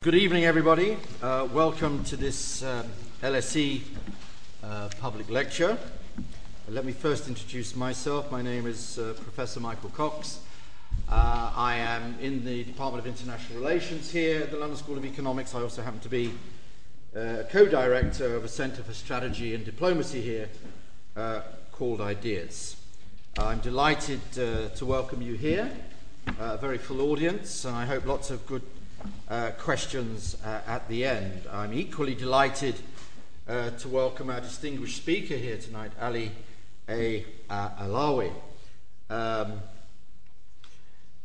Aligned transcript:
Good 0.00 0.14
evening, 0.14 0.44
everybody. 0.44 0.96
Uh, 1.20 1.48
welcome 1.52 2.04
to 2.04 2.16
this 2.16 2.62
um, 2.62 2.86
LSE 3.20 3.82
uh, 4.62 4.88
public 5.00 5.28
lecture. 5.28 5.76
Let 6.68 6.84
me 6.84 6.92
first 6.92 7.26
introduce 7.26 7.74
myself. 7.74 8.30
My 8.30 8.40
name 8.40 8.68
is 8.68 9.00
uh, 9.00 9.14
Professor 9.20 9.58
Michael 9.58 9.90
Cox. 9.90 10.38
Uh, 11.08 11.52
I 11.52 11.78
am 11.78 12.16
in 12.20 12.44
the 12.44 12.62
Department 12.62 13.04
of 13.04 13.12
International 13.12 13.58
Relations 13.58 14.08
here 14.12 14.42
at 14.42 14.52
the 14.52 14.56
London 14.56 14.78
School 14.78 14.96
of 14.96 15.04
Economics. 15.04 15.52
I 15.52 15.62
also 15.62 15.82
happen 15.82 15.98
to 15.98 16.08
be 16.08 16.30
uh, 17.16 17.42
co 17.50 17.66
director 17.66 18.36
of 18.36 18.44
a 18.44 18.48
Centre 18.48 18.84
for 18.84 18.94
Strategy 18.94 19.52
and 19.56 19.64
Diplomacy 19.64 20.20
here 20.20 20.48
uh, 21.16 21.40
called 21.72 22.00
Ideas. 22.00 22.76
I'm 23.36 23.58
delighted 23.58 24.20
to 24.30 24.86
welcome 24.86 25.22
you 25.22 25.34
here, 25.34 25.72
a 26.38 26.56
very 26.56 26.78
full 26.78 27.00
audience, 27.00 27.64
and 27.64 27.74
I 27.74 27.84
hope 27.84 28.06
lots 28.06 28.30
of 28.30 28.46
good 28.46 28.62
uh, 29.28 29.50
questions 29.58 30.36
uh, 30.44 30.60
at 30.66 30.88
the 30.88 31.04
end. 31.04 31.42
I'm 31.50 31.72
equally 31.72 32.14
delighted 32.14 32.76
uh, 33.48 33.70
to 33.70 33.88
welcome 33.88 34.30
our 34.30 34.40
distinguished 34.40 34.96
speaker 34.96 35.34
here 35.34 35.58
tonight, 35.58 35.92
Ali 36.00 36.32
A. 36.88 37.24
Uh, 37.48 37.70
Allawi. 37.80 38.32
Um, 39.10 39.60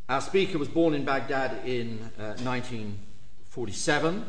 our 0.09 0.22
speaker 0.22 0.58
was 0.58 0.68
born 0.68 0.94
in 0.94 1.05
Baghdad 1.05 1.66
in 1.66 1.99
1947, 2.18 4.26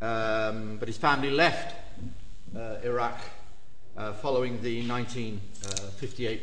uh, 0.00 0.04
um, 0.04 0.78
but 0.78 0.88
his 0.88 0.96
family 0.96 1.30
left 1.30 1.76
uh, 2.56 2.76
Iraq 2.82 3.20
following 4.22 4.62
the 4.62 4.88
1958 4.88 6.42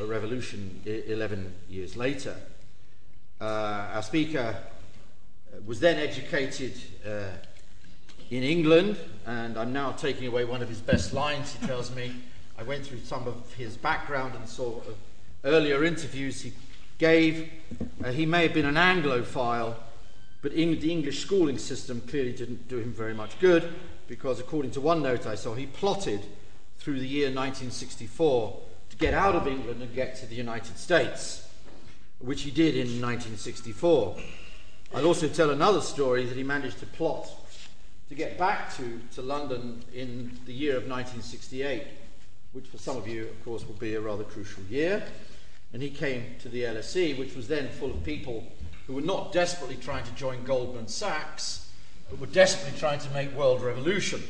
revolution 0.00 0.82
11 0.84 1.54
years 1.68 1.96
later. 1.96 2.36
our 3.40 4.02
speaker 4.02 4.56
was 5.66 5.80
then 5.80 5.98
educated 5.98 6.74
uh, 7.06 7.28
in 8.30 8.42
England, 8.42 8.96
and 9.26 9.56
I'm 9.56 9.72
now 9.72 9.92
taking 9.92 10.26
away 10.26 10.44
one 10.44 10.62
of 10.62 10.68
his 10.68 10.80
best 10.80 11.12
lines. 11.12 11.54
He 11.54 11.66
tells 11.66 11.94
me 11.94 12.14
I 12.58 12.62
went 12.62 12.86
through 12.86 13.00
some 13.00 13.26
of 13.26 13.54
his 13.54 13.76
background 13.76 14.34
and 14.34 14.48
saw 14.48 14.78
uh, 14.78 14.92
earlier 15.44 15.84
interviews 15.84 16.42
he 16.42 16.52
gave. 16.98 17.50
Uh, 18.04 18.12
he 18.12 18.26
may 18.26 18.42
have 18.42 18.54
been 18.54 18.66
an 18.66 18.74
Anglophile, 18.74 19.74
but 20.42 20.52
in 20.52 20.78
the 20.78 20.90
English 20.90 21.20
schooling 21.20 21.58
system 21.58 22.00
clearly 22.02 22.32
didn't 22.32 22.68
do 22.68 22.78
him 22.78 22.92
very 22.92 23.14
much 23.14 23.38
good 23.40 23.72
because, 24.06 24.40
according 24.40 24.72
to 24.72 24.80
one 24.80 25.02
note 25.02 25.26
I 25.26 25.34
saw, 25.34 25.54
he 25.54 25.66
plotted 25.66 26.20
through 26.78 26.98
the 26.98 27.06
year 27.06 27.26
1964 27.26 28.60
to 28.90 28.96
get 28.96 29.14
out 29.14 29.36
of 29.36 29.46
England 29.46 29.82
and 29.82 29.94
get 29.94 30.16
to 30.16 30.26
the 30.26 30.34
United 30.34 30.76
States, 30.76 31.48
which 32.18 32.42
he 32.42 32.50
did 32.50 32.74
in 32.74 33.00
1964. 33.00 34.16
I'll 34.92 35.06
also 35.06 35.28
tell 35.28 35.50
another 35.50 35.80
story 35.80 36.24
that 36.24 36.36
he 36.36 36.42
managed 36.42 36.80
to 36.80 36.86
plot 36.86 37.30
to 38.08 38.14
get 38.16 38.36
back 38.36 38.74
to, 38.76 39.00
to 39.14 39.22
London 39.22 39.84
in 39.94 40.36
the 40.46 40.52
year 40.52 40.72
of 40.72 40.88
1968, 40.88 41.84
which 42.52 42.66
for 42.66 42.78
some 42.78 42.96
of 42.96 43.06
you, 43.06 43.28
of 43.28 43.44
course, 43.44 43.64
will 43.64 43.74
be 43.74 43.94
a 43.94 44.00
rather 44.00 44.24
crucial 44.24 44.64
year. 44.64 45.04
And 45.72 45.80
he 45.80 45.90
came 45.90 46.34
to 46.40 46.48
the 46.48 46.64
LSE, 46.64 47.16
which 47.20 47.36
was 47.36 47.46
then 47.46 47.68
full 47.68 47.92
of 47.92 48.02
people 48.02 48.44
who 48.88 48.94
were 48.94 49.00
not 49.00 49.32
desperately 49.32 49.76
trying 49.76 50.02
to 50.06 50.12
join 50.16 50.42
Goldman 50.42 50.88
Sachs, 50.88 51.70
but 52.10 52.18
were 52.18 52.26
desperately 52.26 52.76
trying 52.76 52.98
to 52.98 53.10
make 53.10 53.32
world 53.36 53.62
revolution. 53.62 54.20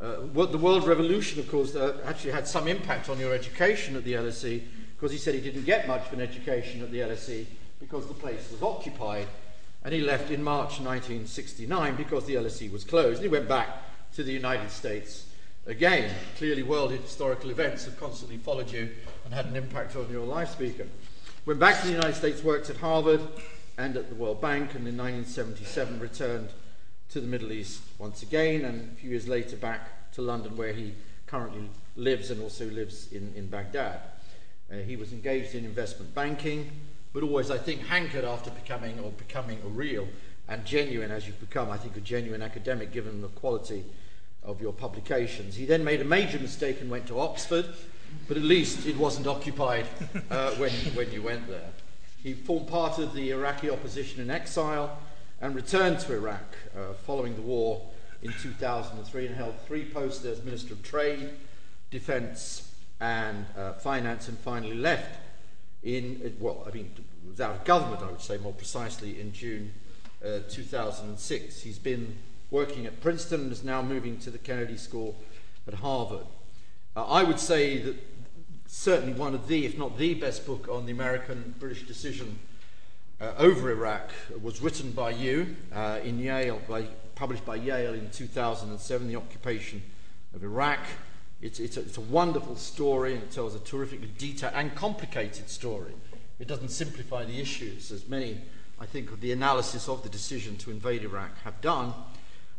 Uh, 0.00 0.20
the 0.46 0.58
world 0.58 0.86
revolution, 0.86 1.38
of 1.38 1.50
course, 1.50 1.76
uh, 1.76 1.98
actually 2.06 2.32
had 2.32 2.48
some 2.48 2.66
impact 2.66 3.10
on 3.10 3.20
your 3.20 3.34
education 3.34 3.94
at 3.94 4.04
the 4.04 4.14
LSE, 4.14 4.62
because 4.96 5.12
he 5.12 5.18
said 5.18 5.34
he 5.34 5.40
didn't 5.42 5.66
get 5.66 5.86
much 5.86 6.06
of 6.06 6.14
an 6.14 6.22
education 6.22 6.82
at 6.82 6.90
the 6.90 7.00
LSE 7.00 7.44
because 7.78 8.06
the 8.06 8.14
place 8.14 8.50
was 8.50 8.62
occupied 8.62 9.26
and 9.86 9.94
he 9.94 10.00
left 10.00 10.32
in 10.32 10.42
March 10.42 10.80
1969 10.80 11.94
because 11.94 12.24
the 12.24 12.34
LSE 12.34 12.72
was 12.72 12.82
closed. 12.82 13.18
And 13.18 13.22
he 13.22 13.28
went 13.28 13.48
back 13.48 13.68
to 14.16 14.24
the 14.24 14.32
United 14.32 14.72
States 14.72 15.26
again. 15.64 16.12
Clearly, 16.38 16.64
world 16.64 16.90
historical 16.90 17.50
events 17.50 17.84
have 17.84 17.96
constantly 18.00 18.36
followed 18.36 18.68
you 18.72 18.90
and 19.24 19.32
had 19.32 19.46
an 19.46 19.54
impact 19.54 19.94
on 19.94 20.10
your 20.10 20.26
life, 20.26 20.50
speaker. 20.50 20.88
Went 21.46 21.60
back 21.60 21.80
to 21.80 21.86
the 21.86 21.92
United 21.92 22.16
States, 22.16 22.42
worked 22.42 22.68
at 22.68 22.78
Harvard 22.78 23.20
and 23.78 23.96
at 23.96 24.08
the 24.08 24.16
World 24.16 24.40
Bank, 24.40 24.74
and 24.74 24.88
in 24.88 24.96
1977 24.96 26.00
returned 26.00 26.48
to 27.10 27.20
the 27.20 27.28
Middle 27.28 27.52
East 27.52 27.80
once 27.96 28.24
again, 28.24 28.64
and 28.64 28.90
a 28.90 28.94
few 28.96 29.10
years 29.10 29.28
later 29.28 29.54
back 29.54 30.10
to 30.14 30.20
London, 30.20 30.56
where 30.56 30.72
he 30.72 30.94
currently 31.28 31.70
lives 31.94 32.32
and 32.32 32.42
also 32.42 32.68
lives 32.70 33.12
in, 33.12 33.32
in 33.36 33.46
Baghdad. 33.46 34.00
Uh, 34.68 34.78
he 34.78 34.96
was 34.96 35.12
engaged 35.12 35.54
in 35.54 35.64
investment 35.64 36.12
banking, 36.12 36.72
but 37.16 37.24
always, 37.24 37.50
I 37.50 37.56
think, 37.56 37.80
hankered 37.86 38.26
after 38.26 38.50
becoming 38.50 39.00
or 39.00 39.10
becoming 39.12 39.58
a 39.64 39.68
real 39.68 40.06
and 40.48 40.66
genuine 40.66 41.10
as 41.10 41.26
you've 41.26 41.40
become, 41.40 41.70
I 41.70 41.78
think, 41.78 41.96
a 41.96 42.00
genuine 42.00 42.42
academic 42.42 42.92
given 42.92 43.22
the 43.22 43.28
quality 43.28 43.86
of 44.42 44.60
your 44.60 44.74
publications. 44.74 45.54
He 45.54 45.64
then 45.64 45.82
made 45.82 46.02
a 46.02 46.04
major 46.04 46.38
mistake 46.38 46.82
and 46.82 46.90
went 46.90 47.06
to 47.06 47.18
Oxford, 47.18 47.64
but 48.28 48.36
at 48.36 48.42
least 48.42 48.86
it 48.86 48.98
wasn't 48.98 49.26
occupied 49.26 49.86
uh, 50.30 50.50
when, 50.56 50.70
when 50.94 51.10
you 51.10 51.22
went 51.22 51.48
there. 51.48 51.70
He 52.22 52.34
formed 52.34 52.68
part 52.68 52.98
of 52.98 53.14
the 53.14 53.30
Iraqi 53.30 53.70
opposition 53.70 54.20
in 54.20 54.30
exile 54.30 54.98
and 55.40 55.54
returned 55.54 56.00
to 56.00 56.12
Iraq 56.12 56.44
uh, 56.76 56.92
following 57.06 57.34
the 57.34 57.40
war 57.40 57.80
in 58.20 58.30
2003 58.42 59.26
and 59.26 59.34
held 59.34 59.54
three 59.66 59.86
posts 59.86 60.22
as 60.26 60.44
Minister 60.44 60.74
of 60.74 60.82
Trade, 60.82 61.30
Defence, 61.90 62.74
and 63.00 63.46
uh, 63.56 63.72
Finance, 63.72 64.28
and 64.28 64.36
finally 64.36 64.76
left 64.76 65.25
in, 65.86 66.36
well, 66.40 66.66
I 66.66 66.74
mean, 66.74 66.90
without 67.26 67.64
government, 67.64 68.02
I 68.02 68.10
would 68.10 68.20
say 68.20 68.36
more 68.38 68.52
precisely, 68.52 69.20
in 69.20 69.32
June 69.32 69.72
uh, 70.24 70.40
2006. 70.50 71.62
He's 71.62 71.78
been 71.78 72.16
working 72.50 72.86
at 72.86 73.00
Princeton 73.00 73.42
and 73.42 73.52
is 73.52 73.62
now 73.62 73.82
moving 73.82 74.18
to 74.18 74.30
the 74.30 74.38
Kennedy 74.38 74.76
School 74.76 75.16
at 75.68 75.74
Harvard. 75.74 76.26
Uh, 76.96 77.04
I 77.04 77.22
would 77.22 77.38
say 77.38 77.78
that 77.78 77.96
certainly 78.66 79.12
one 79.12 79.34
of 79.34 79.46
the, 79.46 79.64
if 79.64 79.78
not 79.78 79.96
the 79.96 80.14
best 80.14 80.44
book 80.44 80.68
on 80.68 80.86
the 80.86 80.92
American 80.92 81.54
British 81.60 81.86
decision 81.86 82.40
uh, 83.20 83.32
over 83.38 83.70
Iraq 83.70 84.10
was 84.42 84.60
written 84.60 84.90
by 84.90 85.10
you 85.10 85.54
uh, 85.72 86.00
in 86.02 86.18
Yale, 86.18 86.60
by, 86.68 86.86
published 87.14 87.44
by 87.44 87.54
Yale 87.54 87.94
in 87.94 88.10
2007, 88.10 89.06
The 89.06 89.16
Occupation 89.16 89.82
of 90.34 90.42
Iraq. 90.42 90.80
It's, 91.40 91.60
it's, 91.60 91.76
a, 91.76 91.80
it's 91.80 91.98
a 91.98 92.02
wonderful 92.02 92.56
story 92.56 93.14
and 93.14 93.22
it 93.22 93.30
tells 93.30 93.54
a 93.54 93.58
terrifically 93.58 94.10
detailed 94.16 94.54
and 94.54 94.74
complicated 94.74 95.48
story. 95.50 95.92
It 96.38 96.48
doesn't 96.48 96.70
simplify 96.70 97.24
the 97.24 97.40
issues, 97.40 97.90
as 97.90 98.08
many, 98.08 98.40
I 98.80 98.86
think, 98.86 99.10
of 99.10 99.20
the 99.20 99.32
analysis 99.32 99.88
of 99.88 100.02
the 100.02 100.08
decision 100.08 100.56
to 100.58 100.70
invade 100.70 101.02
Iraq 101.02 101.38
have 101.44 101.60
done. 101.60 101.92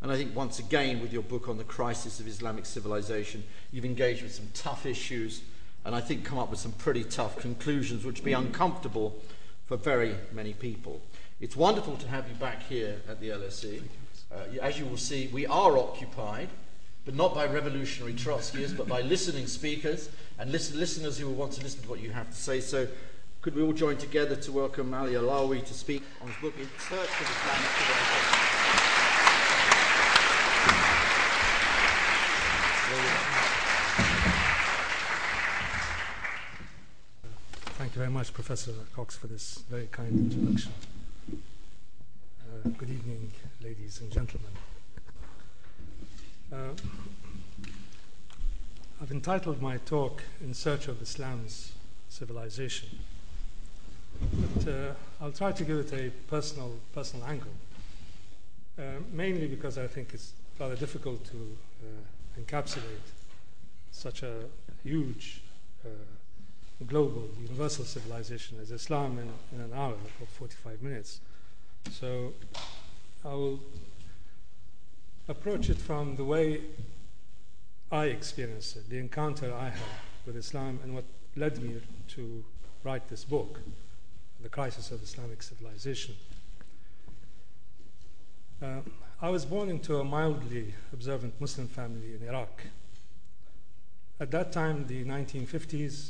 And 0.02 0.12
I 0.12 0.16
think 0.16 0.36
once 0.36 0.60
again, 0.60 1.02
with 1.02 1.12
your 1.12 1.24
book 1.24 1.50
on 1.50 1.58
the 1.58 1.64
crisis 1.64 2.20
of 2.20 2.28
Islamic 2.28 2.66
civilization, 2.66 3.44
you've 3.72 3.86
engaged 3.86 4.22
with 4.22 4.34
some 4.34 4.50
tough 4.54 4.86
issues 4.86 5.42
and 5.86 5.96
I 5.96 6.02
think 6.02 6.26
come 6.26 6.38
up 6.38 6.50
with 6.50 6.60
some 6.60 6.74
pretty 6.74 7.04
tough 7.04 7.38
conclusions, 7.38 8.04
which 8.04 8.24
be 8.24 8.34
uncomfortable 8.34 9.16
for 9.68 9.78
very 9.78 10.16
many 10.34 10.54
people. 10.54 11.02
It's 11.40 11.56
wonderful 11.56 11.96
to 11.98 12.08
have 12.10 12.28
you 12.28 12.36
back 12.36 12.64
here 12.64 13.02
at 13.08 13.22
the 13.22 13.30
LSE. 13.30 13.82
Uh, 14.30 14.60
as 14.62 14.78
you 14.78 14.86
will 14.86 14.98
see, 14.98 15.28
we 15.28 15.46
are 15.46 15.78
occupied 15.78 16.50
but 17.08 17.16
not 17.16 17.34
by 17.34 17.46
revolutionary 17.46 18.12
Trotskyists, 18.12 18.76
but 18.76 18.86
by 18.86 19.00
listening 19.00 19.48
speakers 19.48 20.10
and 20.40 20.52
listen, 20.52 20.78
listeners 20.78 21.18
who 21.18 21.28
will 21.28 21.36
want 21.36 21.54
to 21.54 21.64
listen 21.64 21.82
to 21.82 21.90
what 21.90 22.02
you 22.02 22.12
have 22.12 22.30
to 22.30 22.36
say. 22.36 22.60
So, 22.60 22.86
could 23.42 23.56
we 23.56 23.62
all 23.62 23.72
join 23.72 23.96
together 23.96 24.36
to 24.36 24.52
welcome 24.52 24.94
Ali 24.94 25.14
Allawi 25.14 25.66
to 25.66 25.74
speak 25.74 26.04
on 26.22 26.28
his 26.28 26.36
book, 26.42 26.54
In 26.60 26.68
Search 26.78 27.00
of 27.00 27.32
Islamic 27.32 27.70
Civilization? 27.80 28.44
Thank 37.78 37.96
you 37.96 38.00
very 38.00 38.12
much, 38.12 38.34
Professor 38.34 38.74
Cox, 38.94 39.16
for 39.16 39.28
this 39.28 39.64
very 39.70 39.88
kind 39.94 40.10
introduction. 40.10 40.74
Uh, 41.32 42.68
good 42.78 42.90
evening, 42.90 43.32
ladies 43.64 44.02
and 44.02 44.12
gentlemen. 44.12 44.52
Uh, 46.52 46.70
I've 49.02 49.12
entitled 49.12 49.62
my 49.62 49.78
talk 49.80 50.24
In 50.42 50.54
Search 50.54 50.88
of 50.88 51.02
Islam's 51.02 51.74
Civilization. 52.08 52.88
But 54.56 54.68
uh, 54.68 54.94
I'll 55.22 55.34
try 55.34 55.52
to 55.52 55.64
give 55.66 55.78
it 55.78 55.94
a 55.94 56.10
personal, 56.30 56.72
personal 56.94 57.28
angle, 57.28 57.52
uh, 58.80 58.84
mainly 59.12 59.48
because 59.48 59.78
I 59.78 59.88
think 59.88 60.14
it's 60.14 60.32
rather 60.58 60.78
difficult 60.78 61.26
to 61.26 61.58
uh, 61.84 62.42
encapsulate 62.42 63.12
such 63.92 64.24
a 64.24 64.36
huge 64.84 65.42
uh, 65.86 65.90
global, 66.88 67.28
universal 67.42 67.84
civilization 67.84 68.58
as 68.62 68.72
Islam 68.72 69.20
in, 69.20 69.30
in 69.58 69.66
an 69.66 69.74
hour 69.74 69.96
or 70.22 70.28
45 70.28 70.82
minutes. 70.82 71.20
So 71.92 72.32
I 73.26 73.34
will 73.34 73.60
approach 75.28 75.70
it 75.70 75.78
from 75.78 76.16
the 76.16 76.24
way 76.24 76.62
I 77.92 78.06
experienced 78.06 78.78
it, 78.78 78.90
the 78.90 78.98
encounter 78.98 79.54
I 79.54 79.70
had 79.70 80.00
with 80.26 80.38
Islam, 80.38 80.80
and 80.84 80.94
what 80.96 81.06
led 81.36 81.62
me 81.62 81.82
to 82.10 82.44
write 82.84 83.08
this 83.10 83.24
book, 83.24 83.60
The 84.42 84.50
Crisis 84.50 84.92
of 84.92 85.04
Islamic 85.04 85.44
Civilization. 85.44 86.16
Uh, 88.62 88.80
I 89.22 89.30
was 89.30 89.46
born 89.46 89.70
into 89.70 90.00
a 90.00 90.04
mildly 90.04 90.74
observant 90.94 91.40
Muslim 91.40 91.68
family 91.68 92.16
in 92.16 92.28
Iraq. 92.28 92.64
At 94.20 94.32
that 94.32 94.52
time, 94.52 94.88
the 94.88 95.04
1950s, 95.06 96.10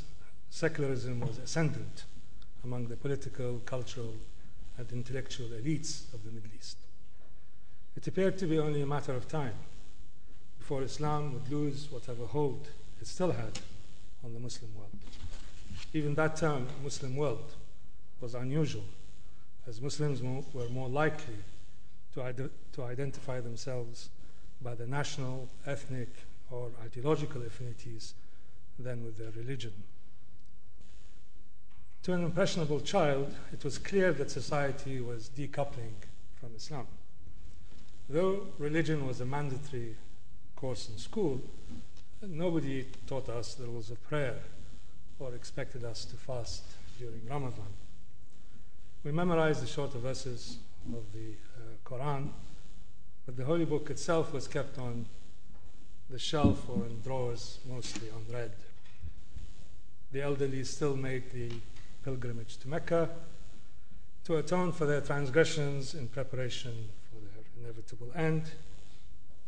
secularism 0.50 1.20
was 1.20 1.38
ascendant 1.38 2.04
among 2.64 2.88
the 2.88 2.96
political, 2.96 3.60
cultural, 3.66 4.14
and 4.78 4.90
intellectual 4.92 5.48
elites 5.48 6.12
of 6.14 6.24
the 6.24 6.30
Middle 6.30 6.50
East. 6.56 6.78
It 7.98 8.06
appeared 8.06 8.38
to 8.38 8.46
be 8.46 8.60
only 8.60 8.80
a 8.80 8.86
matter 8.86 9.12
of 9.12 9.26
time 9.26 9.56
before 10.56 10.84
Islam 10.84 11.32
would 11.32 11.50
lose 11.50 11.88
whatever 11.90 12.26
hold 12.26 12.68
it 13.00 13.08
still 13.08 13.32
had 13.32 13.58
on 14.24 14.34
the 14.34 14.38
Muslim 14.38 14.72
world. 14.76 14.96
Even 15.92 16.14
that 16.14 16.36
term, 16.36 16.68
Muslim 16.84 17.16
world, 17.16 17.56
was 18.20 18.36
unusual, 18.36 18.84
as 19.66 19.80
Muslims 19.80 20.22
were 20.22 20.68
more 20.68 20.88
likely 20.88 21.38
to, 22.14 22.48
to 22.74 22.84
identify 22.84 23.40
themselves 23.40 24.10
by 24.62 24.76
their 24.76 24.86
national, 24.86 25.48
ethnic, 25.66 26.10
or 26.52 26.70
ideological 26.84 27.42
affinities 27.42 28.14
than 28.78 29.04
with 29.04 29.18
their 29.18 29.32
religion. 29.32 29.72
To 32.04 32.12
an 32.12 32.22
impressionable 32.22 32.78
child, 32.78 33.34
it 33.52 33.64
was 33.64 33.76
clear 33.76 34.12
that 34.12 34.30
society 34.30 35.00
was 35.00 35.28
decoupling 35.36 35.98
from 36.36 36.50
Islam. 36.56 36.86
Though 38.10 38.46
religion 38.58 39.06
was 39.06 39.20
a 39.20 39.26
mandatory 39.26 39.94
course 40.56 40.88
in 40.88 40.96
school, 40.96 41.42
nobody 42.22 42.86
taught 43.06 43.28
us 43.28 43.54
the 43.54 43.66
rules 43.66 43.90
of 43.90 44.02
prayer 44.08 44.36
or 45.18 45.34
expected 45.34 45.84
us 45.84 46.06
to 46.06 46.16
fast 46.16 46.62
during 46.98 47.20
Ramadan. 47.28 47.68
We 49.04 49.12
memorized 49.12 49.62
the 49.62 49.66
shorter 49.66 49.98
verses 49.98 50.56
of 50.88 51.04
the 51.12 51.34
uh, 51.54 51.60
Quran, 51.84 52.30
but 53.26 53.36
the 53.36 53.44
holy 53.44 53.66
book 53.66 53.90
itself 53.90 54.32
was 54.32 54.48
kept 54.48 54.78
on 54.78 55.04
the 56.08 56.18
shelf 56.18 56.66
or 56.70 56.86
in 56.86 57.02
drawers, 57.02 57.58
mostly 57.68 58.08
unread. 58.08 58.52
The 60.12 60.22
elderly 60.22 60.64
still 60.64 60.96
made 60.96 61.30
the 61.32 61.52
pilgrimage 62.04 62.56
to 62.58 62.68
Mecca 62.68 63.10
to 64.24 64.36
atone 64.36 64.72
for 64.72 64.86
their 64.86 65.02
transgressions 65.02 65.94
in 65.94 66.08
preparation 66.08 66.88
inevitable 67.62 68.08
end. 68.14 68.50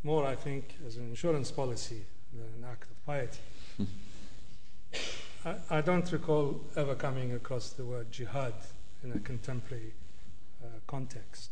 More, 0.02 0.26
I 0.26 0.34
think, 0.34 0.76
as 0.86 0.96
an 0.96 1.08
insurance 1.08 1.50
policy 1.50 2.02
than 2.32 2.46
an 2.62 2.70
act 2.70 2.84
of 2.90 3.06
piety. 3.06 3.38
I, 5.44 5.78
I, 5.78 5.80
don't 5.80 6.10
recall 6.12 6.60
ever 6.76 6.94
coming 6.94 7.32
across 7.32 7.70
the 7.70 7.84
word 7.84 8.10
jihad 8.10 8.54
in 9.02 9.12
a 9.12 9.18
contemporary 9.20 9.92
uh, 10.62 10.66
context. 10.86 11.50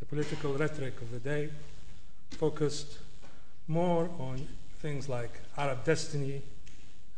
The 0.00 0.06
political 0.06 0.54
rhetoric 0.54 1.00
of 1.00 1.10
the 1.10 1.18
day 1.18 1.50
focused 2.30 2.98
more 3.68 4.10
on 4.18 4.46
things 4.80 5.08
like 5.08 5.40
Arab 5.56 5.84
destiny 5.84 6.42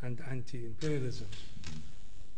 and 0.02 0.22
anti 0.30 0.64
imperialism. 0.64 1.26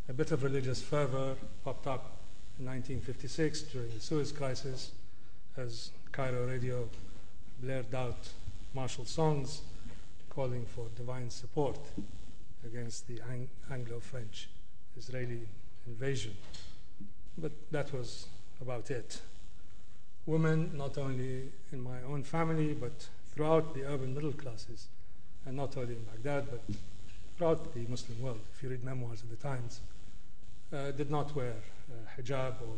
A 0.08 0.12
bit 0.12 0.32
of 0.32 0.42
religious 0.42 0.82
fervor 0.82 1.36
popped 1.64 1.86
up 1.86 2.18
in 2.58 2.66
1956 2.66 3.62
during 3.62 3.90
the 3.94 4.00
Suez 4.00 4.32
Crisis 4.32 4.92
as 5.56 5.90
Cairo 6.12 6.46
radio 6.46 6.88
blared 7.62 7.94
out 7.94 8.28
martial 8.74 9.04
songs 9.04 9.62
calling 10.28 10.64
for 10.66 10.86
divine 10.96 11.30
support 11.30 11.78
against 12.64 13.06
the 13.06 13.20
Ang- 13.30 13.48
Anglo 13.70 14.00
French 14.00 14.48
Israeli 14.96 15.40
invasion. 15.86 16.36
But 17.38 17.52
that 17.70 17.92
was 17.92 18.26
about 18.60 18.90
it. 18.90 19.20
Women, 20.26 20.76
not 20.76 20.98
only 20.98 21.50
in 21.72 21.80
my 21.80 22.02
own 22.02 22.22
family, 22.22 22.74
but 22.74 23.08
throughout 23.32 23.74
the 23.74 23.84
urban 23.86 24.14
middle 24.14 24.32
classes, 24.32 24.88
and 25.46 25.56
not 25.56 25.76
only 25.76 25.94
in 25.94 26.02
Baghdad, 26.04 26.50
but 26.50 26.62
throughout 27.36 27.72
the 27.72 27.86
Muslim 27.88 28.20
world, 28.20 28.40
if 28.54 28.62
you 28.62 28.68
read 28.68 28.84
memoirs 28.84 29.22
of 29.22 29.30
the 29.30 29.36
times, 29.36 29.80
uh, 30.72 30.90
did 30.90 31.10
not 31.10 31.34
wear 31.34 31.54
uh, 31.90 32.20
hijab 32.20 32.60
or 32.60 32.76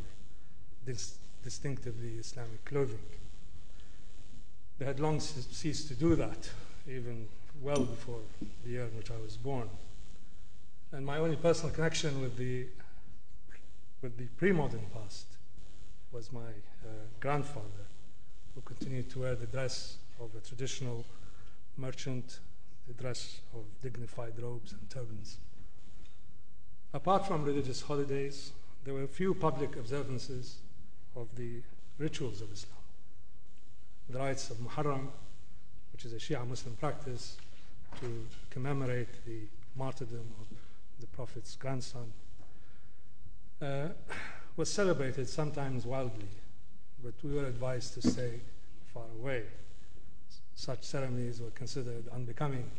dis- 0.86 1.16
distinctively 1.42 2.14
Islamic 2.18 2.64
clothing. 2.64 3.00
They 4.82 4.88
had 4.88 4.98
long 4.98 5.20
ceased 5.20 5.86
to 5.86 5.94
do 5.94 6.16
that, 6.16 6.50
even 6.88 7.28
well 7.60 7.84
before 7.84 8.18
the 8.64 8.70
year 8.70 8.82
in 8.82 8.96
which 8.96 9.12
I 9.12 9.22
was 9.22 9.36
born. 9.36 9.70
And 10.90 11.06
my 11.06 11.18
only 11.18 11.36
personal 11.36 11.72
connection 11.72 12.20
with 12.20 12.36
the, 12.36 12.66
with 14.02 14.16
the 14.16 14.26
pre 14.36 14.50
modern 14.50 14.84
past 14.92 15.26
was 16.10 16.32
my 16.32 16.40
uh, 16.40 16.88
grandfather, 17.20 17.86
who 18.56 18.60
continued 18.62 19.08
to 19.10 19.20
wear 19.20 19.36
the 19.36 19.46
dress 19.46 19.98
of 20.18 20.30
a 20.36 20.40
traditional 20.40 21.04
merchant, 21.76 22.40
the 22.88 22.94
dress 22.94 23.38
of 23.54 23.62
dignified 23.82 24.32
robes 24.42 24.72
and 24.72 24.90
turbans. 24.90 25.36
Apart 26.92 27.28
from 27.28 27.44
religious 27.44 27.82
holidays, 27.82 28.50
there 28.82 28.94
were 28.94 29.06
few 29.06 29.32
public 29.32 29.76
observances 29.76 30.56
of 31.14 31.28
the 31.36 31.62
rituals 31.98 32.40
of 32.40 32.52
Islam. 32.52 32.81
The 34.12 34.18
rites 34.18 34.50
of 34.50 34.58
Muharram, 34.58 35.08
which 35.92 36.04
is 36.04 36.12
a 36.12 36.16
Shia 36.16 36.46
Muslim 36.46 36.76
practice 36.76 37.38
to 37.98 38.26
commemorate 38.50 39.24
the 39.24 39.38
martyrdom 39.74 40.28
of 40.38 40.48
the 41.00 41.06
Prophet's 41.06 41.56
grandson, 41.56 42.12
uh, 43.62 43.88
was 44.54 44.70
celebrated 44.70 45.30
sometimes 45.30 45.86
wildly, 45.86 46.28
but 47.02 47.14
we 47.22 47.32
were 47.32 47.46
advised 47.46 47.94
to 47.94 48.06
stay 48.06 48.40
far 48.92 49.06
away. 49.18 49.44
Such 50.56 50.82
ceremonies 50.82 51.40
were 51.40 51.50
considered 51.50 52.04
unbecoming 52.12 52.70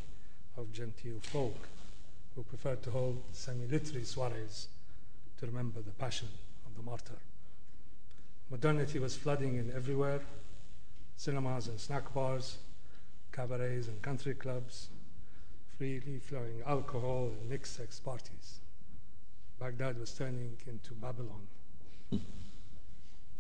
of 0.56 0.72
genteel 0.72 1.18
folk 1.20 1.68
who 2.36 2.44
preferred 2.44 2.84
to 2.84 2.92
hold 2.92 3.24
semi 3.32 3.66
literary 3.66 4.06
soirees 4.06 4.68
to 5.40 5.48
remember 5.48 5.82
the 5.82 5.94
passion 5.94 6.28
of 6.68 6.78
the 6.78 6.84
martyr. 6.84 7.18
Modernity 8.52 9.00
was 9.00 9.16
flooding 9.16 9.56
in 9.56 9.74
everywhere 9.76 10.22
cinemas 11.24 11.70
and 11.70 11.80
snack 11.80 12.14
bars, 12.14 12.58
cabarets 13.32 13.88
and 13.88 14.02
country 14.02 14.34
clubs, 14.34 14.90
freely 15.78 16.20
flowing 16.20 16.62
alcohol 16.68 17.32
and 17.40 17.50
mixed 17.50 17.78
sex 17.78 17.98
parties. 17.98 18.60
Baghdad 19.58 19.98
was 19.98 20.12
turning 20.12 20.58
into 20.68 20.94
Babylon. 20.96 21.48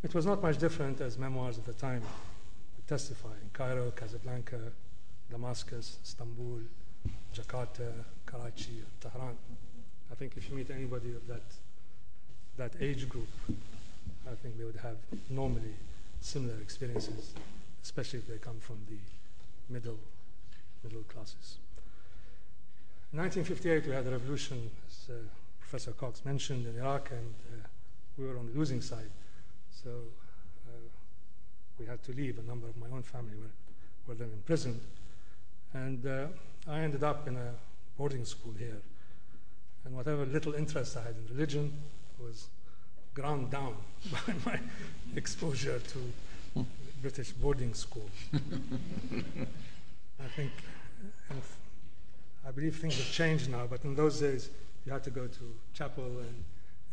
it 0.02 0.14
was 0.14 0.26
not 0.26 0.42
much 0.42 0.58
different 0.60 1.02
as 1.02 1.18
memoirs 1.18 1.58
of 1.58 1.66
the 1.66 1.74
time 1.74 2.02
would 2.78 2.88
testify 2.88 3.34
in 3.42 3.50
Cairo, 3.52 3.92
Casablanca, 3.92 4.62
Damascus, 5.30 5.98
Istanbul, 6.06 6.62
Jakarta, 7.36 7.92
Karachi, 8.25 8.82
Tehran. 9.02 9.36
I 10.10 10.16
think 10.16 10.38
if 10.38 10.50
you 10.50 10.56
meet 10.56 10.72
anybody 10.72 11.13
of 11.16 11.28
that, 11.28 11.44
that 12.56 12.72
age 12.80 13.10
group, 13.10 13.28
I 14.25 14.36
think 14.36 14.58
they 14.58 14.63
would 14.63 14.80
have 14.82 14.96
normally 15.30 15.75
similar 16.22 16.56
experiences, 16.62 17.34
especially 17.84 18.20
if 18.20 18.28
they 18.28 18.38
come 18.38 18.60
from 18.60 18.78
the 18.90 18.98
middle, 19.72 20.00
middle 20.84 21.04
classes. 21.04 21.58
In 23.12 23.20
1958, 23.20 23.86
we 23.86 23.94
had 23.94 24.08
a 24.08 24.12
revolution, 24.12 24.72
as 24.88 25.10
uh, 25.10 25.20
Professor 25.60 25.92
Cox 25.92 26.25
mentioned, 26.25 26.66
in 26.66 26.82
Iraq, 26.82 27.12
and 27.12 27.34
uh, 27.52 27.68
we 28.18 28.25
were 28.25 28.38
on 28.38 28.48
the 28.48 28.58
losing 28.58 28.82
side. 28.82 29.12
So 29.84 29.90
uh, 30.68 30.72
we 31.78 31.86
had 31.86 32.02
to 32.04 32.13
leave. 32.13 32.40
A 32.40 32.44
number 32.44 32.68
of 32.68 32.78
my 32.78 32.88
own 32.92 33.04
family 33.04 33.36
were, 33.36 33.52
were 34.08 34.16
then 34.16 34.32
imprisoned. 34.34 34.80
And 35.74 36.06
uh, 36.06 36.28
I 36.68 36.80
ended 36.80 37.04
up 37.04 37.28
in 37.28 37.36
a 37.36 37.54
boarding 37.98 38.25
school 38.25 38.54
here. 38.58 38.82
And 39.86 39.96
whatever 39.96 40.25
little 40.25 40.54
interest 40.54 40.96
I 40.96 41.02
had 41.02 41.16
in 41.16 41.36
religion 41.36 41.74
was 42.18 42.48
ground 43.13 43.52
down 43.52 43.75
by 44.12 44.34
my 44.46 44.60
exposure 45.16 45.80
to 45.80 46.66
British 47.03 47.31
boarding 47.33 47.74
school. 47.74 48.10
I 48.33 48.38
think, 50.38 50.51
and 51.29 51.41
I 52.48 52.51
believe 52.51 52.77
things 52.77 52.95
have 52.95 53.12
changed 53.12 53.51
now, 53.51 53.67
but 53.69 53.83
in 53.83 53.93
those 53.93 54.22
days 54.22 54.50
you 54.86 54.93
had 54.93 55.03
to 55.03 55.10
go 55.10 55.27
to 55.27 55.55
chapel 55.74 56.05
and 56.05 56.45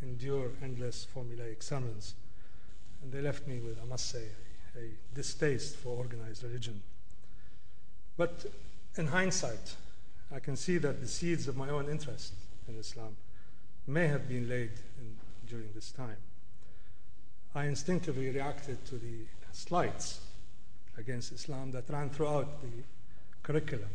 endure 0.02 0.50
endless 0.64 1.06
formulaic 1.14 1.62
sermons. 1.62 2.14
And 3.02 3.12
they 3.12 3.20
left 3.20 3.46
me 3.46 3.60
with, 3.60 3.78
I 3.80 3.86
must 3.86 4.10
say, 4.10 4.24
a, 4.74 4.80
a 4.80 4.90
distaste 5.14 5.76
for 5.76 5.96
organized 5.96 6.42
religion. 6.42 6.82
But 8.16 8.46
in 8.96 9.06
hindsight, 9.06 9.76
I 10.34 10.40
can 10.40 10.56
see 10.56 10.78
that 10.78 11.00
the 11.00 11.06
seeds 11.06 11.46
of 11.46 11.56
my 11.56 11.70
own 11.70 11.88
interest 11.88 12.34
in 12.66 12.76
Islam 12.76 13.16
may 13.86 14.08
have 14.08 14.28
been 14.28 14.48
laid 14.48 14.72
in, 14.98 15.16
during 15.46 15.68
this 15.72 15.92
time. 15.92 16.16
I 17.54 17.66
instinctively 17.66 18.30
reacted 18.30 18.84
to 18.86 18.96
the 18.96 19.26
slights 19.60 20.20
against 20.96 21.32
Islam 21.32 21.70
that 21.72 21.88
ran 21.88 22.10
throughout 22.10 22.62
the 22.62 22.82
curriculum. 23.42 23.90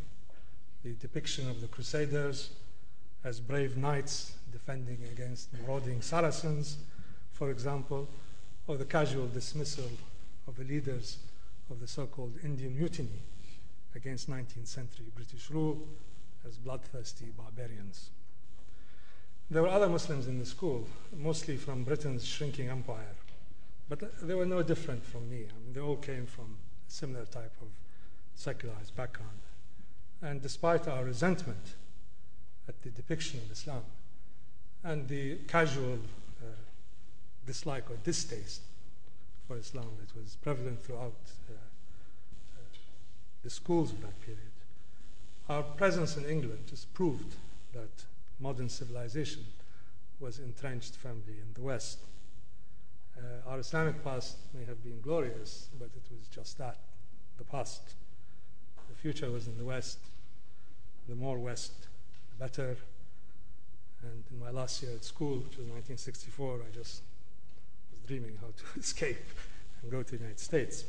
The 0.83 0.93
depiction 0.93 1.49
of 1.49 1.61
the 1.61 1.67
Crusaders 1.67 2.51
as 3.23 3.39
brave 3.39 3.75
knights 3.75 4.33
defending 4.51 4.99
against 5.11 5.49
marauding 5.53 6.01
Saracens, 6.01 6.77
for 7.31 7.49
example, 7.49 8.07
or 8.67 8.77
the 8.77 8.85
casual 8.85 9.27
dismissal 9.27 9.89
of 10.47 10.55
the 10.57 10.63
leaders 10.63 11.17
of 11.71 11.79
the 11.79 11.87
so 11.87 12.05
called 12.05 12.33
Indian 12.43 12.75
Mutiny 12.77 13.21
against 13.95 14.29
19th 14.29 14.67
century 14.67 15.05
British 15.15 15.49
rule 15.49 15.87
as 16.47 16.57
bloodthirsty 16.57 17.31
barbarians. 17.35 18.09
There 19.49 19.63
were 19.63 19.69
other 19.69 19.89
Muslims 19.89 20.27
in 20.27 20.39
the 20.39 20.45
school, 20.45 20.87
mostly 21.15 21.57
from 21.57 21.83
Britain's 21.83 22.25
shrinking 22.25 22.69
empire, 22.69 23.15
but 23.89 24.01
they 24.21 24.33
were 24.33 24.45
no 24.45 24.63
different 24.63 25.03
from 25.03 25.29
me. 25.29 25.37
I 25.37 25.63
mean, 25.63 25.73
they 25.73 25.79
all 25.79 25.97
came 25.97 26.25
from 26.25 26.57
a 26.87 26.91
similar 26.91 27.25
type 27.25 27.53
of 27.61 27.67
secularized 28.35 28.95
background. 28.95 29.39
And 30.21 30.41
despite 30.41 30.87
our 30.87 31.03
resentment 31.03 31.75
at 32.67 32.81
the 32.81 32.89
depiction 32.89 33.39
of 33.45 33.51
Islam 33.51 33.83
and 34.83 35.07
the 35.07 35.35
casual 35.47 35.99
uh, 36.41 36.45
dislike 37.45 37.89
or 37.89 37.97
distaste 38.03 38.61
for 39.47 39.57
Islam 39.57 39.89
that 39.99 40.19
was 40.19 40.35
prevalent 40.41 40.81
throughout 40.81 41.13
uh, 41.49 41.53
uh, 41.53 42.61
the 43.43 43.49
schools 43.49 43.91
of 43.91 44.01
that 44.01 44.19
period, 44.21 44.39
our 45.47 45.61
presence 45.61 46.17
in 46.17 46.25
England 46.25 46.63
just 46.67 46.91
proved 46.93 47.35
that 47.73 48.03
modern 48.39 48.69
civilization 48.69 49.45
was 50.19 50.39
entrenched 50.39 50.95
firmly 50.95 51.35
in 51.39 51.53
the 51.53 51.61
West. 51.61 51.99
Uh, 53.17 53.49
our 53.49 53.59
Islamic 53.59 54.03
past 54.03 54.37
may 54.53 54.65
have 54.65 54.83
been 54.83 54.99
glorious, 55.01 55.69
but 55.79 55.89
it 55.95 56.03
was 56.11 56.27
just 56.27 56.57
that 56.57 56.77
the 57.37 57.43
past. 57.43 57.81
The 58.89 58.95
future 58.95 59.31
was 59.31 59.47
in 59.47 59.57
the 59.57 59.63
West. 59.63 59.99
The 61.07 61.15
more 61.15 61.37
West, 61.37 61.87
the 62.31 62.43
better. 62.43 62.77
And 64.01 64.23
in 64.31 64.39
my 64.39 64.51
last 64.51 64.83
year 64.83 64.91
at 64.93 65.03
school, 65.03 65.37
which 65.37 65.57
was 65.57 65.67
1964, 65.67 66.59
I 66.59 66.75
just 66.75 67.01
was 67.91 67.99
dreaming 68.07 68.37
how 68.41 68.47
to 68.73 68.79
escape 68.79 69.25
and 69.81 69.91
go 69.91 70.03
to 70.03 70.11
the 70.11 70.17
United 70.17 70.39
States. 70.39 70.83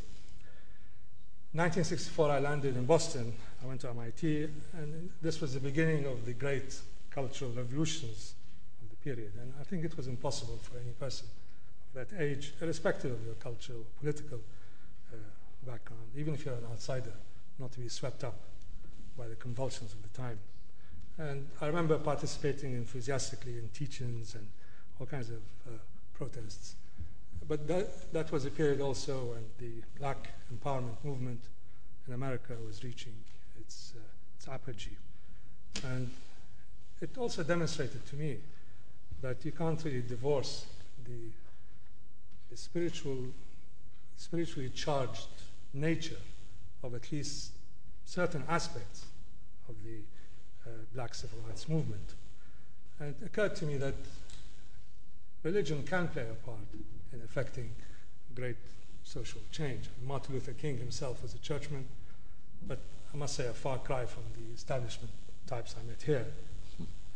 1964, 1.52 2.30
I 2.30 2.38
landed 2.40 2.76
in 2.76 2.84
Boston. 2.84 3.32
I 3.62 3.66
went 3.66 3.80
to 3.82 3.90
MIT, 3.90 4.48
and 4.74 5.10
this 5.22 5.40
was 5.40 5.54
the 5.54 5.60
beginning 5.60 6.04
of 6.04 6.26
the 6.26 6.34
great 6.34 6.78
cultural 7.10 7.50
revolutions 7.52 8.34
of 8.82 8.90
the 8.90 8.96
period. 8.96 9.32
And 9.40 9.54
I 9.58 9.64
think 9.64 9.84
it 9.84 9.96
was 9.96 10.06
impossible 10.06 10.58
for 10.62 10.78
any 10.78 10.92
person 10.92 11.28
that 11.96 12.08
age, 12.20 12.52
irrespective 12.60 13.10
of 13.10 13.24
your 13.24 13.34
cultural 13.34 13.80
or 13.80 13.84
political 14.00 14.38
uh, 15.12 15.16
background, 15.66 16.04
even 16.14 16.34
if 16.34 16.44
you're 16.44 16.54
an 16.54 16.66
outsider, 16.70 17.12
not 17.58 17.72
to 17.72 17.80
be 17.80 17.88
swept 17.88 18.22
up 18.22 18.38
by 19.16 19.26
the 19.26 19.34
convulsions 19.34 19.94
of 19.94 20.02
the 20.02 20.08
time. 20.16 20.38
And 21.18 21.48
I 21.62 21.66
remember 21.66 21.96
participating 21.98 22.74
enthusiastically 22.74 23.58
in 23.58 23.70
teach-ins 23.72 24.34
and 24.34 24.46
all 25.00 25.06
kinds 25.06 25.30
of 25.30 25.40
uh, 25.66 25.70
protests. 26.12 26.74
But 27.48 27.66
that, 27.68 28.12
that 28.12 28.30
was 28.30 28.44
a 28.44 28.50
period 28.50 28.82
also 28.82 29.32
when 29.32 29.44
the 29.58 29.82
black 29.98 30.32
empowerment 30.54 31.02
movement 31.02 31.40
in 32.06 32.12
America 32.12 32.54
was 32.66 32.84
reaching 32.84 33.14
its, 33.58 33.94
uh, 33.96 34.00
its 34.36 34.48
apogee. 34.48 34.96
And 35.84 36.10
it 37.00 37.16
also 37.16 37.42
demonstrated 37.42 38.06
to 38.06 38.16
me 38.16 38.36
that 39.22 39.44
you 39.44 39.52
can't 39.52 39.82
really 39.82 40.02
divorce 40.02 40.66
the, 41.04 41.30
the 42.50 42.56
spiritual, 42.56 43.18
spiritually 44.16 44.70
charged 44.70 45.26
nature 45.72 46.20
of 46.82 46.94
at 46.94 47.10
least 47.12 47.52
certain 48.04 48.42
aspects 48.48 49.06
of 49.68 49.74
the 49.84 49.98
uh, 50.66 50.74
black 50.94 51.14
civil 51.14 51.38
rights 51.46 51.68
movement. 51.68 52.14
And 52.98 53.14
it 53.20 53.26
occurred 53.26 53.56
to 53.56 53.66
me 53.66 53.76
that 53.78 53.94
religion 55.42 55.82
can 55.84 56.08
play 56.08 56.22
a 56.22 56.46
part 56.46 56.58
in 57.12 57.20
affecting 57.22 57.70
great 58.34 58.56
social 59.04 59.40
change. 59.50 59.88
Martin 60.04 60.34
Luther 60.34 60.52
King 60.52 60.78
himself 60.78 61.22
was 61.22 61.34
a 61.34 61.38
churchman, 61.38 61.86
but 62.66 62.78
I 63.12 63.16
must 63.16 63.34
say 63.34 63.46
a 63.46 63.52
far 63.52 63.78
cry 63.78 64.04
from 64.04 64.24
the 64.34 64.54
establishment 64.54 65.10
types 65.46 65.74
I 65.80 65.86
met 65.88 66.02
here. 66.02 66.26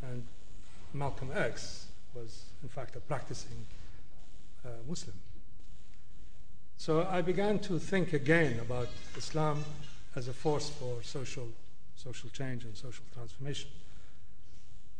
And 0.01 0.25
Malcolm 0.93 1.29
X 1.33 1.87
was, 2.13 2.45
in 2.63 2.69
fact, 2.69 2.95
a 2.95 2.99
practicing 2.99 3.65
uh, 4.65 4.69
Muslim. 4.87 5.15
So 6.77 7.07
I 7.09 7.21
began 7.21 7.59
to 7.59 7.77
think 7.77 8.13
again 8.13 8.59
about 8.59 8.87
Islam 9.15 9.63
as 10.15 10.27
a 10.27 10.33
force 10.33 10.69
for 10.69 11.01
social, 11.03 11.47
social 11.95 12.29
change 12.29 12.63
and 12.65 12.75
social 12.75 13.03
transformation. 13.13 13.69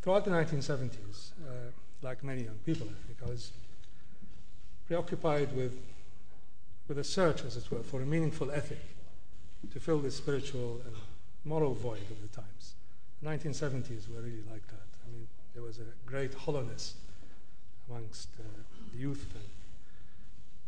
Throughout 0.01 0.25
the 0.25 0.31
1970s, 0.31 1.31
uh, 1.41 1.71
like 2.01 2.23
many 2.23 2.43
young 2.43 2.59
people, 2.65 2.87
I 2.87 3.07
think, 3.07 3.19
I 3.25 3.29
was 3.29 3.51
preoccupied 4.87 5.55
with, 5.55 5.77
with 6.87 6.97
a 6.97 7.03
search, 7.03 7.43
as 7.43 7.57
it 7.57 7.69
were, 7.71 7.83
for 7.83 8.01
a 8.01 8.05
meaningful 8.05 8.51
ethic 8.51 8.79
to 9.71 9.79
fill 9.79 9.99
the 9.99 10.11
spiritual 10.11 10.81
and 10.85 10.95
moral 11.45 11.73
void 11.73 12.01
of 12.09 12.21
the 12.21 12.27
times. 12.35 12.73
The 13.21 13.29
1970s 13.29 14.09
were 14.09 14.21
really 14.21 14.43
like 14.51 14.65
that. 14.67 14.87
I 15.07 15.11
mean, 15.11 15.27
there 15.53 15.63
was 15.63 15.77
a 15.77 15.85
great 16.05 16.33
hollowness 16.33 16.95
amongst 17.89 18.29
uh, 18.39 18.43
youth, 18.97 19.25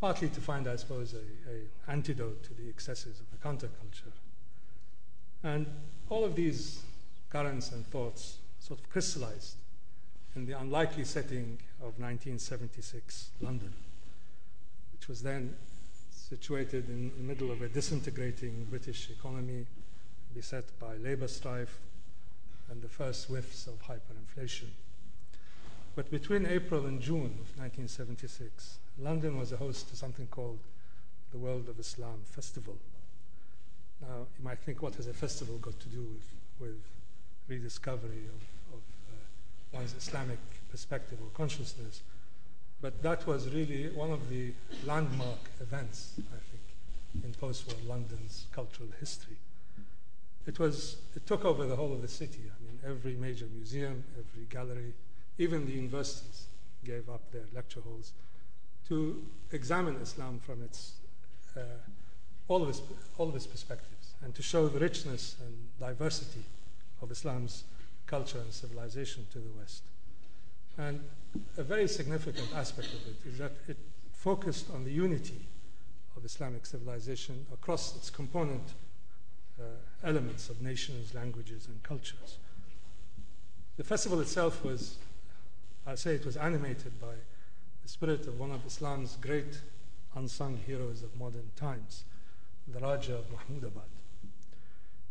partly 0.01 0.30
to 0.30 0.42
find, 0.42 0.68
I 0.68 0.75
suppose, 0.75 1.13
a, 1.13 1.51
a 1.51 1.92
antidote 1.92 2.44
to 2.44 2.53
the 2.53 2.70
excesses 2.70 3.20
of 3.20 3.32
the 3.32 3.38
counterculture. 3.38 4.12
And 5.44 5.68
all 6.10 6.24
of 6.24 6.36
these 6.36 6.82
currents 7.30 7.72
and 7.72 7.86
thoughts 7.88 8.38
sort 8.60 8.80
of 8.80 8.89
crystallized 8.89 9.56
in 10.36 10.46
the 10.46 10.58
unlikely 10.60 11.03
setting 11.03 11.60
of 11.80 12.00
1976 12.00 13.32
London, 13.42 13.74
which 14.94 15.08
was 15.08 15.22
then 15.22 15.56
situated 16.12 16.89
in 16.89 17.12
the 17.18 17.24
middle 17.24 17.51
of 17.51 17.62
a 17.62 17.68
disintegrating 17.68 18.65
British 18.70 19.10
economy 19.10 19.65
beset 20.34 20.65
by 20.80 20.96
labor 20.98 21.27
strife 21.27 21.80
and 22.72 22.82
the 22.82 22.88
first 22.88 23.27
whiffs 23.27 23.68
of 23.68 23.82
hyperinflation. 23.84 24.70
But 25.95 26.09
between 26.09 26.45
April 26.47 26.85
and 26.88 27.00
June 27.00 27.38
of 27.39 27.57
1976, 27.59 28.79
London 29.00 29.38
was 29.38 29.51
a 29.51 29.57
host 29.57 29.89
to 29.89 29.95
something 29.95 30.27
called 30.27 30.59
the 31.31 31.38
World 31.38 31.69
of 31.69 31.79
Islam 31.79 32.21
Festival. 32.25 32.75
Now, 34.01 34.25
you 34.38 34.43
might 34.43 34.59
think, 34.59 34.81
what 34.81 34.95
has 34.95 35.07
a 35.07 35.13
festival 35.13 35.57
got 35.59 35.79
to 35.79 35.89
do 35.89 36.01
with, 36.01 36.33
with 36.59 36.81
rediscovery 37.47 38.25
of, 38.25 38.73
of 38.73 38.81
uh, 39.07 39.77
one's 39.77 39.93
Islamic 39.95 40.39
perspective 40.71 41.19
or 41.21 41.29
consciousness? 41.35 42.01
But 42.81 43.01
that 43.03 43.25
was 43.27 43.47
really 43.53 43.89
one 43.91 44.12
of 44.12 44.29
the 44.29 44.51
landmark 44.85 45.51
events, 45.62 46.13
I 46.17 46.39
think, 46.51 47.23
in 47.23 47.33
post-war 47.33 47.77
London's 47.88 48.47
cultural 48.51 48.89
history. 49.00 49.38
It 50.45 50.59
was 50.59 50.97
it 51.15 51.25
took 51.25 51.45
over 51.45 51.65
the 51.65 51.75
whole 51.75 51.93
of 51.93 52.01
the 52.01 52.07
city. 52.07 52.41
I 52.43 52.59
mean, 52.65 52.79
every 52.85 53.13
major 53.13 53.45
museum, 53.55 54.03
every 54.19 54.45
gallery, 54.50 54.93
even 55.38 55.66
the 55.66 55.72
universities 55.72 56.48
gave 56.86 57.10
up 57.10 57.32
their 57.32 57.46
lecture 57.54 57.82
halls 57.82 58.13
to 58.88 59.24
examine 59.52 59.96
Islam 59.98 60.40
from 60.40 60.62
its 60.63 60.94
uh, 61.56 61.62
all 62.48 62.62
of 62.62 62.70
its 62.70 62.82
all 63.18 63.30
of 63.30 63.36
its 63.36 63.48
perspectives 63.48 64.13
and 64.24 64.36
to 64.36 64.44
show 64.44 64.68
the 64.68 64.80
richness 64.80 65.36
and 65.46 65.54
diversity 65.80 66.44
of 67.02 67.12
Islam's 67.12 67.63
culture 68.06 68.40
and 68.40 68.54
civilization 68.54 69.25
to 69.32 69.40
the 69.40 69.52
West. 69.58 69.84
And 70.78 71.02
a 71.58 71.63
very 71.63 71.88
significant 71.88 72.48
aspect 72.56 72.90
of 72.94 73.08
it 73.08 73.30
is 73.30 73.38
that 73.40 73.52
it 73.68 73.78
focused 74.13 74.70
on 74.74 74.84
the 74.84 74.92
unity 74.92 75.42
of 76.16 76.24
Islamic 76.25 76.66
civilization 76.66 77.46
across 77.54 77.96
its 77.96 78.10
component 78.10 78.74
uh, 79.60 79.63
elements 80.04 80.50
of 80.50 80.62
nations, 80.62 81.13
languages, 81.13 81.68
and 81.68 81.82
cultures. 81.84 82.38
The 83.78 83.84
festival 83.84 84.20
itself 84.22 84.63
was, 84.63 84.98
I 85.86 85.96
say 85.96 86.16
it 86.16 86.25
was 86.25 86.38
animated 86.38 87.00
by 87.02 87.16
the 87.82 87.90
spirit 87.90 88.25
of 88.28 88.40
one 88.40 88.52
of 88.52 88.66
Islam's 88.66 89.18
great 89.20 89.60
unsung 90.16 90.58
heroes 90.66 91.04
of 91.04 91.20
modern 91.20 91.52
times, 91.58 92.06
the 92.68 92.80
Raja 92.80 93.16
of 93.16 93.25
Mahmudabad. 93.30 93.90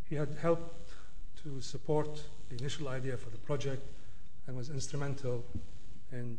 He 0.09 0.14
had 0.14 0.37
helped 0.41 0.95
to 1.43 1.61
support 1.61 2.23
the 2.49 2.57
initial 2.57 2.88
idea 2.88 3.17
for 3.17 3.29
the 3.31 3.38
project 3.38 3.83
and 4.47 4.57
was 4.57 4.71
instrumental 4.71 5.45
in 6.11 6.38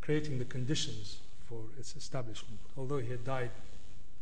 creating 0.00 0.38
the 0.38 0.44
conditions 0.46 1.18
for 1.46 1.60
its 1.78 1.94
establishment, 1.96 2.60
although 2.78 2.98
he 2.98 3.10
had 3.10 3.24
died 3.24 3.50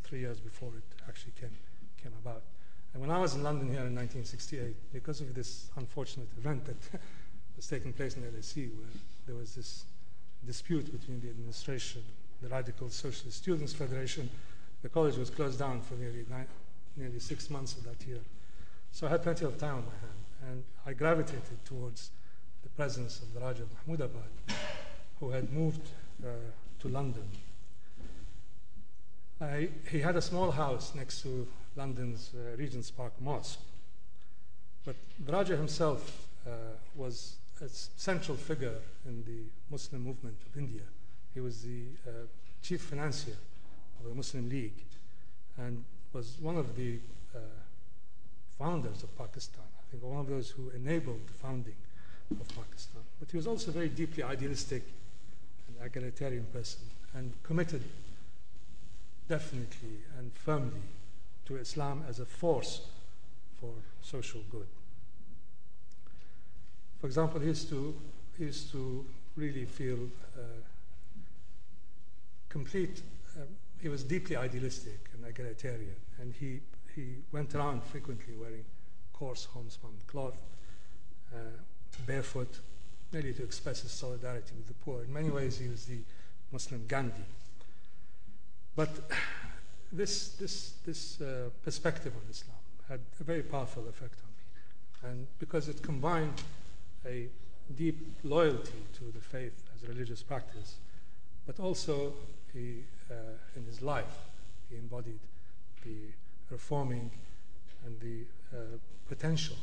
three 0.02 0.21
years 0.21 0.40
before 0.40 0.71
it 0.76 1.09
actually 1.09 1.33
came, 1.40 1.57
came 2.02 2.12
about. 2.23 2.42
And 2.92 3.02
when 3.02 3.11
I 3.11 3.21
was 3.21 3.35
in 3.35 3.42
London 3.42 3.68
here 3.68 3.87
in 3.87 3.95
1968, 3.95 4.92
because 4.92 5.21
of 5.21 5.35
this 5.35 5.68
unfortunate 5.76 6.28
event 6.38 6.64
that 6.64 7.00
was 7.57 7.68
taking 7.68 7.92
place 7.92 8.16
in 8.16 8.23
LSE, 8.23 8.71
where 8.76 8.88
there 9.28 9.37
was 9.37 9.54
this 9.54 9.85
dispute 10.47 10.90
between 10.90 11.20
the 11.20 11.28
administration, 11.28 12.02
the 12.40 12.49
Radical 12.49 12.88
Socialist 12.88 13.37
Students 13.37 13.75
Federation, 13.75 14.28
the 14.82 14.88
college 14.88 15.16
was 15.16 15.28
closed 15.28 15.58
down 15.58 15.82
for 15.82 15.94
nearly, 15.94 16.25
nine, 16.30 16.47
nearly 16.97 17.18
six 17.18 17.50
months 17.50 17.76
of 17.76 17.85
that 17.85 18.06
year. 18.06 18.20
So 18.90 19.06
I 19.06 19.11
had 19.11 19.23
plenty 19.23 19.44
of 19.44 19.58
time 19.58 19.75
on 19.75 19.85
my 19.85 19.99
hand, 20.00 20.50
and 20.50 20.64
I 20.87 20.94
gravitated 20.94 21.62
towards 21.66 22.11
the 22.62 22.70
presence 22.70 23.20
of 23.20 23.35
the 23.35 23.40
Raja 23.40 23.64
of 23.64 23.68
Mahmudabad, 23.87 24.54
who 25.20 25.30
had 25.30 25.52
moved 25.52 25.87
uh, 26.25 26.28
to 26.80 26.88
London. 26.88 27.28
Uh, 29.40 29.47
he 29.90 30.00
had 30.00 30.16
a 30.16 30.23
small 30.23 30.50
house 30.50 30.94
next 30.94 31.20
to 31.23 31.47
London's 31.76 32.30
uh, 32.35 32.56
Regent's 32.56 32.90
Park 32.90 33.12
Mosque. 33.20 33.61
But 34.87 34.97
the 35.26 35.32
Raja 35.32 35.54
himself 35.54 36.28
uh, 36.47 36.50
was 36.97 37.37
a 37.62 37.68
central 37.68 38.36
figure 38.36 38.74
in 39.06 39.24
the 39.24 39.42
Muslim 39.70 40.02
movement 40.02 40.36
of 40.46 40.56
India. 40.56 40.82
He 41.34 41.40
was 41.40 41.62
the 41.62 41.82
uh, 42.06 42.10
chief 42.62 42.82
financier 42.82 43.36
of 44.00 44.08
the 44.08 44.14
Muslim 44.14 44.48
League 44.48 44.84
and 45.56 45.84
was 46.12 46.36
one 46.40 46.56
of 46.56 46.76
the 46.76 46.98
uh, 47.34 47.38
founders 48.58 49.02
of 49.02 49.16
Pakistan. 49.16 49.64
I 49.78 49.90
think 49.90 50.02
one 50.02 50.20
of 50.20 50.28
those 50.28 50.50
who 50.50 50.70
enabled 50.70 51.20
the 51.26 51.32
founding 51.34 51.76
of 52.30 52.48
Pakistan. 52.48 53.02
But 53.18 53.30
he 53.30 53.36
was 53.36 53.46
also 53.46 53.70
a 53.70 53.74
very 53.74 53.88
deeply 53.88 54.22
idealistic 54.22 54.82
and 55.66 55.86
egalitarian 55.86 56.46
person 56.52 56.82
and 57.14 57.32
committed 57.42 57.82
definitely 59.28 59.98
and 60.18 60.32
firmly 60.32 60.82
to 61.46 61.56
Islam 61.56 62.04
as 62.08 62.20
a 62.20 62.24
force 62.24 62.82
for 63.60 63.72
social 64.02 64.40
good. 64.50 64.66
For 67.00 67.06
example, 67.06 67.40
he 67.40 67.46
used 67.46 67.68
to, 67.68 67.94
used 68.38 68.72
to 68.72 69.04
really 69.36 69.64
feel 69.64 69.98
uh, 70.36 70.40
complete, 72.48 73.02
uh, 73.36 73.42
he 73.80 73.88
was 73.88 74.02
deeply 74.02 74.36
idealistic 74.36 74.98
and 75.14 75.24
egalitarian, 75.24 75.94
and 76.20 76.34
he, 76.34 76.60
he 76.94 77.14
went 77.30 77.54
around 77.54 77.84
frequently 77.84 78.34
wearing 78.34 78.64
coarse 79.12 79.44
homespun 79.44 79.92
cloth, 80.06 80.36
uh, 81.34 81.38
barefoot, 82.06 82.58
merely 83.12 83.32
to 83.32 83.42
express 83.42 83.82
his 83.82 83.92
solidarity 83.92 84.52
with 84.56 84.66
the 84.66 84.74
poor. 84.84 85.02
In 85.02 85.12
many 85.12 85.30
ways, 85.30 85.58
he 85.58 85.68
was 85.68 85.84
the 85.84 85.98
Muslim 86.52 86.84
Gandhi. 86.88 87.24
But 88.74 88.90
this, 89.92 90.30
this, 90.30 90.74
this 90.84 91.20
uh, 91.20 91.50
perspective 91.64 92.12
on 92.14 92.22
Islam 92.30 92.56
had 92.88 93.00
a 93.20 93.24
very 93.24 93.42
powerful 93.42 93.86
effect 93.88 94.14
on 94.22 95.10
me. 95.10 95.10
And 95.10 95.26
because 95.38 95.68
it 95.68 95.82
combined 95.82 96.42
a 97.08 97.28
deep 97.76 98.16
loyalty 98.24 98.82
to 98.94 99.04
the 99.12 99.20
faith 99.20 99.64
as 99.74 99.82
a 99.82 99.92
religious 99.92 100.22
practice, 100.22 100.76
but 101.46 101.60
also 101.60 102.12
he, 102.52 102.84
uh, 103.10 103.14
in 103.56 103.64
his 103.64 103.82
life, 103.82 104.28
he 104.70 104.76
embodied 104.76 105.20
the 105.84 105.96
reforming 106.50 107.10
and 107.84 108.00
the 108.00 108.24
uh, 108.56 108.60
potential 109.08 109.56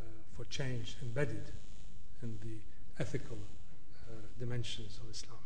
uh, 0.00 0.04
for 0.36 0.44
change 0.50 0.96
embedded 1.02 1.50
in 2.22 2.38
the 2.42 3.02
ethical 3.02 3.38
uh, 4.08 4.12
dimensions 4.38 4.98
of 5.02 5.10
Islam. 5.10 5.38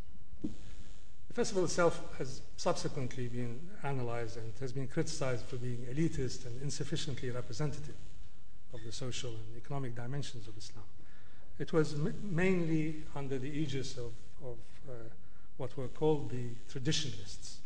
The 1.29 1.35
festival 1.35 1.65
itself 1.65 2.03
has 2.19 2.43
subsequently 2.57 3.29
been 3.29 3.59
analyzed 3.83 4.37
and 4.37 4.53
has 4.61 4.73
been 4.73 4.89
criticized 4.89 5.47
for 5.47 5.57
being 5.57 5.87
elitist 5.91 6.45
and 6.45 6.61
insufficiently 6.61 7.31
representative 7.31 7.97
of 8.75 8.81
the 8.85 8.93
social 8.93 9.31
and 9.31 9.57
economic 9.57 9.95
dimensions 9.95 10.47
of 10.47 10.57
Islam. 10.59 10.85
It 11.63 11.73
was 11.73 11.95
m- 11.95 12.15
mainly 12.23 13.05
under 13.15 13.39
the 13.39 13.49
aegis 13.49 13.97
of, 13.97 14.13
of 14.45 14.57
uh, 14.89 14.93
what 15.59 15.77
were 15.77 15.87
called 15.87 16.31
the 16.31 16.49
traditionalists. 16.69 17.59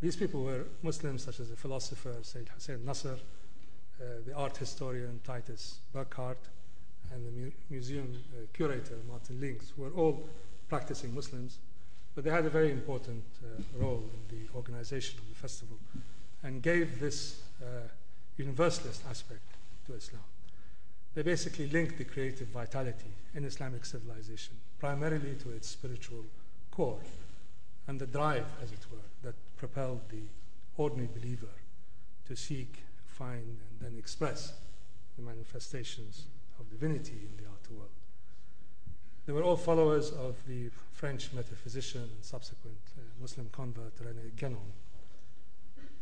These 0.00 0.16
people 0.16 0.44
were 0.44 0.64
Muslims 0.82 1.24
such 1.24 1.38
as 1.40 1.50
the 1.50 1.56
philosopher 1.56 2.14
Sayyid 2.22 2.48
Hussein 2.54 2.84
Nasr, 2.86 3.16
uh, 4.00 4.04
the 4.26 4.32
art 4.34 4.56
historian 4.56 5.20
Titus 5.24 5.80
Burckhardt, 5.92 6.48
and 7.12 7.26
the 7.26 7.30
mu- 7.30 7.52
museum 7.68 8.08
uh, 8.32 8.46
curator 8.54 8.96
Martin 9.06 9.38
Lings, 9.40 9.72
who 9.76 9.82
were 9.82 9.90
all 9.90 10.26
practicing 10.68 11.14
Muslims 11.14 11.58
but 12.14 12.24
they 12.24 12.30
had 12.30 12.46
a 12.46 12.50
very 12.50 12.72
important 12.72 13.22
uh, 13.44 13.62
role 13.78 14.02
in 14.02 14.36
the 14.36 14.48
organization 14.56 15.20
of 15.20 15.28
the 15.28 15.36
festival 15.36 15.76
and 16.42 16.62
gave 16.62 16.98
this 16.98 17.42
uh, 17.62 17.66
universalist 18.36 19.02
aspect 19.08 19.42
to 19.86 19.94
Islam. 19.94 20.24
They 21.18 21.24
basically 21.24 21.66
linked 21.66 21.98
the 21.98 22.04
creative 22.04 22.46
vitality 22.46 23.10
in 23.34 23.44
Islamic 23.44 23.84
civilization 23.84 24.54
primarily 24.78 25.34
to 25.42 25.50
its 25.50 25.66
spiritual 25.66 26.24
core 26.70 27.00
and 27.88 28.00
the 28.00 28.06
drive, 28.06 28.46
as 28.62 28.70
it 28.70 28.86
were, 28.88 29.08
that 29.24 29.34
propelled 29.56 30.02
the 30.10 30.22
ordinary 30.76 31.08
believer 31.12 31.50
to 32.28 32.36
seek, 32.36 32.84
find, 33.08 33.42
and 33.42 33.80
then 33.80 33.98
express 33.98 34.52
the 35.16 35.24
manifestations 35.24 36.26
of 36.60 36.70
divinity 36.70 37.26
in 37.28 37.36
the 37.36 37.50
outer 37.50 37.74
world. 37.74 37.90
They 39.26 39.32
were 39.32 39.42
all 39.42 39.56
followers 39.56 40.12
of 40.12 40.36
the 40.46 40.70
French 40.92 41.32
metaphysician 41.32 42.02
and 42.02 42.22
subsequent 42.24 42.78
uh, 42.96 43.00
Muslim 43.20 43.48
convert 43.50 43.96
René 43.96 44.30
Guénon. 44.36 44.70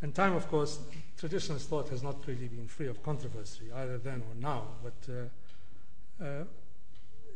In 0.03 0.13
time, 0.13 0.35
of 0.35 0.47
course, 0.49 0.79
traditionalist 1.19 1.67
thought 1.67 1.89
has 1.89 2.03
not 2.03 2.27
really 2.27 2.49
been 2.49 2.69
free 2.69 2.87
of 2.87 3.03
controversy, 3.03 3.73
either 3.75 3.97
then 3.97 4.23
or 4.29 4.35
now, 4.39 4.65
but 4.83 5.13
uh, 6.21 6.25
uh, 6.25 6.45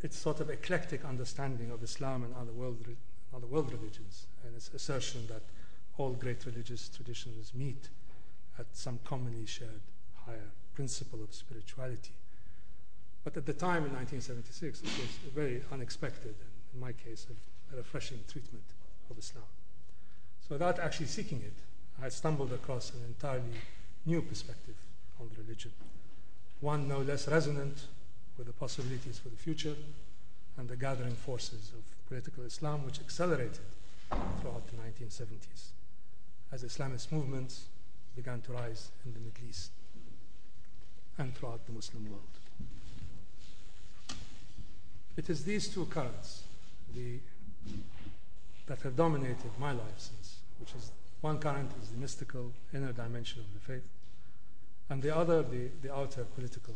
its 0.02 0.18
sort 0.18 0.40
of 0.40 0.50
eclectic 0.50 1.04
understanding 1.04 1.70
of 1.70 1.82
Islam 1.82 2.22
and 2.22 2.34
other 2.34 2.52
world, 2.52 2.84
re- 2.86 2.96
other 3.34 3.46
world 3.46 3.72
religions, 3.72 4.26
and 4.44 4.54
its 4.54 4.70
assertion 4.74 5.26
that 5.28 5.42
all 5.96 6.12
great 6.12 6.44
religious 6.44 6.88
traditions 6.88 7.52
meet 7.54 7.88
at 8.58 8.66
some 8.72 8.98
commonly 9.04 9.46
shared 9.46 9.80
higher 10.26 10.50
principle 10.74 11.22
of 11.22 11.34
spirituality. 11.34 12.12
But 13.24 13.36
at 13.36 13.46
the 13.46 13.52
time 13.52 13.84
in 13.84 13.94
1976, 13.94 14.80
it 14.80 14.84
was 14.84 15.18
a 15.26 15.34
very 15.34 15.62
unexpected, 15.72 16.34
and 16.40 16.74
in 16.74 16.80
my 16.80 16.92
case, 16.92 17.26
a 17.72 17.76
refreshing 17.76 18.18
treatment 18.30 18.64
of 19.10 19.18
Islam. 19.18 19.44
So 20.40 20.54
without 20.54 20.78
actually 20.78 21.06
seeking 21.06 21.38
it, 21.38 21.54
I 22.02 22.08
stumbled 22.08 22.52
across 22.52 22.92
an 22.92 23.00
entirely 23.06 23.60
new 24.06 24.22
perspective 24.22 24.76
on 25.20 25.30
religion, 25.36 25.72
one 26.60 26.88
no 26.88 27.00
less 27.00 27.28
resonant 27.28 27.86
with 28.38 28.46
the 28.46 28.52
possibilities 28.54 29.18
for 29.18 29.28
the 29.28 29.36
future 29.36 29.74
and 30.56 30.68
the 30.68 30.76
gathering 30.76 31.14
forces 31.14 31.72
of 31.76 32.08
political 32.08 32.44
Islam, 32.44 32.86
which 32.86 33.00
accelerated 33.00 33.58
throughout 34.40 34.66
the 34.68 34.76
1970s 34.76 35.70
as 36.52 36.64
Islamist 36.64 37.12
movements 37.12 37.64
began 38.16 38.40
to 38.42 38.52
rise 38.52 38.90
in 39.04 39.12
the 39.12 39.18
Middle 39.18 39.48
East 39.48 39.70
and 41.18 41.34
throughout 41.34 41.64
the 41.66 41.72
Muslim 41.72 42.10
world. 42.10 42.22
It 45.16 45.28
is 45.28 45.44
these 45.44 45.68
two 45.68 45.84
currents 45.86 46.44
the, 46.94 47.18
that 48.66 48.80
have 48.80 48.96
dominated 48.96 49.50
my 49.58 49.72
life 49.72 49.98
since, 49.98 50.38
which 50.58 50.74
is 50.74 50.90
one 51.20 51.38
current 51.38 51.70
is 51.82 51.90
the 51.90 51.98
mystical 51.98 52.52
inner 52.72 52.92
dimension 52.92 53.40
of 53.40 53.52
the 53.52 53.60
faith, 53.60 53.88
and 54.88 55.02
the 55.02 55.14
other 55.14 55.42
the, 55.42 55.68
the 55.82 55.94
outer 55.94 56.24
political 56.24 56.74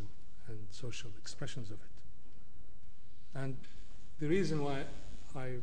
and 0.49 0.59
social 0.71 1.11
expressions 1.19 1.71
of 1.71 1.77
it. 1.77 3.39
And 3.39 3.57
the 4.21 4.29
reason 4.29 4.63
why 4.63 4.85
I 5.35 5.55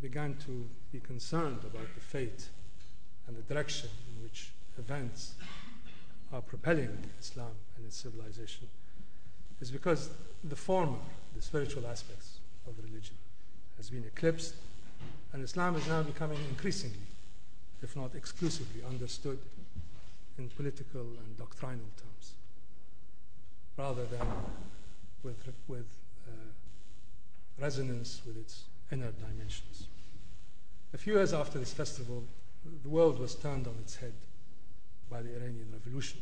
began 0.00 0.36
to 0.46 0.68
be 0.92 1.00
concerned 1.00 1.58
about 1.64 1.92
the 1.94 2.00
fate 2.00 2.48
and 3.26 3.36
the 3.36 3.42
direction 3.42 3.90
in 4.14 4.22
which 4.22 4.50
events 4.78 5.34
are 6.32 6.40
propelling 6.40 6.96
Islam 7.18 7.52
and 7.76 7.86
its 7.86 7.96
civilization 7.96 8.68
is 9.60 9.70
because 9.70 10.10
the 10.44 10.54
former, 10.54 10.98
the 11.34 11.42
spiritual 11.42 11.86
aspects 11.86 12.38
of 12.66 12.74
religion, 12.84 13.16
has 13.76 13.90
been 13.90 14.04
eclipsed, 14.04 14.54
and 15.32 15.42
Islam 15.42 15.74
is 15.76 15.86
now 15.88 16.02
becoming 16.02 16.38
increasingly, 16.48 17.08
if 17.82 17.96
not 17.96 18.14
exclusively, 18.14 18.82
understood 18.88 19.38
in 20.38 20.48
political 20.50 21.00
and 21.00 21.36
doctrinal 21.36 21.90
terms, 21.96 22.32
rather 23.76 24.04
than 24.06 24.26
with, 25.22 25.48
with 25.66 25.86
uh, 26.28 26.32
resonance 27.60 28.20
with 28.26 28.36
its 28.36 28.64
inner 28.92 29.10
dimensions. 29.12 29.86
A 30.94 30.98
few 30.98 31.14
years 31.14 31.32
after 31.32 31.58
this 31.58 31.72
festival, 31.72 32.24
the 32.82 32.88
world 32.88 33.18
was 33.18 33.34
turned 33.34 33.66
on 33.66 33.74
its 33.80 33.96
head 33.96 34.14
by 35.10 35.22
the 35.22 35.30
Iranian 35.36 35.68
Revolution. 35.72 36.20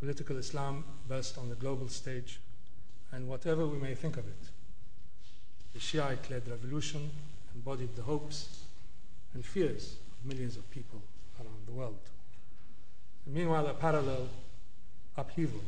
Political 0.00 0.38
Islam 0.38 0.84
burst 1.08 1.38
on 1.38 1.48
the 1.48 1.54
global 1.54 1.88
stage, 1.88 2.40
and 3.12 3.28
whatever 3.28 3.66
we 3.66 3.78
may 3.78 3.94
think 3.94 4.16
of 4.16 4.26
it, 4.26 4.48
the 5.74 5.80
Shiite 5.80 6.30
led 6.30 6.48
revolution 6.48 7.10
embodied 7.54 7.94
the 7.96 8.02
hopes 8.02 8.64
and 9.34 9.44
fears 9.44 9.96
millions 10.24 10.56
of 10.56 10.70
people 10.70 11.02
around 11.40 11.66
the 11.66 11.72
world. 11.72 11.98
And 13.26 13.34
meanwhile, 13.34 13.66
a 13.66 13.74
parallel 13.74 14.28
upheaval 15.16 15.60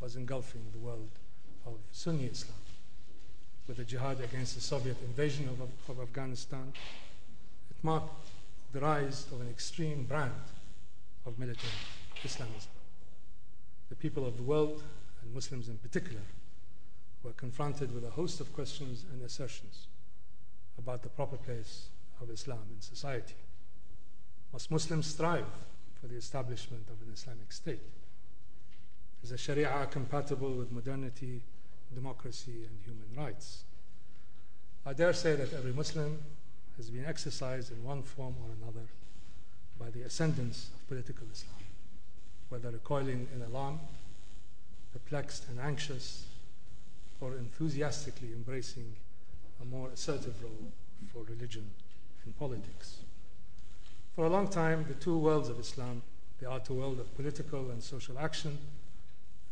was 0.00 0.16
engulfing 0.16 0.62
the 0.72 0.78
world 0.78 1.10
of 1.66 1.74
Sunni 1.92 2.26
Islam 2.26 2.56
with 3.66 3.76
the 3.76 3.84
jihad 3.84 4.20
against 4.20 4.54
the 4.54 4.60
Soviet 4.60 4.96
invasion 5.04 5.48
of, 5.48 5.60
of 5.88 6.02
Afghanistan. 6.02 6.72
It 7.70 7.76
marked 7.82 8.12
the 8.72 8.80
rise 8.80 9.26
of 9.32 9.40
an 9.40 9.48
extreme 9.48 10.04
brand 10.04 10.32
of 11.26 11.38
militant 11.38 11.72
Islamism. 12.24 12.70
The 13.88 13.96
people 13.96 14.26
of 14.26 14.36
the 14.36 14.42
world, 14.42 14.82
and 15.22 15.34
Muslims 15.34 15.68
in 15.68 15.78
particular, 15.78 16.22
were 17.22 17.32
confronted 17.32 17.94
with 17.94 18.04
a 18.04 18.10
host 18.10 18.40
of 18.40 18.52
questions 18.54 19.04
and 19.12 19.22
assertions 19.22 19.86
about 20.78 21.02
the 21.02 21.08
proper 21.08 21.36
place 21.36 21.88
of 22.20 22.30
Islam 22.30 22.62
in 22.74 22.80
society. 22.80 23.34
Must 24.52 24.70
Muslims 24.70 25.06
strive 25.06 25.46
for 26.00 26.08
the 26.08 26.16
establishment 26.16 26.84
of 26.88 27.06
an 27.06 27.12
Islamic 27.12 27.52
state? 27.52 27.80
Is 29.22 29.30
the 29.30 29.38
Sharia 29.38 29.86
compatible 29.90 30.50
with 30.52 30.72
modernity, 30.72 31.42
democracy, 31.94 32.66
and 32.66 32.78
human 32.84 33.06
rights? 33.16 33.64
I 34.84 34.92
dare 34.92 35.12
say 35.12 35.36
that 35.36 35.52
every 35.52 35.72
Muslim 35.72 36.18
has 36.76 36.90
been 36.90 37.04
exercised 37.04 37.70
in 37.70 37.84
one 37.84 38.02
form 38.02 38.34
or 38.42 38.50
another 38.62 38.86
by 39.78 39.90
the 39.90 40.02
ascendance 40.02 40.70
of 40.74 40.88
political 40.88 41.26
Islam, 41.32 41.54
whether 42.48 42.70
recoiling 42.70 43.28
in 43.34 43.42
alarm, 43.42 43.78
perplexed 44.92 45.48
and 45.48 45.60
anxious, 45.60 46.24
or 47.20 47.34
enthusiastically 47.36 48.32
embracing 48.32 48.94
a 49.60 49.64
more 49.64 49.90
assertive 49.90 50.42
role 50.42 50.72
for 51.12 51.22
religion 51.24 51.70
and 52.24 52.36
politics. 52.38 52.96
For 54.14 54.24
a 54.24 54.28
long 54.28 54.48
time, 54.48 54.84
the 54.88 54.94
two 54.94 55.16
worlds 55.16 55.48
of 55.48 55.58
Islam, 55.58 56.02
the 56.40 56.50
outer 56.50 56.74
world 56.74 56.98
of 56.98 57.14
political 57.14 57.70
and 57.70 57.82
social 57.82 58.18
action, 58.18 58.58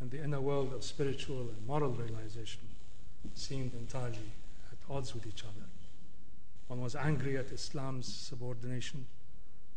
and 0.01 0.11
the 0.11 0.23
inner 0.23 0.41
world 0.41 0.73
of 0.73 0.85
spiritual 0.85 1.41
and 1.41 1.67
moral 1.67 1.91
realization, 1.91 2.63
seemed 3.35 3.73
entirely 3.75 4.33
at 4.71 4.79
odds 4.91 5.15
with 5.15 5.27
each 5.27 5.43
other. 5.43 5.67
One 6.67 6.81
was 6.81 6.97
angry 6.97 7.37
at 7.37 7.53
Islam's 7.53 8.13
subordination, 8.13 9.07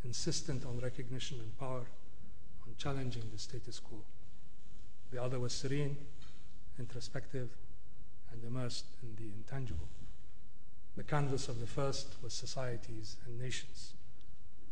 insistent 0.03 0.65
on 0.65 0.79
recognition 0.79 1.39
and 1.39 1.57
power, 1.59 1.85
on 2.67 2.75
challenging 2.77 3.23
the 3.31 3.39
status 3.39 3.79
quo. 3.79 3.99
The 5.11 5.21
other 5.21 5.39
was 5.39 5.53
serene, 5.53 5.97
introspective, 6.79 7.49
and 8.31 8.43
immersed 8.43 8.85
in 9.03 9.15
the 9.15 9.31
intangible. 9.31 9.87
The 10.97 11.03
canvas 11.03 11.47
of 11.47 11.59
the 11.59 11.67
first 11.67 12.15
was 12.21 12.33
societies 12.33 13.17
and 13.25 13.39
nations, 13.39 13.93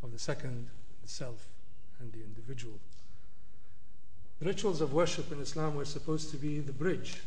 of 0.04 0.12
the 0.12 0.20
second, 0.20 0.68
the 1.02 1.10
self 1.10 1.48
and 2.00 2.12
the 2.12 2.24
individual. 2.24 2.80
The 4.40 4.46
rituals 4.46 4.82
of 4.82 4.94
worship 4.94 5.32
in 5.32 5.42
Islam 5.42 5.76
were 5.76 5.86
supposed 5.86 6.32
to 6.32 6.38
be 6.38 6.60
the 6.60 6.72
bridge 6.72 7.18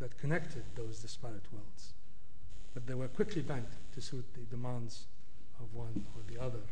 that 0.00 0.18
connected 0.18 0.62
those 0.74 0.98
disparate 0.98 1.44
worlds, 1.52 1.92
but 2.72 2.86
they 2.86 2.94
were 2.94 3.08
quickly 3.08 3.42
bent 3.42 3.68
to 3.94 4.00
suit 4.00 4.24
the 4.34 4.40
demands 4.56 5.04
of 5.60 5.74
one 5.74 6.06
or 6.16 6.22
the 6.32 6.42
other. 6.42 6.62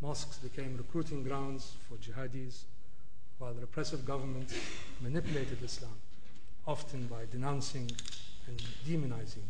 Mosques 0.00 0.38
became 0.38 0.76
recruiting 0.76 1.22
grounds 1.22 1.74
for 1.88 1.96
jihadis, 1.96 2.62
while 3.38 3.52
repressive 3.54 4.04
governments 4.04 4.54
manipulated 5.00 5.62
Islam, 5.62 5.94
often 6.66 7.06
by 7.06 7.24
denouncing 7.30 7.90
and 8.46 8.62
demonizing 8.86 9.46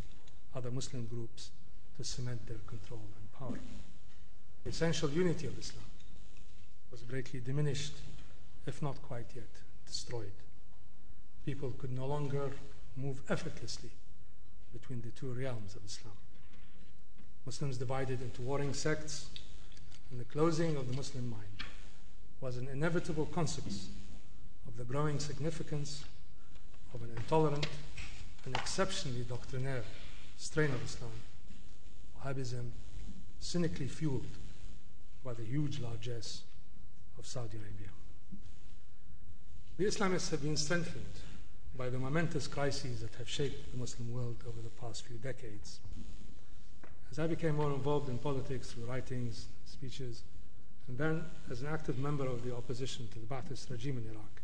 other 0.55 0.71
Muslim 0.71 1.07
groups 1.07 1.51
to 1.97 2.05
cement 2.05 2.47
their 2.47 2.59
control 2.67 3.01
and 3.21 3.33
power. 3.33 3.59
The 4.65 4.71
essential 4.71 5.09
unity 5.11 5.47
of 5.47 5.59
Islam 5.59 5.85
was 6.91 7.03
greatly 7.03 7.41
diminished, 7.41 7.95
if 8.67 8.83
not 8.83 9.01
quite 9.03 9.27
yet 9.35 9.49
destroyed. 9.87 10.33
People 11.47 11.71
could 11.79 11.93
no 11.93 12.07
longer 12.07 12.51
move 12.97 13.21
effortlessly 13.29 13.91
between 14.73 15.01
the 15.01 15.11
two 15.11 15.33
realms 15.33 15.75
of 15.75 15.85
Islam. 15.87 16.13
Muslims 17.47 17.79
divided 17.79 18.21
into 18.21 18.43
warring 18.43 18.75
sects, 18.75 19.31
and 20.11 20.21
the 20.21 20.25
closing 20.25 20.77
of 20.77 20.91
the 20.91 20.97
Muslim 20.97 21.31
mind 21.31 21.65
was 22.41 22.57
an 22.57 22.69
inevitable 22.69 23.27
consequence 23.27 23.89
of 24.67 24.77
the 24.77 24.85
growing 24.85 25.19
significance 25.19 26.05
of 26.95 27.03
an 27.03 27.11
intolerant 27.17 27.67
and 28.45 28.55
exceptionally 28.57 29.23
doctrinaire 29.23 29.83
strain 30.37 30.71
of 30.71 30.85
Islam, 30.85 31.11
Wahhabism, 32.21 32.71
cynically 33.41 33.89
fueled 33.89 34.27
by 35.25 35.35
the 35.35 35.45
huge 35.45 35.81
largesse 35.81 36.43
of 37.19 37.27
Saudi 37.27 37.57
Arabia. 37.57 37.89
The 39.77 39.85
Islamists 39.85 40.31
have 40.31 40.43
been 40.43 40.57
strengthened 40.57 41.05
by 41.77 41.89
the 41.89 41.99
momentous 41.99 42.49
crises 42.49 43.01
that 43.01 43.15
have 43.15 43.29
shaped 43.29 43.71
the 43.73 43.79
Muslim 43.79 44.13
world 44.13 44.43
over 44.49 44.61
the 44.61 44.71
past 44.81 45.07
few 45.07 45.17
decades. 45.17 45.81
As 47.11 47.19
I 47.19 47.27
became 47.27 47.57
more 47.57 47.73
involved 47.73 48.09
in 48.09 48.19
politics 48.19 48.73
through 48.73 48.85
writings, 48.87 49.47
speeches, 49.67 50.23
and 50.89 50.99
then 50.99 51.25
as 51.51 51.63
an 51.63 51.69
active 51.69 51.99
member 51.99 52.27
of 52.27 52.45
the 52.45 52.55
opposition 52.55 53.07
to 53.13 53.19
the 53.19 53.27
Ba'athist 53.27 53.71
regime 53.71 53.99
in 53.99 54.11
Iraq, 54.11 54.43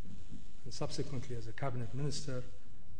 and 0.63 0.73
subsequently 0.73 1.35
as 1.35 1.47
a 1.47 1.51
cabinet 1.51 1.93
minister 1.93 2.43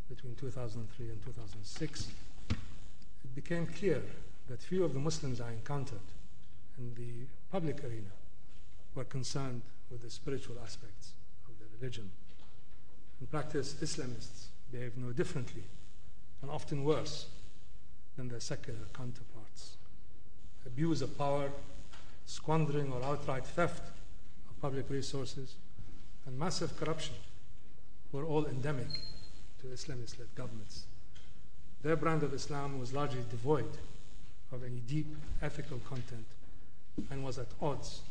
between 0.10 0.36
2003 0.36 1.10
and 1.10 1.24
2006, 1.24 2.08
it 2.50 3.36
became 3.36 3.66
clear 3.68 4.02
that 4.50 4.62
few 4.62 4.84
of 4.84 4.94
the 4.94 5.00
Muslims 5.00 5.42
I 5.42 5.52
encountered 5.52 6.00
in 6.78 6.94
the 6.96 7.28
public 7.52 7.84
arena 7.84 8.12
were 8.94 9.04
concerned 9.04 9.62
with 9.90 10.02
the 10.02 10.10
spiritual 10.10 10.58
aspects 10.64 11.14
of 11.48 11.58
their 11.60 11.68
religion. 11.80 12.12
In 13.22 13.28
practice, 13.28 13.76
Islamists 13.82 14.48
behave 14.72 14.98
no 14.98 15.12
differently 15.12 15.64
and 16.42 16.52
often 16.52 16.84
worse 16.84 17.28
than 18.18 18.30
their 18.30 18.40
secular 18.40 18.80
counterparts. 18.94 19.78
Abuse 20.66 21.02
of 21.02 21.18
power, 21.18 21.50
squandering 22.26 22.92
or 22.92 23.04
outright 23.04 23.46
theft 23.46 23.84
of 24.50 24.62
public 24.62 24.90
resources, 24.90 25.56
and 26.26 26.38
massive 26.38 26.76
corruption 26.78 27.16
were 28.12 28.26
all 28.26 28.46
endemic 28.46 28.88
to 29.62 29.68
Islamist 29.68 30.20
led 30.20 30.34
governments. 30.36 30.86
Their 31.84 31.96
brand 31.96 32.24
of 32.24 32.34
Islam 32.34 32.80
was 32.80 32.94
largely 32.94 33.24
devoid 33.30 33.78
of 34.52 34.64
any 34.64 34.80
deep 34.88 35.16
ethical 35.42 35.80
content 35.88 36.26
and 37.10 37.23
was 37.23 37.38
at 37.38 37.47
odds 37.62 38.01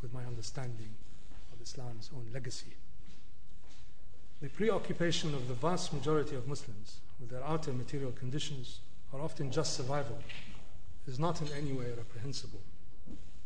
with 0.00 0.12
my 0.12 0.24
understanding 0.24 0.90
of 1.52 1.60
Islam's 1.60 2.10
own 2.14 2.26
legacy. 2.32 2.74
The 4.40 4.48
preoccupation 4.48 5.34
of 5.34 5.46
the 5.48 5.54
vast 5.54 5.92
majority 5.92 6.34
of 6.34 6.48
Muslims 6.48 6.98
with 7.20 7.30
their 7.30 7.44
outer 7.44 7.72
material 7.72 8.12
conditions, 8.12 8.80
or 9.12 9.20
often 9.20 9.50
just 9.50 9.74
survival, 9.74 10.18
is 11.06 11.18
not 11.18 11.40
in 11.40 11.48
any 11.56 11.72
way 11.72 11.86
reprehensible, 11.96 12.60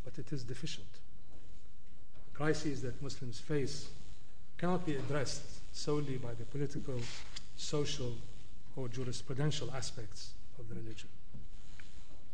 but 0.04 0.18
it 0.18 0.32
is 0.32 0.42
deficient. 0.42 0.86
The 2.30 2.36
crises 2.38 2.82
that 2.82 3.02
Muslims 3.02 3.38
face 3.38 3.88
cannot 4.56 4.86
be 4.86 4.96
addressed 4.96 5.42
solely 5.74 6.16
by 6.16 6.32
the 6.34 6.44
political, 6.44 6.98
social, 7.56 8.12
or 8.74 8.88
jurisprudential 8.88 9.74
aspects 9.74 10.30
of 10.58 10.68
the 10.68 10.74
religion. 10.74 11.08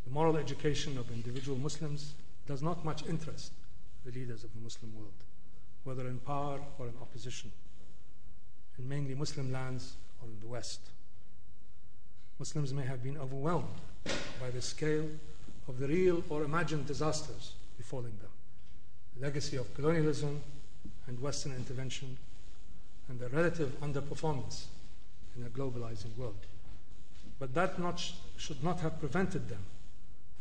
The 0.05 0.13
moral 0.13 0.37
education 0.37 0.99
of 0.99 1.11
individual 1.11 1.59
Muslims 1.59 2.15
does 2.47 2.63
not 2.63 2.85
much 2.85 3.05
interest 3.07 3.53
the 4.05 4.13
leaders 4.13 4.45
of 4.45 4.53
the 4.55 4.61
Muslim 4.61 4.95
world, 4.97 5.25
whether 5.85 6.07
in 6.09 6.19
power 6.19 6.61
or 6.79 6.89
in 6.89 6.95
opposition, 7.01 7.51
in 8.79 8.89
mainly 8.89 9.15
Muslim 9.15 9.53
lands 9.53 9.95
or 10.21 10.29
in 10.29 10.41
the 10.41 10.47
West. 10.47 10.81
Muslims 12.39 12.73
may 12.73 12.85
have 12.85 13.03
been 13.03 13.17
overwhelmed 13.17 13.81
by 14.41 14.51
the 14.51 14.63
scale 14.63 15.09
of 15.69 15.79
the 15.79 15.87
real 15.87 16.25
or 16.29 16.43
imagined 16.43 16.87
disasters 16.87 17.53
befalling 17.77 18.17
them, 18.21 18.31
the 19.17 19.23
legacy 19.25 19.57
of 19.57 19.73
colonialism 19.75 20.43
and 21.07 21.21
Western 21.21 21.55
intervention, 21.55 22.17
and 23.09 23.21
the 23.21 23.29
relative 23.29 23.81
underperformance 23.81 24.65
in 25.37 25.45
a 25.45 25.49
globalizing 25.51 26.17
world. 26.17 26.47
But 27.39 27.55
that 27.55 27.79
not 27.79 27.99
sh- 27.99 28.13
should 28.37 28.63
not 28.63 28.81
have 28.81 28.99
prevented 28.99 29.49
them 29.49 29.65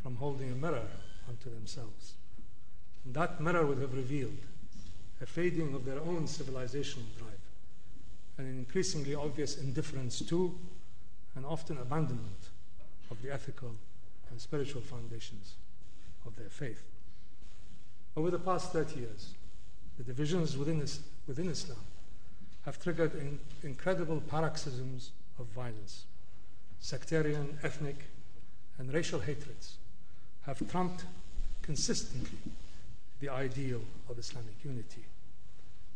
from 0.02 0.16
holding 0.16 0.52
a 0.52 0.56
mirror 0.56 0.88
unto 1.32 1.50
themselves. 1.50 2.14
And 3.06 3.14
that 3.16 3.42
mirror 3.42 3.66
would 3.66 3.80
have 3.80 3.96
revealed 3.96 4.38
a 5.22 5.26
fading 5.26 5.74
of 5.74 5.86
their 5.86 6.00
own 6.00 6.26
civilizational 6.26 7.06
drive, 7.18 7.32
and 8.38 8.48
an 8.48 8.58
increasingly 8.58 9.16
obvious 9.16 9.58
indifference 9.58 10.20
to 10.20 10.56
and 11.36 11.46
often 11.46 11.78
abandonment 11.78 12.50
of 13.10 13.22
the 13.22 13.32
ethical 13.32 13.72
and 14.30 14.40
spiritual 14.40 14.82
foundations 14.82 15.56
of 16.26 16.36
their 16.36 16.50
faith. 16.50 16.84
Over 18.16 18.32
the 18.32 18.40
past 18.40 18.72
30 18.74 19.00
years, 19.00 19.34
the 19.98 20.04
divisions 20.04 20.58
within, 20.58 20.86
within 21.28 21.50
Islam 21.50 21.80
have 22.66 22.82
triggered 22.82 23.16
in, 23.16 23.40
incredible 23.64 24.22
paroxysms 24.22 25.12
of 25.40 25.46
violence. 25.48 26.06
Sectarian, 26.80 27.58
ethnic, 27.64 28.06
and 28.78 28.94
racial 28.94 29.20
hatreds 29.20 29.78
have 30.46 30.68
trumped 30.70 31.06
consistently 31.62 32.40
the 33.20 33.30
ideal 33.30 33.82
of 34.10 34.18
Islamic 34.18 34.56
unity. 34.64 35.04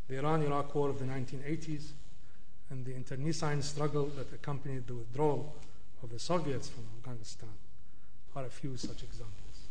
The 0.07 0.19
Iran 0.19 0.43
Iraq 0.43 0.73
War 0.75 0.89
of 0.89 0.99
the 0.99 1.05
1980s 1.05 1.91
and 2.69 2.85
the 2.85 2.95
internecine 2.95 3.61
struggle 3.61 4.05
that 4.17 4.33
accompanied 4.33 4.87
the 4.87 4.93
withdrawal 4.93 5.55
of 6.03 6.11
the 6.11 6.19
Soviets 6.19 6.69
from 6.69 6.83
Afghanistan 6.97 7.49
are 8.35 8.45
a 8.45 8.49
few 8.49 8.77
such 8.77 9.03
examples. 9.03 9.69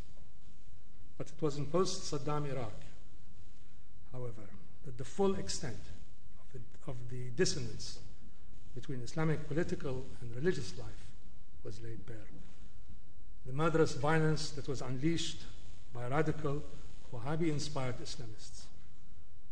But 1.17 1.29
it 1.29 1.41
was 1.41 1.59
in 1.59 1.67
post 1.67 2.11
Saddam 2.11 2.51
Iraq, 2.51 2.73
however, 4.13 4.49
that 4.85 4.99
the 4.99 5.05
full 5.05 5.37
extent 5.37 5.79
of 6.41 6.53
the, 6.53 6.91
of 6.91 6.97
the 7.11 7.31
dissonance 7.37 7.99
between 8.75 9.01
Islamic 9.03 9.47
political 9.47 10.05
and 10.21 10.35
religious 10.35 10.77
life 10.79 11.07
was 11.63 11.81
laid 11.83 12.05
bare. 12.07 12.17
The 13.47 13.53
murderous 13.53 13.95
violence 13.95 14.51
that 14.51 14.67
was 14.67 14.83
unleashed 14.83 15.43
by 15.95 16.09
radical 16.09 16.63
Wahhabi 17.13 17.49
inspired 17.49 17.99
Islamists 17.99 18.65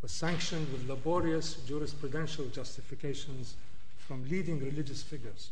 was 0.03 0.11
sanctioned 0.11 0.71
with 0.73 0.89
laborious 0.89 1.55
jurisprudential 1.69 2.53
justifications 2.53 3.55
from 3.99 4.29
leading 4.29 4.59
religious 4.59 5.01
figures. 5.01 5.51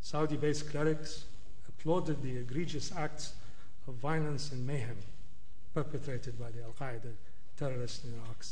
Saudi 0.00 0.36
based 0.36 0.70
clerics 0.70 1.24
applauded 1.68 2.22
the 2.22 2.36
egregious 2.36 2.92
acts 2.96 3.32
of 3.88 3.94
violence 3.94 4.52
and 4.52 4.64
mayhem 4.64 4.96
perpetrated 5.74 6.38
by 6.38 6.50
the 6.52 6.62
Al 6.62 6.74
Qaeda 6.78 7.12
terrorists 7.58 8.04
in 8.04 8.14
Iraq, 8.14 8.44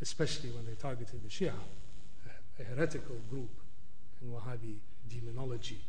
especially 0.00 0.50
when 0.50 0.64
they 0.64 0.72
targeted 0.72 1.22
the 1.22 1.28
Shia, 1.28 1.52
a 2.58 2.64
heretical 2.64 3.16
group 3.30 3.50
in 4.22 4.30
Wahhabi 4.30 4.76
demonology. 5.08 5.80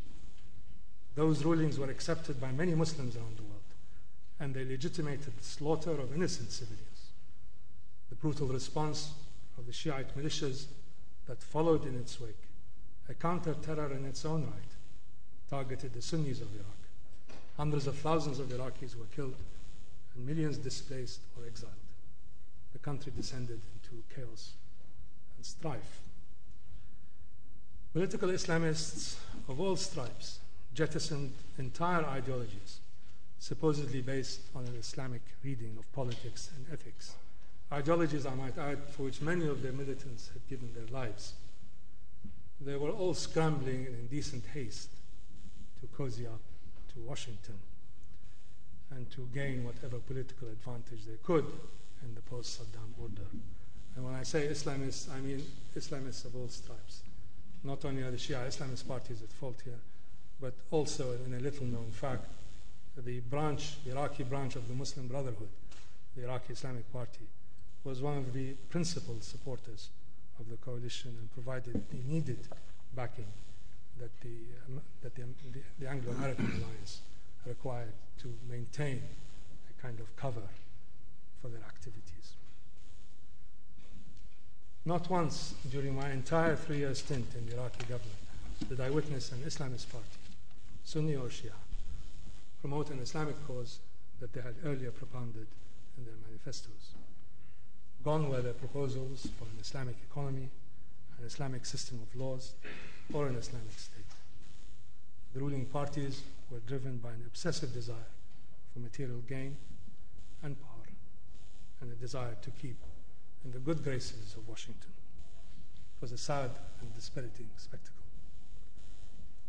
Those 1.15 1.45
rulings 1.45 1.79
were 1.79 1.89
accepted 1.89 2.41
by 2.41 2.51
many 2.51 2.75
Muslims 2.75 3.15
around 3.15 3.37
the 3.37 3.43
world, 3.43 3.62
and 4.43 4.53
they 4.53 4.65
legitimated 4.65 5.31
the 5.37 5.43
slaughter 5.43 5.91
of 5.91 6.13
innocent 6.13 6.51
civilians. 6.51 7.11
The 8.09 8.15
brutal 8.15 8.47
response 8.47 9.13
of 9.57 9.65
the 9.65 9.71
Shiite 9.71 10.17
militias 10.17 10.65
that 11.27 11.41
followed 11.41 11.85
in 11.85 11.95
its 11.95 12.19
wake, 12.19 12.43
a 13.07 13.13
counter 13.13 13.53
terror 13.53 13.93
in 13.93 14.03
its 14.03 14.25
own 14.25 14.43
right, 14.43 14.73
targeted 15.49 15.93
the 15.93 16.01
Sunnis 16.01 16.41
of 16.41 16.53
Iraq. 16.53 17.37
Hundreds 17.55 17.87
of 17.87 17.97
thousands 17.99 18.39
of 18.39 18.47
Iraqis 18.47 18.97
were 18.97 19.05
killed 19.15 19.35
and 20.13 20.25
millions 20.25 20.57
displaced 20.57 21.21
or 21.37 21.45
exiled. 21.47 21.71
The 22.73 22.79
country 22.79 23.13
descended 23.15 23.61
into 23.75 24.03
chaos 24.13 24.51
and 25.37 25.45
strife. 25.45 26.01
Political 27.93 28.29
Islamists 28.29 29.15
of 29.47 29.61
all 29.61 29.77
stripes 29.77 30.39
jettisoned 30.73 31.31
entire 31.57 32.03
ideologies, 32.03 32.79
supposedly 33.43 33.99
based 33.99 34.39
on 34.55 34.63
an 34.63 34.73
Islamic 34.79 35.21
reading 35.43 35.75
of 35.77 35.91
politics 35.91 36.49
and 36.55 36.65
ethics. 36.71 37.15
Ideologies, 37.73 38.25
I 38.25 38.33
might 38.35 38.57
add, 38.57 38.81
for 38.87 39.03
which 39.03 39.19
many 39.19 39.45
of 39.49 39.61
their 39.61 39.73
militants 39.73 40.29
had 40.31 40.47
given 40.47 40.69
their 40.73 40.87
lives. 40.97 41.33
They 42.61 42.77
were 42.77 42.91
all 42.91 43.13
scrambling 43.13 43.85
in 43.85 43.95
indecent 43.95 44.45
haste 44.53 44.91
to 45.81 45.87
cozy 45.87 46.25
up 46.25 46.39
to 46.93 47.01
Washington 47.01 47.59
and 48.91 49.11
to 49.11 49.27
gain 49.33 49.65
whatever 49.65 49.97
political 49.97 50.47
advantage 50.47 51.03
they 51.05 51.17
could 51.21 51.45
in 52.01 52.15
the 52.15 52.21
post 52.21 52.61
Saddam 52.61 52.93
order. 53.01 53.27
And 53.97 54.05
when 54.05 54.13
I 54.13 54.23
say 54.23 54.47
Islamists, 54.47 55.13
I 55.13 55.19
mean 55.19 55.43
Islamists 55.77 56.23
of 56.23 56.33
all 56.37 56.47
stripes. 56.47 57.01
Not 57.65 57.83
only 57.83 58.03
are 58.03 58.11
the 58.11 58.15
Shia 58.15 58.47
Islamist 58.47 58.87
parties 58.87 59.21
at 59.21 59.33
fault 59.33 59.59
here, 59.65 59.81
but 60.39 60.53
also, 60.71 61.11
in 61.25 61.33
a 61.33 61.39
little 61.39 61.65
known 61.65 61.91
fact, 61.91 62.25
the 62.97 63.19
branch, 63.21 63.83
the 63.83 63.91
Iraqi 63.91 64.23
branch 64.23 64.55
of 64.55 64.67
the 64.67 64.73
Muslim 64.73 65.07
Brotherhood, 65.07 65.49
the 66.15 66.23
Iraqi 66.23 66.53
Islamic 66.53 66.91
Party, 66.93 67.27
was 67.83 68.01
one 68.01 68.17
of 68.17 68.33
the 68.33 68.53
principal 68.69 69.15
supporters 69.19 69.89
of 70.39 70.49
the 70.49 70.57
coalition 70.57 71.15
and 71.19 71.31
provided 71.33 71.81
the 71.89 71.97
needed 72.13 72.47
backing 72.95 73.27
that 73.99 74.11
the, 74.21 74.37
um, 74.67 74.81
that 75.01 75.15
the, 75.15 75.21
the, 75.51 75.59
the 75.79 75.89
Anglo-American 75.89 76.45
alliance 76.45 77.01
required 77.45 77.93
to 78.19 78.33
maintain 78.49 79.01
a 79.69 79.81
kind 79.81 79.99
of 79.99 80.15
cover 80.15 80.43
for 81.41 81.49
their 81.49 81.61
activities. 81.61 82.33
Not 84.85 85.09
once 85.09 85.55
during 85.71 85.95
my 85.95 86.11
entire 86.11 86.55
three-year 86.55 86.93
stint 86.95 87.27
in 87.37 87.45
the 87.47 87.55
Iraqi 87.55 87.83
government 87.83 88.17
did 88.69 88.79
I 88.79 88.89
witness 88.89 89.31
an 89.31 89.39
Islamist 89.39 89.91
party, 89.91 90.07
Sunni 90.83 91.15
or 91.15 91.27
Shia, 91.27 91.51
promote 92.63 92.91
an 92.91 92.99
Islamic 92.99 93.35
cause 93.45 93.79
that 94.21 94.31
they 94.31 94.39
had 94.39 94.55
earlier 94.63 94.89
propounded 94.89 95.47
in 95.97 96.05
their 96.05 96.15
manifestos. 96.25 96.93
Gone 98.05 98.29
were 98.29 98.41
their 98.41 98.53
proposals 98.53 99.27
for 99.37 99.43
an 99.43 99.57
Islamic 99.59 99.97
economy, 100.09 100.47
an 101.19 101.25
Islamic 101.25 101.65
system 101.65 101.99
of 102.01 102.15
laws, 102.17 102.53
or 103.11 103.27
an 103.27 103.35
Islamic 103.35 103.77
state. 103.77 104.05
The 105.33 105.41
ruling 105.41 105.65
parties 105.65 106.21
were 106.49 106.59
driven 106.59 106.99
by 106.99 107.09
an 107.09 107.23
obsessive 107.27 107.73
desire 107.73 108.11
for 108.71 108.79
material 108.79 109.19
gain 109.27 109.57
and 110.41 110.55
power, 110.57 110.87
and 111.81 111.91
a 111.91 111.95
desire 111.95 112.37
to 112.43 112.51
keep 112.51 112.77
in 113.43 113.51
the 113.51 113.59
good 113.59 113.83
graces 113.83 114.35
of 114.37 114.47
Washington. 114.47 114.91
It 115.97 116.01
was 116.01 116.13
a 116.13 116.17
sad 116.17 116.51
and 116.79 116.95
dispiriting 116.95 117.49
spectacle. 117.57 118.02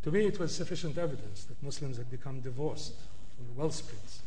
To 0.05 0.11
me, 0.11 0.27
it 0.27 0.37
was 0.37 0.55
sufficient 0.55 0.99
evidence 0.99 1.45
that 1.45 1.63
Muslims 1.63 1.97
had 1.97 2.11
become 2.11 2.39
divorced 2.39 2.93
from 3.35 3.47
the 3.47 3.59
wellsprings 3.59 4.21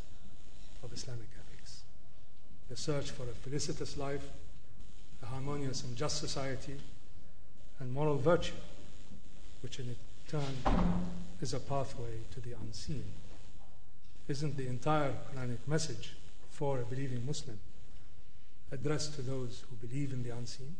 of 0.83 0.93
Islamic 0.93 1.29
ethics. 1.39 1.83
The 2.69 2.77
search 2.77 3.13
for 3.13 3.23
a 3.23 3.27
felicitous 3.33 3.97
life, 3.97 4.25
a 5.23 5.27
harmonious 5.27 5.85
and 5.85 5.97
just 5.97 6.19
society, 6.19 6.75
and 7.79 7.93
moral 7.93 8.19
virtue, 8.19 8.57
which 9.63 9.79
in 9.79 9.95
turn 10.27 10.43
is 11.41 11.55
a 11.55 11.61
pathway 11.61 12.23
to 12.33 12.41
the 12.41 12.57
unseen. 12.61 13.05
Isn't 14.27 14.57
the 14.57 14.67
entire 14.67 15.13
Quranic 15.31 15.61
message 15.69 16.17
for 16.51 16.81
a 16.81 16.85
believing 16.87 17.25
Muslim 17.25 17.61
addressed 18.73 19.15
to 19.15 19.23
those 19.23 19.63
who 19.71 19.87
believe 19.87 20.13
in 20.13 20.25
the 20.25 20.31
unseen? 20.31 20.75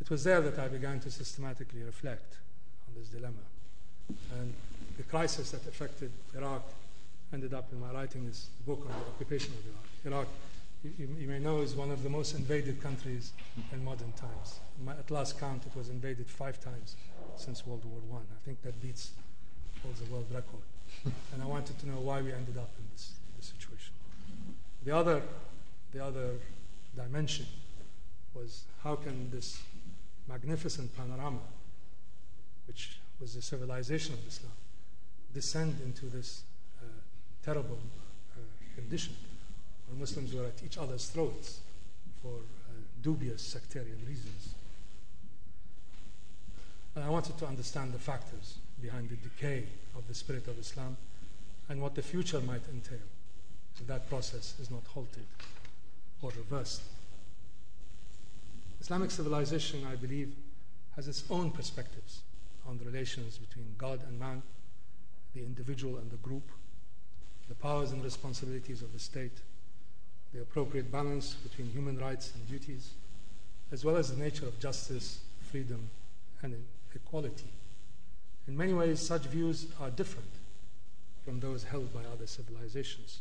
It 0.00 0.10
was 0.10 0.24
there 0.24 0.40
that 0.40 0.58
I 0.58 0.66
began 0.66 0.98
to 0.98 1.10
systematically 1.12 1.84
reflect 1.84 2.38
this 2.98 3.08
dilemma. 3.08 3.44
And 4.38 4.52
the 4.96 5.02
crisis 5.04 5.50
that 5.52 5.66
affected 5.66 6.10
Iraq 6.34 6.62
ended 7.32 7.54
up 7.54 7.70
in 7.72 7.80
my 7.80 7.90
writing 7.92 8.26
this 8.26 8.48
book 8.66 8.80
on 8.80 8.92
the 9.00 9.06
occupation 9.06 9.52
of 9.54 10.06
Iraq. 10.06 10.26
Iraq, 10.26 10.28
you, 10.98 11.08
you 11.20 11.28
may 11.28 11.38
know, 11.38 11.60
is 11.60 11.74
one 11.74 11.90
of 11.90 12.02
the 12.02 12.08
most 12.08 12.34
invaded 12.34 12.82
countries 12.82 13.32
in 13.72 13.84
modern 13.84 14.12
times. 14.12 14.60
My, 14.84 14.92
at 14.92 15.10
last 15.10 15.38
count, 15.38 15.64
it 15.66 15.76
was 15.76 15.88
invaded 15.88 16.26
five 16.26 16.60
times 16.60 16.96
since 17.36 17.66
World 17.66 17.84
War 17.84 18.20
I. 18.20 18.22
I 18.22 18.38
think 18.44 18.62
that 18.62 18.80
beats 18.80 19.10
all 19.84 19.92
the 19.92 20.12
world 20.12 20.26
record. 20.32 20.62
and 21.32 21.42
I 21.42 21.46
wanted 21.46 21.78
to 21.80 21.88
know 21.88 22.00
why 22.00 22.20
we 22.22 22.32
ended 22.32 22.56
up 22.56 22.70
in 22.78 22.84
this, 22.92 23.12
this 23.36 23.46
situation. 23.46 23.92
The 24.84 24.96
other, 24.96 25.22
the 25.92 26.04
other 26.04 26.30
dimension 26.96 27.46
was 28.34 28.64
how 28.82 28.96
can 28.96 29.30
this 29.30 29.60
magnificent 30.28 30.96
panorama, 30.96 31.38
which 32.68 32.98
was 33.18 33.34
the 33.34 33.42
civilization 33.42 34.14
of 34.14 34.20
Islam, 34.28 34.52
descend 35.34 35.76
into 35.84 36.06
this 36.06 36.42
uh, 36.80 36.84
terrible 37.44 37.78
uh, 38.36 38.40
condition 38.76 39.14
where 39.88 39.98
Muslims 39.98 40.34
were 40.34 40.44
at 40.44 40.62
each 40.64 40.78
other's 40.78 41.08
throats 41.08 41.60
for 42.22 42.28
uh, 42.28 42.72
dubious 43.02 43.42
sectarian 43.42 43.98
reasons. 44.06 44.54
And 46.94 47.04
I 47.04 47.08
wanted 47.08 47.38
to 47.38 47.46
understand 47.46 47.92
the 47.92 47.98
factors 47.98 48.58
behind 48.80 49.08
the 49.08 49.16
decay 49.16 49.64
of 49.96 50.06
the 50.06 50.14
spirit 50.14 50.46
of 50.46 50.58
Islam 50.58 50.96
and 51.68 51.80
what 51.80 51.94
the 51.94 52.02
future 52.02 52.40
might 52.40 52.62
entail 52.72 52.98
if 53.80 53.86
that 53.86 54.08
process 54.08 54.54
is 54.60 54.70
not 54.70 54.82
halted 54.88 55.26
or 56.22 56.30
reversed. 56.36 56.82
Islamic 58.80 59.10
civilization, 59.10 59.86
I 59.90 59.96
believe, 59.96 60.34
has 60.96 61.08
its 61.08 61.24
own 61.30 61.50
perspectives 61.50 62.20
on 62.68 62.78
the 62.78 62.84
relations 62.84 63.38
between 63.38 63.74
God 63.78 64.00
and 64.06 64.20
man, 64.20 64.42
the 65.34 65.40
individual 65.40 65.96
and 65.96 66.10
the 66.10 66.16
group, 66.16 66.50
the 67.48 67.54
powers 67.54 67.92
and 67.92 68.04
responsibilities 68.04 68.82
of 68.82 68.92
the 68.92 68.98
state, 68.98 69.40
the 70.34 70.42
appropriate 70.42 70.92
balance 70.92 71.34
between 71.34 71.70
human 71.70 71.98
rights 71.98 72.32
and 72.34 72.46
duties, 72.46 72.90
as 73.72 73.84
well 73.84 73.96
as 73.96 74.14
the 74.14 74.22
nature 74.22 74.46
of 74.46 74.58
justice, 74.60 75.20
freedom, 75.50 75.88
and 76.42 76.54
equality. 76.94 77.50
In 78.46 78.56
many 78.56 78.74
ways, 78.74 79.00
such 79.00 79.22
views 79.22 79.66
are 79.80 79.90
different 79.90 80.28
from 81.24 81.40
those 81.40 81.64
held 81.64 81.92
by 81.92 82.00
other 82.12 82.26
civilizations, 82.26 83.20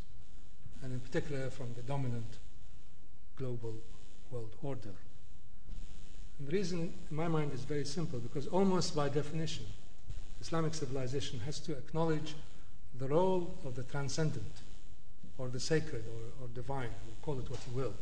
and 0.81 0.91
in 0.91 0.99
particular 0.99 1.49
from 1.49 1.73
the 1.75 1.81
dominant 1.81 2.37
global 3.37 3.75
world 4.31 4.55
order. 4.61 4.93
And 6.39 6.47
the 6.47 6.51
reason, 6.51 6.93
in 7.09 7.15
my 7.15 7.27
mind, 7.27 7.51
is 7.53 7.61
very 7.61 7.85
simple 7.85 8.19
because 8.19 8.47
almost 8.47 8.95
by 8.95 9.09
definition, 9.09 9.65
Islamic 10.39 10.73
civilization 10.73 11.39
has 11.41 11.59
to 11.61 11.71
acknowledge 11.73 12.35
the 12.99 13.07
role 13.07 13.55
of 13.65 13.75
the 13.75 13.83
transcendent 13.83 14.61
or 15.37 15.49
the 15.49 15.59
sacred 15.59 16.03
or, 16.07 16.45
or 16.45 16.47
divine, 16.53 16.89
or 16.89 17.13
call 17.21 17.39
it 17.39 17.49
what 17.49 17.59
you 17.67 17.75
will. 17.75 17.93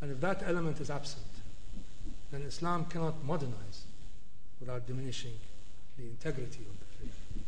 And 0.00 0.10
if 0.10 0.20
that 0.20 0.42
element 0.46 0.80
is 0.80 0.90
absent, 0.90 1.24
then 2.30 2.42
Islam 2.42 2.84
cannot 2.86 3.24
modernize 3.24 3.84
without 4.60 4.86
diminishing 4.86 5.32
the 5.96 6.04
integrity 6.04 6.60
of 6.70 6.78
the 6.78 6.86
faith. 6.98 7.44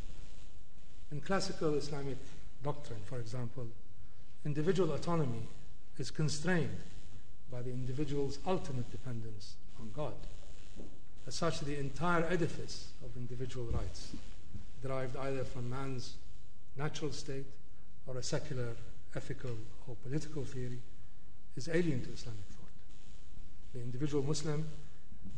In 1.13 1.21
classical 1.21 1.75
Islamic 1.75 2.17
doctrine, 2.63 3.01
for 3.05 3.19
example, 3.19 3.67
individual 4.45 4.93
autonomy 4.93 5.49
is 5.99 6.11
constrained 6.11 6.79
by 7.51 7.63
the 7.63 7.71
individual's 7.71 8.39
ultimate 8.47 8.91
dependence 8.91 9.57
on 9.81 9.91
God. 9.95 10.15
As 11.27 11.35
such, 11.35 11.61
the 11.61 11.79
entire 11.79 12.25
edifice 12.25 12.89
of 13.05 13.17
individual 13.17 13.67
rights, 13.67 14.13
derived 14.83 15.17
either 15.17 15.45
from 15.45 15.71
man's 15.71 16.15
natural 16.77 17.13
state 17.13 17.47
or 18.07 18.17
a 18.17 18.23
secular 18.23 18.69
ethical, 19.15 19.57
or 19.87 19.97
political 20.03 20.45
theory 20.45 20.79
is 21.57 21.69
alien 21.69 22.03
to 22.03 22.13
Islamic 22.13 22.45
thought. 22.51 23.75
The 23.75 23.81
individual 23.81 24.23
Muslim 24.23 24.67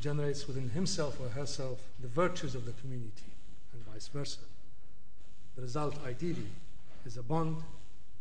generates 0.01 0.47
within 0.47 0.71
himself 0.71 1.19
or 1.21 1.29
herself 1.29 1.81
the 2.01 2.09
virtues 2.09 2.55
of 2.55 2.67
the 2.67 2.73
community, 2.73 3.33
and 3.73 3.85
vice 3.93 4.09
versa. 4.09 4.41
The 5.57 5.63
result, 5.63 5.97
ideally, 6.07 6.49
is 7.05 7.17
a 7.17 7.23
bond 7.23 7.57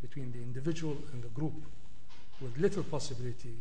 between 0.02 0.32
the 0.32 0.40
individual 0.40 0.98
and 1.14 1.24
the 1.24 1.30
group 1.30 1.54
with 2.42 2.58
little 2.58 2.84
possibility 2.84 3.56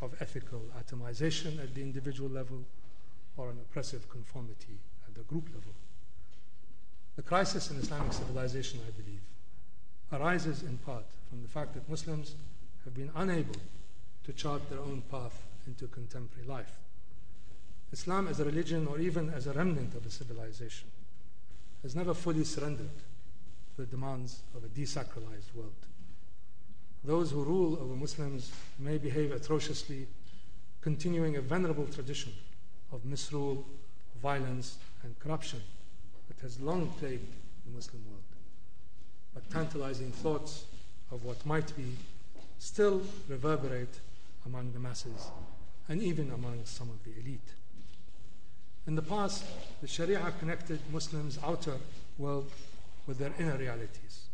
of 0.00 0.14
ethical 0.20 0.62
atomization 0.78 1.62
at 1.62 1.74
the 1.74 1.82
individual 1.82 2.30
level 2.30 2.64
or 3.36 3.50
an 3.50 3.58
oppressive 3.58 4.08
conformity 4.08 4.78
at 5.06 5.14
the 5.14 5.22
group 5.22 5.46
level. 5.54 5.72
The 7.16 7.22
crisis 7.22 7.70
in 7.70 7.76
Islamic 7.76 8.12
civilization, 8.12 8.80
I 8.86 8.90
believe, 8.90 9.20
arises 10.12 10.62
in 10.62 10.78
part 10.78 11.04
from 11.28 11.42
the 11.42 11.48
fact 11.48 11.74
that 11.74 11.88
Muslims 11.88 12.34
have 12.84 12.94
been 12.94 13.10
unable 13.14 13.56
to 14.24 14.32
chart 14.32 14.68
their 14.70 14.80
own 14.80 15.02
path 15.10 15.42
into 15.66 15.86
contemporary 15.88 16.48
life. 16.48 16.72
Islam 17.92 18.28
as 18.28 18.40
a 18.40 18.44
religion 18.44 18.86
or 18.86 18.98
even 18.98 19.30
as 19.30 19.46
a 19.46 19.52
remnant 19.52 19.94
of 19.94 20.06
a 20.06 20.10
civilization 20.10 20.88
has 21.82 21.96
never 21.96 22.14
fully 22.14 22.44
surrendered 22.44 22.96
to 23.76 23.82
the 23.82 23.86
demands 23.86 24.42
of 24.54 24.64
a 24.64 24.68
desacralized 24.68 25.54
world. 25.54 25.86
Those 27.04 27.30
who 27.30 27.42
rule 27.42 27.78
over 27.80 27.94
Muslims 27.94 28.52
may 28.78 28.98
behave 28.98 29.32
atrociously, 29.32 30.06
continuing 30.80 31.36
a 31.36 31.40
venerable 31.40 31.86
tradition 31.86 32.32
of 32.92 33.04
misrule, 33.04 33.66
violence, 34.22 34.76
and 35.02 35.18
corruption 35.18 35.60
that 36.28 36.40
has 36.42 36.60
long 36.60 36.88
plagued 36.98 37.26
the 37.64 37.72
Muslim 37.72 38.02
world. 38.08 38.22
But 39.34 39.50
tantalizing 39.50 40.12
thoughts 40.12 40.64
of 41.10 41.24
what 41.24 41.44
might 41.46 41.74
be 41.76 41.96
still 42.58 43.02
reverberate 43.28 44.00
among 44.44 44.72
the 44.72 44.78
masses 44.78 45.30
and 45.88 46.02
even 46.02 46.30
among 46.32 46.60
some 46.64 46.90
of 46.90 47.02
the 47.04 47.18
elite. 47.20 47.48
In 48.86 48.94
the 48.94 49.02
past, 49.02 49.44
the 49.80 49.88
Sharia 49.88 50.32
connected 50.38 50.80
Muslims' 50.92 51.38
outer 51.44 51.76
world 52.18 52.50
with 53.06 53.18
their 53.18 53.32
inner 53.38 53.56
realities. 53.56 54.29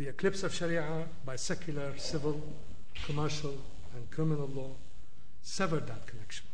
The 0.00 0.08
eclipse 0.08 0.42
of 0.44 0.54
Sharia 0.54 1.04
by 1.26 1.36
secular, 1.36 1.92
civil, 1.98 2.40
commercial, 3.04 3.54
and 3.94 4.10
criminal 4.10 4.46
law 4.46 4.70
severed 5.42 5.86
that 5.88 6.06
connection. 6.06 6.46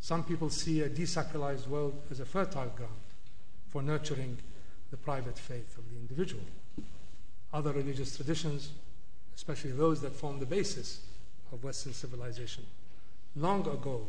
Some 0.00 0.24
people 0.24 0.48
see 0.48 0.80
a 0.80 0.88
desacralized 0.88 1.68
world 1.68 2.00
as 2.10 2.20
a 2.20 2.24
fertile 2.24 2.72
ground 2.74 3.02
for 3.68 3.82
nurturing 3.82 4.38
the 4.90 4.96
private 4.96 5.38
faith 5.38 5.76
of 5.76 5.84
the 5.90 5.98
individual. 5.98 6.42
Other 7.52 7.70
religious 7.70 8.16
traditions, 8.16 8.70
especially 9.36 9.72
those 9.72 10.00
that 10.00 10.16
form 10.16 10.40
the 10.40 10.46
basis 10.46 11.02
of 11.52 11.62
Western 11.62 11.92
civilization, 11.92 12.64
long 13.36 13.60
ago 13.60 14.06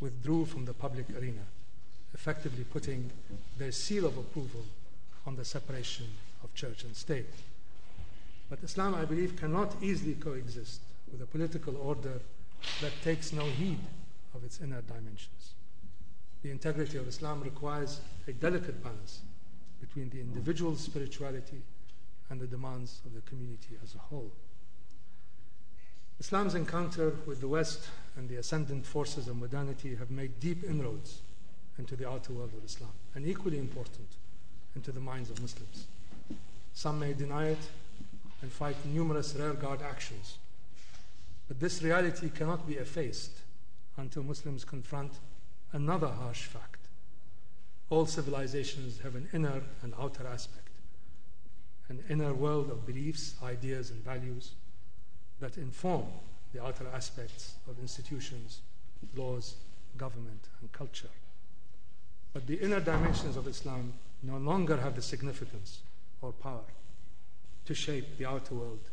withdrew 0.00 0.46
from 0.46 0.64
the 0.64 0.72
public 0.72 1.04
arena, 1.20 1.44
effectively 2.14 2.64
putting 2.64 3.10
their 3.58 3.72
seal 3.72 4.06
of 4.06 4.16
approval 4.16 4.64
on 5.26 5.36
the 5.36 5.44
separation 5.44 6.06
of 6.42 6.54
church 6.54 6.84
and 6.84 6.96
state. 6.96 7.26
But 8.48 8.62
Islam, 8.62 8.94
I 8.94 9.04
believe, 9.04 9.36
cannot 9.36 9.74
easily 9.82 10.14
coexist 10.14 10.80
with 11.10 11.22
a 11.22 11.26
political 11.26 11.76
order 11.76 12.20
that 12.80 12.92
takes 13.02 13.32
no 13.32 13.44
heed 13.44 13.80
of 14.34 14.44
its 14.44 14.60
inner 14.60 14.82
dimensions. 14.82 15.54
The 16.42 16.50
integrity 16.50 16.98
of 16.98 17.08
Islam 17.08 17.42
requires 17.42 18.00
a 18.28 18.32
delicate 18.32 18.82
balance 18.82 19.20
between 19.80 20.10
the 20.10 20.20
individual's 20.20 20.80
spirituality 20.80 21.62
and 22.30 22.40
the 22.40 22.46
demands 22.46 23.00
of 23.06 23.14
the 23.14 23.20
community 23.22 23.78
as 23.82 23.94
a 23.94 23.98
whole. 23.98 24.30
Islam's 26.20 26.54
encounter 26.54 27.14
with 27.26 27.40
the 27.40 27.48
West 27.48 27.88
and 28.16 28.28
the 28.28 28.36
ascendant 28.36 28.86
forces 28.86 29.28
of 29.28 29.36
modernity 29.36 29.94
have 29.96 30.10
made 30.10 30.38
deep 30.40 30.64
inroads 30.64 31.22
into 31.78 31.96
the 31.96 32.08
outer 32.08 32.32
world 32.32 32.52
of 32.56 32.64
Islam, 32.64 32.92
and 33.14 33.26
equally 33.26 33.58
important, 33.58 34.08
into 34.76 34.92
the 34.92 35.00
minds 35.00 35.30
of 35.30 35.40
Muslims. 35.40 35.86
Some 36.72 37.00
may 37.00 37.14
deny 37.14 37.48
it 37.48 37.58
and 38.44 38.52
fight 38.52 38.76
numerous 38.84 39.34
rearguard 39.34 39.80
actions, 39.80 40.36
but 41.48 41.58
this 41.60 41.82
reality 41.82 42.28
cannot 42.28 42.68
be 42.68 42.74
effaced 42.74 43.30
until 43.96 44.22
Muslims 44.22 44.66
confront 44.66 45.12
another 45.72 46.08
harsh 46.08 46.42
fact. 46.42 46.88
All 47.88 48.04
civilizations 48.04 49.00
have 49.00 49.14
an 49.14 49.30
inner 49.32 49.62
and 49.82 49.94
outer 49.98 50.26
aspect, 50.26 50.68
an 51.88 52.04
inner 52.10 52.34
world 52.34 52.70
of 52.70 52.84
beliefs, 52.84 53.34
ideas, 53.42 53.90
and 53.90 54.04
values 54.04 54.50
that 55.40 55.56
inform 55.56 56.04
the 56.52 56.62
outer 56.62 56.86
aspects 56.94 57.54
of 57.66 57.78
institutions, 57.80 58.60
laws, 59.16 59.54
government, 59.96 60.48
and 60.60 60.70
culture. 60.70 61.14
But 62.34 62.46
the 62.46 62.56
inner 62.56 62.80
dimensions 62.80 63.38
of 63.38 63.48
Islam 63.48 63.94
no 64.22 64.36
longer 64.36 64.76
have 64.76 64.96
the 64.96 65.02
significance 65.02 65.80
or 66.20 66.32
power 66.32 66.60
to 67.66 67.74
shape 67.74 68.18
the 68.18 68.26
outer 68.26 68.54
world 68.54 68.90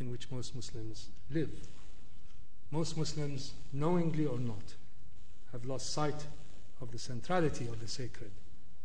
in 0.00 0.10
which 0.10 0.30
most 0.30 0.54
Muslims 0.54 1.08
live. 1.30 1.50
Most 2.70 2.96
Muslims, 2.96 3.52
knowingly 3.72 4.26
or 4.26 4.38
not, 4.38 4.74
have 5.52 5.64
lost 5.64 5.92
sight 5.92 6.26
of 6.80 6.90
the 6.90 6.98
centrality 6.98 7.66
of 7.68 7.80
the 7.80 7.88
sacred 7.88 8.30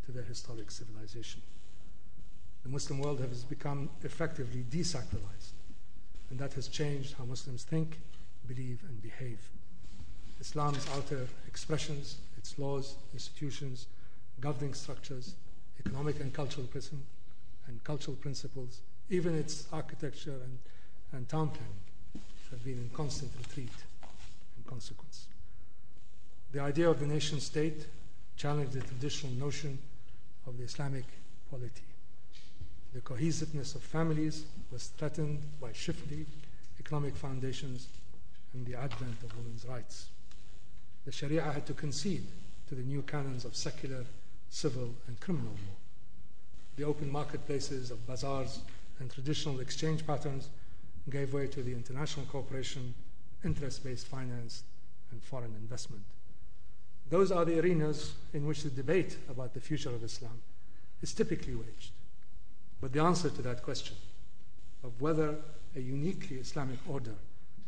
to 0.06 0.12
their 0.12 0.23
historic 0.23 0.69
civilization. 0.69 1.41
The 2.63 2.69
Muslim 2.69 2.99
world 2.99 3.19
has 3.21 3.43
become 3.43 3.89
effectively 4.04 4.63
desacralized, 4.69 5.54
and 6.30 6.38
that 6.39 6.54
has 6.54 6.67
changed 6.67 7.15
how 7.17 7.25
Muslims 7.25 7.63
think, 7.63 7.99
believe, 8.47 8.84
and 8.88 9.02
behave. 9.02 9.39
Islam's 10.39 10.86
outer 10.95 11.28
expressions, 11.47 12.17
its 12.38 12.58
laws, 12.60 12.95
institutions, 13.13 13.88
governing 14.39 14.73
structures, 14.73 15.36
economic 15.80 16.19
and 16.19 16.34
cultural 16.34 16.67
and 17.67 17.84
cultural 17.84 18.15
principles, 18.17 18.82
even 19.10 19.36
its 19.36 19.67
architecture 19.72 20.36
and, 20.43 20.58
and 21.13 21.28
town 21.30 21.50
planning, 21.50 22.24
have 22.52 22.63
been 22.63 22.78
in 22.78 22.89
constant 22.93 23.32
retreat 23.38 23.72
in 24.58 24.63
consequence. 24.69 25.28
The 26.52 26.62
idea 26.62 26.89
of 26.89 27.00
the 27.00 27.08
nation 27.08 27.39
state 27.39 27.86
challenged 28.38 28.74
the 28.74 28.82
traditional 28.82 29.34
notion 29.34 29.78
of 30.48 30.58
the 30.58 30.63
Islamic 30.63 31.06
polity. 31.52 31.84
The 32.93 33.02
cohesiveness 33.02 33.76
of 33.76 33.84
families 33.84 34.45
was 34.72 34.88
threatened 34.98 35.41
by 35.62 35.74
shifty 35.74 36.26
economic 36.80 37.15
foundations 37.15 37.88
and 38.54 38.65
the 38.65 38.76
advent 38.76 39.17
of 39.24 39.36
women's 39.38 39.65
rights. 39.65 40.08
The 41.06 41.12
Sharia 41.12 41.43
had 41.43 41.65
to 41.67 41.74
concede 41.74 42.26
to 42.67 42.76
the 42.76 42.82
new 42.82 43.04
canons 43.04 43.45
of 43.45 43.56
secular, 43.56 44.06
civil, 44.50 44.95
and 45.08 45.19
criminal 45.19 45.52
law. 45.52 45.76
The 46.78 46.84
open 46.86 47.12
marketplaces 47.12 47.91
of 47.91 48.08
bazaars 48.08 48.60
and 49.00 49.12
traditional 49.12 49.60
exchange 49.60 50.06
patterns 50.06 50.50
gave 51.10 51.34
way 51.34 51.48
to 51.48 51.64
the 51.64 51.72
international 51.72 52.26
cooperation, 52.28 52.94
interest 53.44 53.84
based 53.84 54.08
finance, 54.08 54.64
and 55.12 55.24
foreign 55.24 55.56
investment. 55.60 56.04
Those 57.10 57.32
are 57.32 57.46
the 57.46 57.60
arenas 57.60 58.14
in 58.34 58.46
which 58.46 58.64
the 58.64 58.70
debate 58.70 59.18
about 59.30 59.54
the 59.54 59.60
future 59.60 59.90
of 59.90 60.04
Islam 60.04 60.42
is 61.02 61.14
typically 61.14 61.56
waged. 61.56 61.92
But 62.82 62.94
the 62.94 63.02
answer 63.02 63.30
to 63.30 63.42
that 63.42 63.64
question 63.64 63.96
of 64.84 65.02
whether 65.02 65.36
a 65.76 65.80
uniquely 65.80 66.38
Islamic 66.38 66.80
order 66.88 67.16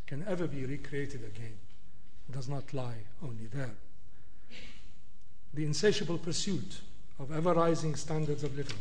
can 0.05 0.23
ever 0.27 0.47
be 0.47 0.65
recreated 0.65 1.23
again 1.23 1.57
does 2.31 2.47
not 2.47 2.73
lie 2.73 3.03
only 3.23 3.47
there. 3.53 3.75
The 5.53 5.65
insatiable 5.65 6.17
pursuit 6.17 6.79
of 7.19 7.31
ever 7.31 7.53
rising 7.53 7.95
standards 7.95 8.43
of 8.43 8.55
living, 8.55 8.77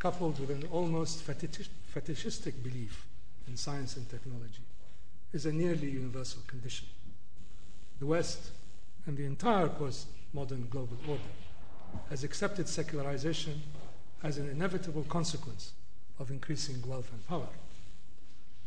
coupled 0.00 0.40
with 0.40 0.50
an 0.50 0.66
almost 0.72 1.22
fetish- 1.22 1.70
fetishistic 1.86 2.62
belief 2.64 3.06
in 3.46 3.56
science 3.56 3.96
and 3.96 4.08
technology, 4.08 4.64
is 5.32 5.46
a 5.46 5.52
nearly 5.52 5.88
universal 5.90 6.42
condition. 6.46 6.88
The 8.00 8.06
West 8.06 8.50
and 9.06 9.16
the 9.16 9.26
entire 9.26 9.68
postmodern 9.68 10.68
global 10.70 10.96
order 11.06 11.22
has 12.08 12.24
accepted 12.24 12.68
secularization 12.68 13.62
as 14.22 14.38
an 14.38 14.48
inevitable 14.48 15.04
consequence 15.04 15.72
of 16.18 16.30
increasing 16.30 16.82
wealth 16.86 17.10
and 17.12 17.26
power. 17.28 17.48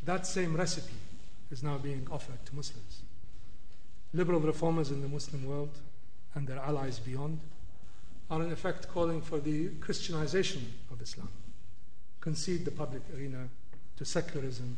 That 0.03 0.28
same 0.28 0.55
recipe 0.55 0.95
is 1.51 1.64
now 1.64 1.78
being 1.78 2.07
offered 2.12 2.45
to 2.45 2.55
Muslims. 2.55 3.01
Liberal 4.14 4.39
reformers 4.39 4.91
in 4.91 5.01
the 5.01 5.07
Muslim 5.07 5.45
world 5.47 5.78
and 6.36 6.47
their 6.47 6.60
allies 6.60 6.99
beyond 6.99 7.39
are 8.34 8.41
in 8.41 8.51
effect 8.51 8.88
calling 8.89 9.21
for 9.21 9.39
the 9.39 9.69
Christianization 9.79 10.73
of 10.91 10.99
Islam, 10.99 11.29
concede 12.19 12.65
the 12.65 12.71
public 12.71 13.03
arena 13.15 13.47
to 13.95 14.05
secularism, 14.05 14.75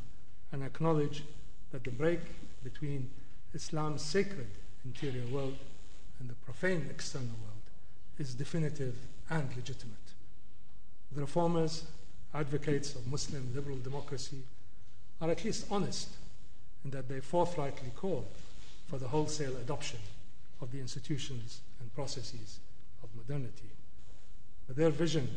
and 0.51 0.61
acknowledge 0.61 1.23
that 1.71 1.85
the 1.85 1.91
break 1.91 2.19
between 2.65 3.09
Islam's 3.53 4.01
sacred 4.01 4.49
interior 4.83 5.25
world 5.27 5.55
and 6.19 6.29
the 6.29 6.33
profane 6.33 6.85
external 6.89 7.29
world 7.43 7.63
is 8.19 8.35
definitive 8.35 8.97
and 9.29 9.47
legitimate. 9.55 9.95
The 11.13 11.21
reformers, 11.21 11.85
advocates 12.33 12.93
of 12.95 13.07
Muslim 13.07 13.55
liberal 13.55 13.77
democracy, 13.77 14.43
are 15.21 15.31
at 15.31 15.45
least 15.45 15.67
honest 15.71 16.09
in 16.83 16.91
that 16.91 17.07
they 17.07 17.21
forthrightly 17.21 17.91
call 17.95 18.25
for 18.87 18.97
the 18.97 19.07
wholesale 19.07 19.55
adoption 19.55 19.99
of 20.61 20.73
the 20.73 20.79
institutions 20.79 21.61
and 21.79 21.93
processes 21.95 22.59
modernity. 23.15 23.69
But 24.67 24.75
their 24.75 24.89
vision 24.89 25.29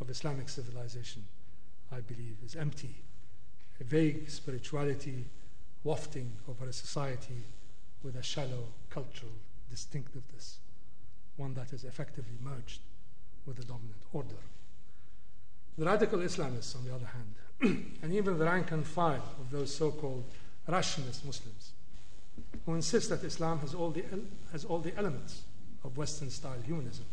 of 0.00 0.10
Islamic 0.10 0.48
civilization, 0.48 1.24
I 1.92 2.00
believe, 2.00 2.36
is 2.44 2.56
empty. 2.56 2.94
A 3.80 3.84
vague 3.84 4.30
spirituality 4.30 5.26
wafting 5.84 6.32
over 6.48 6.66
a 6.66 6.72
society 6.72 7.42
with 8.02 8.16
a 8.16 8.22
shallow 8.22 8.68
cultural 8.88 9.32
distinctiveness, 9.68 10.58
one 11.36 11.54
that 11.54 11.72
is 11.72 11.84
effectively 11.84 12.36
merged 12.42 12.80
with 13.46 13.56
the 13.56 13.64
dominant 13.64 14.02
order. 14.12 14.36
The 15.78 15.86
radical 15.86 16.18
Islamists, 16.18 16.76
on 16.76 16.84
the 16.84 16.94
other 16.94 17.06
hand, 17.06 17.84
and 18.02 18.12
even 18.12 18.38
the 18.38 18.44
rank 18.44 18.72
and 18.72 18.86
file 18.86 19.24
of 19.38 19.50
those 19.50 19.74
so 19.74 19.90
called 19.90 20.24
rationalist 20.66 21.24
Muslims, 21.24 21.72
who 22.64 22.74
insist 22.74 23.10
that 23.10 23.24
Islam 23.24 23.58
has 23.60 23.74
all 23.74 23.90
the, 23.90 24.04
has 24.52 24.64
all 24.64 24.78
the 24.78 24.96
elements 24.96 25.42
of 25.84 25.96
Western 25.96 26.30
style 26.30 26.60
humanism 26.64 27.06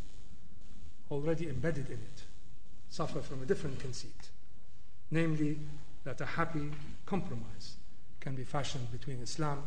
already 1.11 1.47
embedded 1.47 1.87
in 1.87 1.99
it, 1.99 2.23
suffer 2.89 3.21
from 3.21 3.41
a 3.41 3.45
different 3.45 3.79
conceit, 3.79 4.29
namely 5.11 5.57
that 6.03 6.21
a 6.21 6.25
happy 6.25 6.71
compromise 7.05 7.75
can 8.19 8.35
be 8.35 8.43
fashioned 8.43 8.91
between 8.91 9.21
Islam 9.21 9.63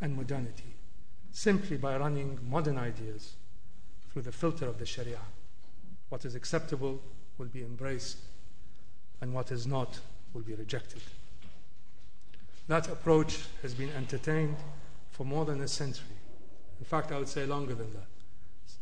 and 0.00 0.16
modernity 0.16 0.74
simply 1.34 1.76
by 1.76 1.96
running 1.96 2.38
modern 2.48 2.78
ideas 2.78 3.34
through 4.12 4.22
the 4.22 4.32
filter 4.32 4.66
of 4.66 4.78
the 4.78 4.86
Sharia. 4.86 5.18
What 6.08 6.24
is 6.24 6.36
acceptable 6.36 7.00
will 7.38 7.46
be 7.46 7.62
embraced, 7.62 8.18
and 9.20 9.34
what 9.34 9.50
is 9.50 9.66
not 9.66 9.98
will 10.32 10.42
be 10.42 10.54
rejected. 10.54 11.02
That 12.68 12.88
approach 12.88 13.40
has 13.62 13.74
been 13.74 13.90
entertained 13.90 14.56
for 15.10 15.24
more 15.24 15.44
than 15.44 15.60
a 15.60 15.68
century. 15.68 16.16
In 16.78 16.84
fact, 16.84 17.10
I 17.10 17.18
would 17.18 17.28
say 17.28 17.46
longer 17.46 17.74
than 17.74 17.92
that. 17.94 18.06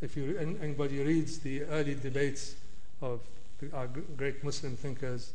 If 0.02 0.16
you, 0.16 0.36
anybody 0.36 1.02
reads 1.02 1.38
the 1.38 1.62
early 1.62 1.94
debates 1.94 2.56
of 3.00 3.20
our 3.72 3.86
great 4.16 4.42
Muslim 4.42 4.76
thinkers 4.76 5.32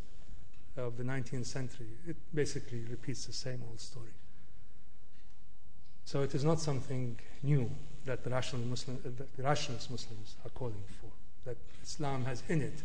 of 0.76 0.98
the 0.98 1.04
19th 1.04 1.46
century, 1.46 1.88
it 2.06 2.18
basically 2.36 2.84
repeats 2.90 3.26
the 3.26 3.34
same 3.34 3.64
old 3.70 3.80
story. 3.80 4.12
So 6.04 6.22
it 6.22 6.36
is 6.36 6.44
not 6.44 6.60
something 6.60 7.18
new 7.44 7.72
that 8.06 8.26
the, 8.26 8.30
rational 8.30 8.62
Muslim, 8.64 8.98
uh, 9.06 9.10
that 9.18 9.36
the 9.38 9.44
rationalist 9.44 9.90
Muslims 9.90 10.36
are 10.46 10.50
calling 10.50 10.84
for. 11.02 11.10
That 11.46 11.58
Islam 11.84 12.26
has 12.26 12.44
in 12.50 12.62
it 12.62 12.82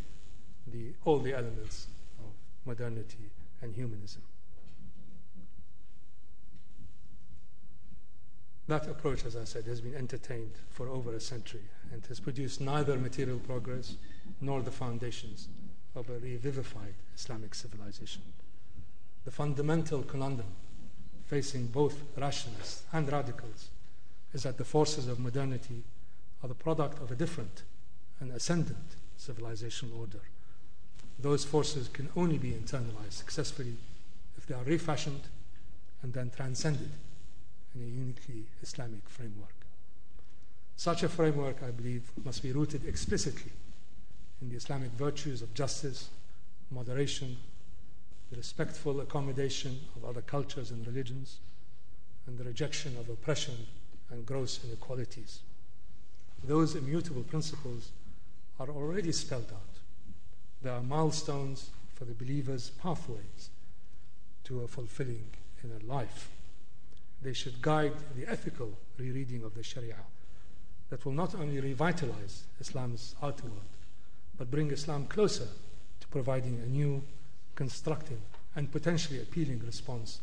the, 0.67 0.93
all 1.03 1.19
the 1.19 1.33
elements 1.33 1.87
of 2.19 2.31
modernity 2.65 3.29
and 3.61 3.73
humanism. 3.73 4.21
That 8.67 8.87
approach, 8.87 9.25
as 9.25 9.35
I 9.35 9.43
said, 9.43 9.65
has 9.65 9.81
been 9.81 9.95
entertained 9.95 10.53
for 10.69 10.87
over 10.87 11.13
a 11.13 11.19
century 11.19 11.63
and 11.91 12.05
has 12.05 12.19
produced 12.19 12.61
neither 12.61 12.97
material 12.97 13.39
progress 13.39 13.97
nor 14.39 14.61
the 14.61 14.71
foundations 14.71 15.49
of 15.95 16.09
a 16.09 16.17
revivified 16.19 16.95
Islamic 17.15 17.53
civilization. 17.55 18.21
The 19.25 19.31
fundamental 19.31 20.01
conundrum 20.01 20.47
facing 21.25 21.67
both 21.67 21.97
rationalists 22.17 22.83
and 22.93 23.11
radicals 23.11 23.69
is 24.33 24.43
that 24.43 24.57
the 24.57 24.65
forces 24.65 25.07
of 25.07 25.19
modernity 25.19 25.83
are 26.41 26.47
the 26.47 26.55
product 26.55 27.01
of 27.01 27.11
a 27.11 27.15
different 27.15 27.63
and 28.19 28.31
ascendant 28.31 28.95
civilizational 29.19 29.99
order. 29.99 30.19
Those 31.19 31.45
forces 31.45 31.89
can 31.89 32.09
only 32.15 32.37
be 32.37 32.51
internalized 32.51 33.13
successfully 33.13 33.75
if 34.37 34.45
they 34.45 34.55
are 34.55 34.63
refashioned 34.63 35.27
and 36.01 36.13
then 36.13 36.31
transcended 36.35 36.89
in 37.75 37.81
a 37.81 37.85
uniquely 37.85 38.45
Islamic 38.61 39.07
framework. 39.09 39.53
Such 40.75 41.03
a 41.03 41.09
framework, 41.09 41.63
I 41.63 41.71
believe, 41.71 42.11
must 42.23 42.43
be 42.43 42.51
rooted 42.51 42.85
explicitly 42.85 43.51
in 44.41 44.49
the 44.49 44.57
Islamic 44.57 44.91
virtues 44.91 45.41
of 45.41 45.53
justice, 45.53 46.09
moderation, 46.71 47.37
the 48.29 48.37
respectful 48.37 48.99
accommodation 48.99 49.79
of 49.95 50.05
other 50.05 50.21
cultures 50.21 50.71
and 50.71 50.85
religions, 50.85 51.37
and 52.27 52.37
the 52.37 52.43
rejection 52.43 52.97
of 52.97 53.09
oppression 53.09 53.55
and 54.09 54.25
gross 54.25 54.59
inequalities. 54.65 55.39
Those 56.43 56.75
immutable 56.75 57.23
principles 57.23 57.91
are 58.59 58.69
already 58.69 59.11
spelled 59.11 59.51
out. 59.51 59.77
They 60.61 60.69
are 60.69 60.81
milestones 60.81 61.69
for 61.95 62.05
the 62.05 62.13
believer's 62.13 62.69
pathways 62.71 63.49
to 64.45 64.61
a 64.61 64.67
fulfilling 64.67 65.25
inner 65.63 65.79
life. 65.85 66.29
They 67.23 67.33
should 67.33 67.61
guide 67.61 67.93
the 68.17 68.29
ethical 68.29 68.77
rereading 68.97 69.45
of 69.45 69.55
the 69.55 69.63
Sharia 69.63 69.95
that 70.89 71.05
will 71.05 71.13
not 71.13 71.33
only 71.35 71.61
revitalize 71.61 72.43
Islam's 72.59 73.15
outer 73.23 73.45
world, 73.45 73.61
but 74.37 74.51
bring 74.51 74.71
Islam 74.71 75.05
closer 75.07 75.47
to 76.01 76.07
providing 76.09 76.59
a 76.59 76.67
new, 76.67 77.01
constructive, 77.55 78.19
and 78.57 78.69
potentially 78.69 79.21
appealing 79.21 79.61
response 79.65 80.19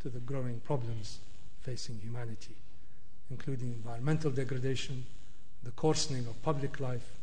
to 0.00 0.08
the 0.08 0.20
growing 0.20 0.60
problems 0.60 1.18
facing 1.60 1.98
humanity, 1.98 2.56
including 3.30 3.68
environmental 3.72 4.30
degradation, 4.30 5.04
the 5.64 5.70
coarsening 5.72 6.26
of 6.26 6.42
public 6.42 6.80
life, 6.80 7.18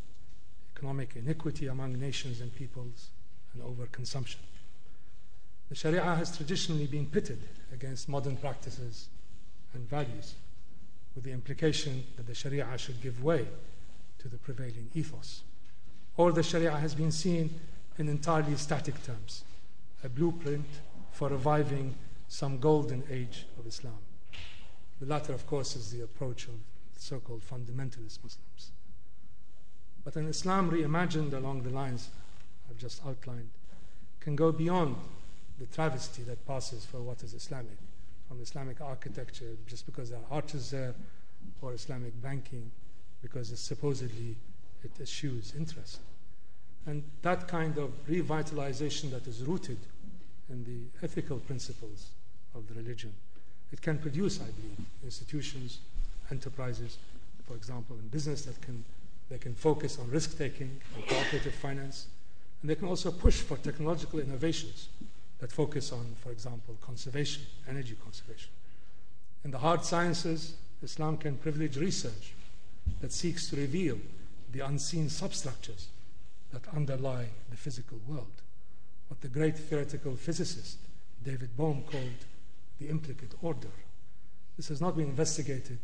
economic 0.75 1.15
inequity 1.15 1.65
among 1.65 1.99
nations 1.99 2.41
and 2.41 2.55
peoples, 2.55 3.09
and 3.53 3.63
overconsumption. 3.63 4.37
The 5.69 5.75
Sharia 5.75 6.03
has 6.03 6.37
traditionally 6.37 6.85
been 6.85 7.07
pitted 7.07 7.41
against 7.73 8.07
modern 8.07 8.37
practices 8.37 9.07
and 9.75 9.89
values, 9.89 10.35
with 11.13 11.23
the 11.23 11.31
implication 11.31 12.03
that 12.17 12.27
the 12.27 12.35
Sharia 12.35 12.67
should 12.77 13.01
give 13.01 13.23
way 13.23 13.47
to 14.19 14.27
the 14.27 14.37
prevailing 14.37 14.89
ethos. 14.93 15.43
Or 16.17 16.31
the 16.31 16.43
Sharia 16.43 16.71
has 16.71 16.95
been 16.95 17.11
seen 17.11 17.59
in 17.97 18.09
entirely 18.09 18.55
static 18.55 19.01
terms, 19.03 19.43
a 20.03 20.09
blueprint 20.09 20.65
for 21.11 21.29
reviving 21.29 21.95
some 22.27 22.59
golden 22.59 23.03
age 23.09 23.45
of 23.59 23.67
Islam. 23.67 23.97
The 24.99 25.05
latter, 25.05 25.33
of 25.33 25.45
course, 25.47 25.75
is 25.75 25.91
the 25.91 26.03
approach 26.03 26.45
of 26.45 26.55
so 26.97 27.19
called 27.19 27.41
fundamentalist 27.41 28.19
Muslims. 28.23 28.71
But 30.03 30.15
an 30.15 30.27
Islam 30.27 30.71
reimagined 30.71 31.33
along 31.33 31.63
the 31.63 31.69
lines 31.69 32.09
I've 32.69 32.77
just 32.77 33.05
outlined 33.05 33.49
can 34.19 34.35
go 34.35 34.51
beyond 34.51 34.95
the 35.59 35.67
travesty 35.67 36.23
that 36.23 36.45
passes 36.47 36.85
for 36.85 37.01
what 37.01 37.23
is 37.23 37.33
Islamic, 37.33 37.77
from 38.27 38.41
Islamic 38.41 38.81
architecture 38.81 39.55
just 39.67 39.85
because 39.85 40.09
there 40.09 40.19
are 40.19 40.35
arches 40.35 40.71
there, 40.71 40.93
or 41.61 41.73
Islamic 41.73 42.19
banking 42.21 42.71
because 43.21 43.51
it's 43.51 43.61
supposedly 43.61 44.35
it 44.83 44.91
eschews 45.01 45.53
interest. 45.57 45.99
And 46.85 47.03
that 47.23 47.47
kind 47.47 47.77
of 47.77 47.91
revitalization 48.07 49.11
that 49.11 49.27
is 49.27 49.43
rooted 49.43 49.79
in 50.49 50.63
the 50.63 51.05
ethical 51.05 51.39
principles 51.39 52.09
of 52.53 52.67
the 52.67 52.75
religion, 52.75 53.13
it 53.71 53.81
can 53.81 53.97
produce, 53.97 54.39
I 54.39 54.45
believe, 54.45 54.77
institutions, 55.03 55.79
enterprises, 56.31 56.97
for 57.47 57.55
example, 57.55 57.95
in 57.97 58.07
business 58.09 58.45
that 58.45 58.61
can 58.61 58.83
they 59.29 59.39
can 59.39 59.55
focus 59.55 59.97
on 59.99 60.09
risk 60.11 60.37
taking 60.37 60.79
and 60.95 61.07
cooperative 61.07 61.55
finance, 61.55 62.07
and 62.61 62.69
they 62.69 62.75
can 62.75 62.87
also 62.87 63.11
push 63.11 63.41
for 63.41 63.57
technological 63.57 64.19
innovations 64.19 64.89
that 65.39 65.51
focus 65.51 65.91
on, 65.91 66.15
for 66.23 66.31
example, 66.31 66.75
conservation, 66.81 67.43
energy 67.69 67.95
conservation. 68.03 68.49
In 69.43 69.51
the 69.51 69.59
hard 69.59 69.83
sciences, 69.83 70.55
Islam 70.81 71.17
can 71.17 71.37
privilege 71.37 71.77
research 71.77 72.33
that 73.01 73.11
seeks 73.11 73.49
to 73.49 73.55
reveal 73.55 73.97
the 74.51 74.61
unseen 74.61 75.09
substructures 75.09 75.87
that 76.51 76.67
underlie 76.73 77.27
the 77.49 77.57
physical 77.57 77.99
world, 78.07 78.41
what 79.07 79.21
the 79.21 79.27
great 79.27 79.57
theoretical 79.57 80.15
physicist 80.15 80.77
David 81.23 81.55
Bohm 81.57 81.83
called 81.83 82.25
the 82.79 82.87
implicate 82.87 83.33
order. 83.41 83.71
This 84.57 84.69
has 84.69 84.79
not 84.79 84.95
been 84.95 85.09
investigated 85.09 85.79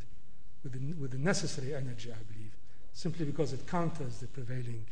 with 0.63 0.73
the, 0.73 0.93
with 0.93 1.11
the 1.11 1.17
necessary 1.17 1.73
energy, 1.73 2.11
I 2.11 2.23
believe, 2.31 2.51
simply 2.93 3.25
because 3.25 3.51
it 3.53 3.67
counters 3.67 4.19
the 4.19 4.27
prevailing 4.27 4.85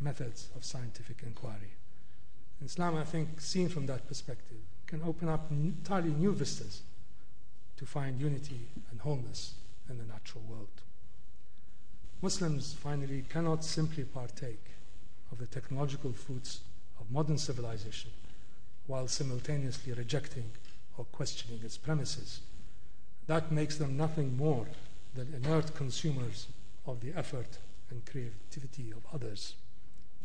methods 0.00 0.48
of 0.54 0.64
scientific 0.64 1.22
inquiry. 1.24 1.72
Islam, 2.64 2.96
I 2.96 3.04
think, 3.04 3.40
seen 3.40 3.68
from 3.68 3.86
that 3.86 4.06
perspective, 4.08 4.58
can 4.86 5.02
open 5.02 5.28
up 5.28 5.50
entirely 5.50 6.10
new 6.10 6.32
vistas 6.32 6.82
to 7.76 7.86
find 7.86 8.20
unity 8.20 8.68
and 8.90 9.00
wholeness 9.00 9.54
in 9.90 9.98
the 9.98 10.04
natural 10.04 10.44
world. 10.48 10.68
Muslims, 12.22 12.72
finally, 12.72 13.24
cannot 13.28 13.64
simply 13.64 14.04
partake 14.04 14.64
of 15.30 15.38
the 15.38 15.46
technological 15.46 16.12
fruits 16.12 16.60
of 17.00 17.10
modern 17.10 17.36
civilization 17.36 18.10
while 18.86 19.08
simultaneously 19.08 19.92
rejecting 19.92 20.50
or 20.96 21.04
questioning 21.06 21.60
its 21.62 21.76
premises. 21.76 22.40
That 23.26 23.50
makes 23.50 23.76
them 23.76 23.96
nothing 23.96 24.36
more 24.36 24.66
than 25.14 25.34
inert 25.34 25.74
consumers 25.74 26.46
of 26.86 27.00
the 27.00 27.12
effort 27.14 27.58
and 27.90 28.04
creativity 28.06 28.90
of 28.92 29.04
others, 29.12 29.54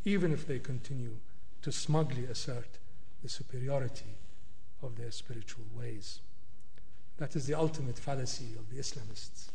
even 0.06 0.32
if 0.32 0.48
they 0.48 0.60
continue 0.60 1.16
to 1.62 1.72
smugly 1.72 2.26
assert 2.26 2.78
the 3.22 3.30
superiority 3.30 4.16
of 4.82 4.98
their 4.98 5.12
spiritual 5.12 5.66
ways. 5.78 6.20
That 7.18 7.36
is 7.36 7.48
the 7.48 7.56
ultimate 7.56 8.00
fallacy 8.00 8.56
of 8.58 8.70
the 8.70 8.82
Islamists. 8.82 9.50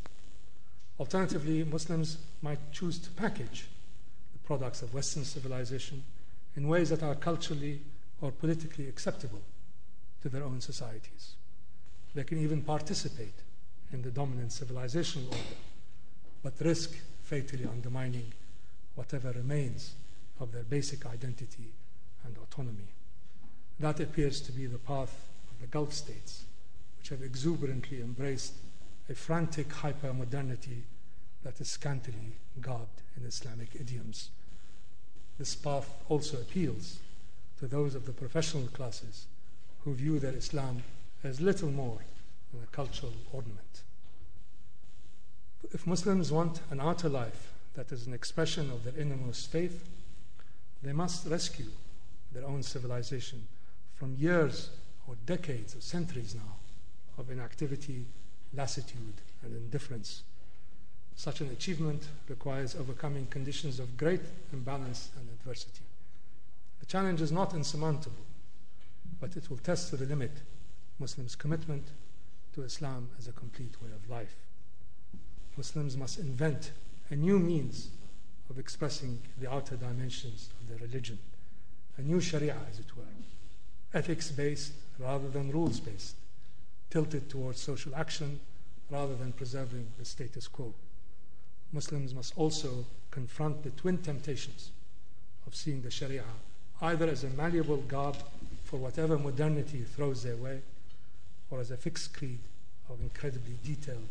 Alternatively, 0.99 1.63
Muslims 1.63 2.17
might 2.41 2.71
choose 2.71 2.99
to 2.99 3.09
package 3.11 3.67
the 4.33 4.39
products 4.39 4.81
of 4.81 4.93
Western 4.93 5.25
civilization 5.25 6.03
in 6.55 6.67
ways 6.67 6.89
that 6.89 7.03
are 7.03 7.15
culturally 7.15 7.81
or 8.21 8.31
politically 8.31 8.87
acceptable 8.87 9.41
to 10.21 10.29
their 10.29 10.43
own 10.43 10.61
societies. 10.61 11.33
They 12.13 12.23
can 12.23 12.37
even 12.37 12.61
participate 12.61 13.33
in 13.91 14.01
the 14.01 14.11
dominant 14.11 14.51
civilizational 14.51 15.27
order, 15.27 15.57
but 16.43 16.53
risk 16.61 16.91
fatally 17.23 17.65
undermining 17.65 18.31
whatever 18.93 19.31
remains 19.31 19.95
of 20.39 20.51
their 20.51 20.63
basic 20.63 21.05
identity 21.05 21.73
and 22.25 22.37
autonomy. 22.37 22.87
That 23.79 23.99
appears 23.99 24.41
to 24.41 24.51
be 24.51 24.65
the 24.65 24.77
path 24.77 25.15
of 25.51 25.61
the 25.61 25.67
Gulf 25.67 25.93
states, 25.93 26.45
which 26.97 27.09
have 27.09 27.21
exuberantly 27.21 28.01
embraced 28.01 28.53
a 29.09 29.15
frantic 29.15 29.69
hypermodernity 29.69 30.81
that 31.43 31.61
is 31.61 31.69
scantily 31.69 32.37
garbed 32.61 33.01
in 33.17 33.25
Islamic 33.25 33.69
idioms. 33.79 34.29
This 35.37 35.55
path 35.55 35.89
also 36.09 36.37
appeals 36.37 36.99
to 37.59 37.67
those 37.67 37.95
of 37.95 38.05
the 38.05 38.11
professional 38.11 38.67
classes 38.67 39.27
who 39.83 39.93
view 39.93 40.19
their 40.19 40.33
Islam 40.33 40.83
as 41.23 41.41
little 41.41 41.69
more 41.69 41.99
than 42.51 42.63
a 42.63 42.75
cultural 42.75 43.13
ornament. 43.31 43.81
If 45.71 45.85
Muslims 45.85 46.31
want 46.31 46.61
an 46.71 46.79
outer 46.79 47.09
life 47.09 47.51
that 47.75 47.91
is 47.91 48.07
an 48.07 48.13
expression 48.13 48.71
of 48.71 48.83
their 48.83 48.97
innermost 48.99 49.51
faith, 49.51 49.87
they 50.81 50.93
must 50.93 51.27
rescue 51.27 51.71
their 52.35 52.47
own 52.47 52.61
civilization 52.61 53.47
from 53.95 54.15
years 54.15 54.69
or 55.07 55.15
decades 55.25 55.75
or 55.75 55.81
centuries 55.81 56.35
now 56.35 56.55
of 57.17 57.31
inactivity, 57.31 58.05
lassitude, 58.53 59.21
and 59.41 59.55
indifference. 59.55 60.23
Such 61.15 61.39
an 61.39 61.49
achievement 61.49 62.03
requires 62.27 62.75
overcoming 62.75 63.25
conditions 63.27 63.79
of 63.79 63.95
great 63.95 64.21
imbalance 64.51 65.09
and 65.17 65.29
adversity. 65.29 65.85
The 66.81 66.85
challenge 66.85 67.21
is 67.21 67.31
not 67.31 67.53
insurmountable, 67.53 68.25
but 69.21 69.37
it 69.37 69.49
will 69.49 69.57
test 69.57 69.89
to 69.91 69.97
the 69.97 70.05
limit 70.05 70.31
Muslims' 70.99 71.35
commitment 71.35 71.87
to 72.53 72.63
Islam 72.63 73.09
as 73.17 73.27
a 73.27 73.31
complete 73.31 73.81
way 73.81 73.89
of 73.95 74.09
life. 74.09 74.35
Muslims 75.55 75.95
must 75.95 76.19
invent 76.19 76.71
a 77.09 77.15
new 77.15 77.39
means 77.39 77.89
of 78.49 78.59
expressing 78.59 79.21
the 79.39 79.49
outer 79.49 79.77
dimensions 79.77 80.49
of 80.59 80.67
their 80.67 80.85
religion, 80.85 81.17
a 81.97 82.01
new 82.01 82.19
sharia, 82.19 82.57
as 82.69 82.79
it 82.79 82.95
were, 82.95 83.03
ethics 83.93 84.31
based 84.31 84.73
rather 84.99 85.29
than 85.29 85.51
rules 85.51 85.79
based, 85.79 86.15
tilted 86.89 87.29
towards 87.29 87.59
social 87.59 87.95
action 87.95 88.39
rather 88.89 89.15
than 89.15 89.31
preserving 89.31 89.87
the 89.97 90.05
status 90.05 90.47
quo. 90.47 90.73
Muslims 91.71 92.13
must 92.13 92.37
also 92.37 92.85
confront 93.11 93.63
the 93.63 93.69
twin 93.71 93.97
temptations 93.97 94.71
of 95.47 95.55
seeing 95.55 95.81
the 95.81 95.91
sharia 95.91 96.23
either 96.81 97.07
as 97.07 97.23
a 97.23 97.29
malleable 97.29 97.77
garb 97.77 98.17
for 98.63 98.77
whatever 98.77 99.17
modernity 99.17 99.83
throws 99.95 100.23
their 100.23 100.35
way, 100.35 100.61
or 101.49 101.59
as 101.59 101.71
a 101.71 101.77
fixed 101.77 102.13
creed 102.13 102.39
of 102.89 102.99
incredibly 103.01 103.57
detailed 103.63 104.07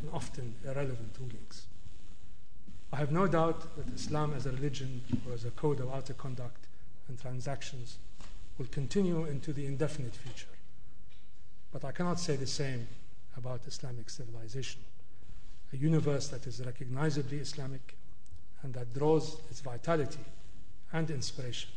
and 0.00 0.10
often 0.12 0.54
irrelevant 0.64 1.14
rulings. 1.20 1.66
I 2.92 2.96
have 2.96 3.12
no 3.12 3.26
doubt 3.26 3.76
that 3.76 3.94
Islam 3.94 4.32
as 4.34 4.46
a 4.46 4.52
religion 4.52 5.02
or 5.26 5.34
as 5.34 5.44
a 5.44 5.50
code 5.50 5.80
of 5.80 5.92
outer 5.92 6.14
conduct 6.14 6.66
and 7.08 7.20
transactions 7.20 7.98
will 8.58 8.66
continue 8.66 9.24
into 9.24 9.52
the 9.52 9.66
indefinite 9.66 10.14
future. 10.14 10.46
But 11.72 11.84
I 11.84 11.92
cannot 11.92 12.18
say 12.18 12.36
the 12.36 12.46
same 12.46 12.88
about 13.36 13.60
Islamic 13.66 14.08
civilization, 14.08 14.80
a 15.72 15.76
universe 15.76 16.28
that 16.28 16.46
is 16.46 16.64
recognizably 16.64 17.38
Islamic 17.38 17.96
and 18.62 18.72
that 18.74 18.94
draws 18.94 19.36
its 19.50 19.60
vitality 19.60 20.24
and 20.92 21.10
inspiration 21.10 21.70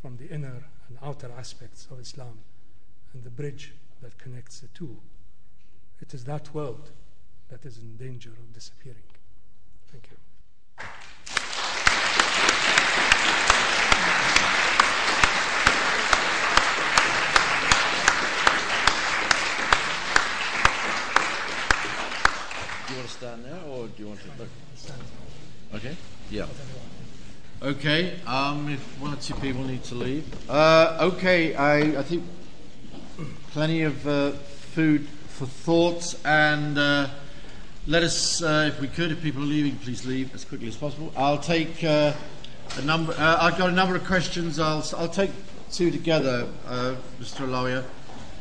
from 0.00 0.16
the 0.16 0.28
inner 0.28 0.64
and 0.88 0.98
outer 1.02 1.30
aspects 1.38 1.86
of 1.90 2.00
Islam 2.00 2.38
and 3.12 3.22
the 3.22 3.30
bridge 3.30 3.74
that 4.00 4.16
connects 4.18 4.60
the 4.60 4.68
two. 4.68 4.96
It 6.00 6.14
is 6.14 6.24
that 6.24 6.54
world 6.54 6.90
that 7.48 7.64
is 7.64 7.78
in 7.78 7.96
danger 7.96 8.30
of 8.30 8.52
disappearing. 8.52 9.02
Thank 9.90 10.10
you. 10.10 11.47
Do 23.18 23.26
you 23.26 23.32
stand 23.32 23.44
there 23.44 23.60
or 23.72 23.86
do 23.88 24.02
you 24.02 24.08
want 24.08 24.20
to 24.20 24.26
look? 24.38 24.48
Okay. 25.74 25.96
Yeah. 26.30 26.46
Okay. 27.62 28.20
Um, 28.26 28.68
if 28.68 28.80
one 29.00 29.12
or 29.12 29.16
two 29.16 29.34
people 29.34 29.64
need 29.64 29.82
to 29.84 29.94
leave. 29.96 30.24
Uh, 30.48 31.10
okay. 31.12 31.54
I, 31.54 31.98
I 31.98 32.02
think 32.02 32.24
plenty 33.50 33.82
of 33.82 34.06
uh, 34.06 34.32
food 34.32 35.08
for 35.28 35.46
thought 35.46 36.14
and 36.24 36.78
uh, 36.78 37.08
let 37.88 38.02
us, 38.02 38.42
uh, 38.42 38.70
if 38.72 38.80
we 38.80 38.86
could, 38.86 39.10
if 39.10 39.22
people 39.22 39.42
are 39.42 39.46
leaving, 39.46 39.76
please 39.78 40.06
leave 40.06 40.32
as 40.34 40.44
quickly 40.44 40.68
as 40.68 40.76
possible. 40.76 41.12
I'll 41.16 41.38
take 41.38 41.82
uh, 41.82 42.12
a 42.76 42.82
number. 42.82 43.14
Uh, 43.14 43.38
I've 43.40 43.58
got 43.58 43.70
a 43.70 43.72
number 43.72 43.96
of 43.96 44.04
questions. 44.04 44.60
I'll 44.60 44.84
I'll 44.96 45.08
take 45.08 45.30
two 45.72 45.90
together, 45.90 46.46
uh, 46.66 46.94
Mr. 47.20 47.46
Allawi. 47.48 47.84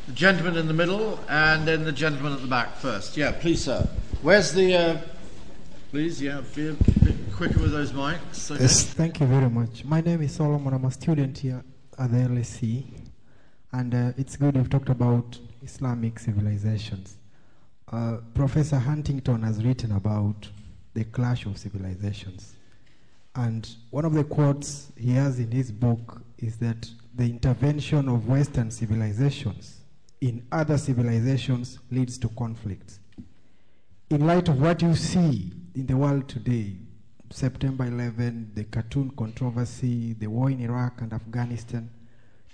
The 0.05 0.13
gentleman 0.13 0.55
in 0.55 0.67
the 0.67 0.73
middle 0.73 1.19
and 1.27 1.67
then 1.67 1.83
the 1.83 1.91
gentleman 1.91 2.33
at 2.33 2.41
the 2.41 2.47
back 2.47 2.75
first. 2.77 3.17
Yeah, 3.17 3.31
please, 3.31 3.63
sir. 3.63 3.87
Where's 4.23 4.51
the? 4.51 4.75
Uh, 4.75 4.97
please, 5.91 6.19
yeah, 6.19 6.41
be 6.55 6.69
a 6.69 6.73
bit 6.73 7.15
quicker 7.35 7.59
with 7.59 7.71
those 7.71 7.91
mics. 7.91 8.49
Okay. 8.49 8.63
Yes, 8.63 8.83
thank 8.83 9.19
you 9.19 9.27
very 9.27 9.47
much. 9.47 9.85
My 9.85 10.01
name 10.01 10.23
is 10.23 10.33
Solomon. 10.33 10.73
I'm 10.73 10.85
a 10.85 10.91
student 10.91 11.37
here 11.37 11.63
at 11.99 12.11
the 12.11 12.17
LSE, 12.17 12.83
and 13.73 13.93
uh, 13.93 14.13
it's 14.17 14.35
good 14.35 14.55
you've 14.55 14.71
talked 14.71 14.89
about 14.89 15.37
Islamic 15.61 16.17
civilizations. 16.17 17.17
Uh, 17.91 18.17
Professor 18.33 18.79
Huntington 18.79 19.43
has 19.43 19.63
written 19.63 19.91
about 19.91 20.49
the 20.95 21.03
clash 21.03 21.45
of 21.45 21.55
civilizations, 21.59 22.55
and 23.35 23.69
one 23.91 24.03
of 24.03 24.13
the 24.13 24.23
quotes 24.23 24.91
he 24.97 25.11
has 25.11 25.37
in 25.37 25.51
his 25.51 25.71
book 25.71 26.23
is 26.39 26.57
that 26.57 26.89
the 27.13 27.25
intervention 27.25 28.09
of 28.09 28.27
Western 28.27 28.71
civilizations 28.71 29.81
in 30.21 30.43
other 30.51 30.79
civilizations 30.79 31.77
leads 31.91 32.17
to 32.17 32.29
conflicts 32.29 32.99
in 34.09 34.25
light 34.25 34.47
of 34.47 34.61
what 34.61 34.81
you 34.81 34.95
see 34.95 35.51
in 35.75 35.85
the 35.85 35.97
world 35.97 36.29
today, 36.29 36.77
September 37.29 37.85
11, 37.85 38.51
the 38.55 38.63
cartoon 38.65 39.11
controversy, 39.11 40.13
the 40.13 40.27
war 40.27 40.49
in 40.49 40.61
Iraq 40.61 41.01
and 41.01 41.11
Afghanistan, 41.11 41.89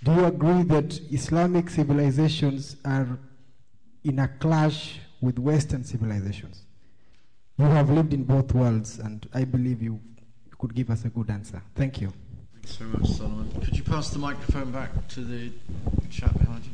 do 0.02 0.12
you 0.12 0.24
agree 0.24 0.62
that 0.64 1.00
Islamic 1.12 1.70
civilizations 1.70 2.76
are 2.84 3.18
in 4.02 4.18
a 4.18 4.28
clash 4.28 4.98
with 5.20 5.38
Western 5.38 5.84
civilizations? 5.84 6.66
You 7.56 7.66
have 7.66 7.88
lived 7.88 8.12
in 8.12 8.24
both 8.24 8.52
worlds, 8.52 8.98
and 8.98 9.26
I 9.32 9.44
believe 9.44 9.80
you 9.80 10.00
could 10.58 10.74
give 10.74 10.90
us 10.90 11.04
a 11.04 11.08
good 11.08 11.30
answer. 11.30 11.62
Thank 11.76 12.00
you. 12.00 12.12
Thanks 12.54 12.76
very 12.76 12.90
much, 12.90 13.08
Solomon. 13.10 13.50
Could 13.60 13.76
you 13.76 13.84
pass 13.84 14.10
the 14.10 14.18
microphone 14.18 14.72
back 14.72 15.06
to 15.08 15.20
the 15.20 15.52
chap 16.10 16.36
behind 16.36 16.64
you? 16.64 16.72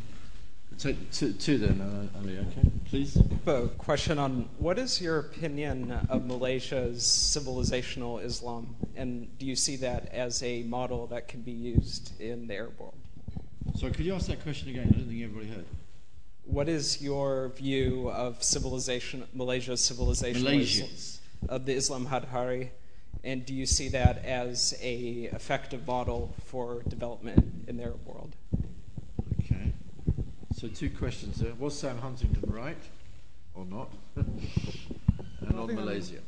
To, 0.81 0.95
to, 0.95 1.33
to 1.35 1.59
then, 1.59 1.81
uh, 1.83 2.19
Ali, 2.19 2.39
okay, 2.39 2.71
please. 2.87 3.19
a 3.47 3.69
question 3.77 4.19
on 4.19 4.49
what 4.59 4.79
is 4.79 4.99
your 4.99 5.19
opinion 5.19 5.93
of 6.09 6.25
Malaysia's 6.25 7.03
civilizational 7.03 8.25
Islam, 8.25 8.75
and 8.97 9.29
do 9.39 9.45
you 9.45 9.57
see 9.57 9.77
that 9.77 10.11
as 10.11 10.43
a 10.43 10.63
model 10.63 11.07
that 11.09 11.29
can 11.29 11.43
be 11.43 11.53
used 11.53 12.19
in 12.19 12.47
the 12.47 12.55
Arab 12.55 12.79
world? 12.79 12.95
Sorry, 13.77 13.93
could 13.93 14.07
you 14.07 14.15
ask 14.15 14.29
that 14.29 14.43
question 14.43 14.71
again? 14.71 14.89
I 14.91 14.97
don't 14.97 15.07
think 15.07 15.23
everybody 15.23 15.49
heard. 15.49 15.67
What 16.45 16.67
is 16.67 17.03
your 17.03 17.51
view 17.51 18.11
of 18.11 18.43
civilization, 18.43 19.25
Malaysia's 19.35 19.83
civilizational 19.83 20.45
Malaysia's. 20.45 21.21
Of 21.51 21.67
the 21.67 21.75
Islam 21.75 22.07
Hadhari, 22.07 22.71
and 23.23 23.45
do 23.45 23.55
you 23.55 23.67
see 23.67 23.91
that 23.91 24.25
as 24.25 24.75
a 24.81 25.29
effective 25.31 25.87
model 25.87 26.35
for 26.47 26.83
development 26.89 27.67
in 27.69 27.77
the 27.77 27.83
Arab 27.83 28.07
world? 28.07 28.35
So 30.61 30.69
two 30.69 30.91
questions 30.91 31.37
there. 31.37 31.55
Was 31.59 31.79
Sam 31.79 31.97
Huntington 31.97 32.45
right 32.53 32.77
or 33.55 33.65
not? 33.65 33.91
and 34.15 35.59
on 35.59 35.75
Malaysia. 35.75 36.19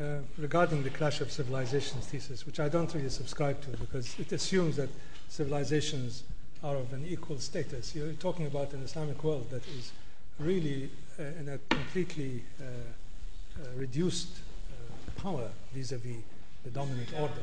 Uh, 0.00 0.20
regarding 0.38 0.82
the 0.82 0.88
clash 0.88 1.20
of 1.20 1.30
civilizations 1.30 2.06
thesis, 2.06 2.46
which 2.46 2.60
I 2.60 2.70
don't 2.70 2.94
really 2.94 3.10
subscribe 3.10 3.60
to 3.60 3.76
because 3.76 4.18
it 4.18 4.32
assumes 4.32 4.76
that 4.76 4.88
civilizations 5.28 6.22
are 6.62 6.76
of 6.76 6.94
an 6.94 7.04
equal 7.06 7.38
status. 7.38 7.94
You're 7.94 8.12
talking 8.12 8.46
about 8.46 8.72
an 8.72 8.82
Islamic 8.82 9.22
world 9.22 9.50
that 9.50 9.68
is 9.68 9.92
really 10.38 10.88
uh, 11.20 11.24
in 11.38 11.50
a 11.50 11.58
completely 11.68 12.42
uh, 12.58 12.64
uh, 12.64 13.66
reduced 13.76 14.28
uh, 14.70 15.20
power 15.20 15.50
vis-a-vis 15.74 16.22
the 16.64 16.70
dominant 16.70 17.12
order. 17.20 17.34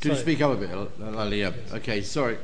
Could 0.00 0.10
you 0.10 0.18
speak 0.18 0.40
up 0.40 0.50
a 0.50 0.56
bit, 0.56 0.70
Ali? 1.16 1.38
Yeah. 1.38 1.52
Okay, 1.72 2.02
sorry. 2.02 2.36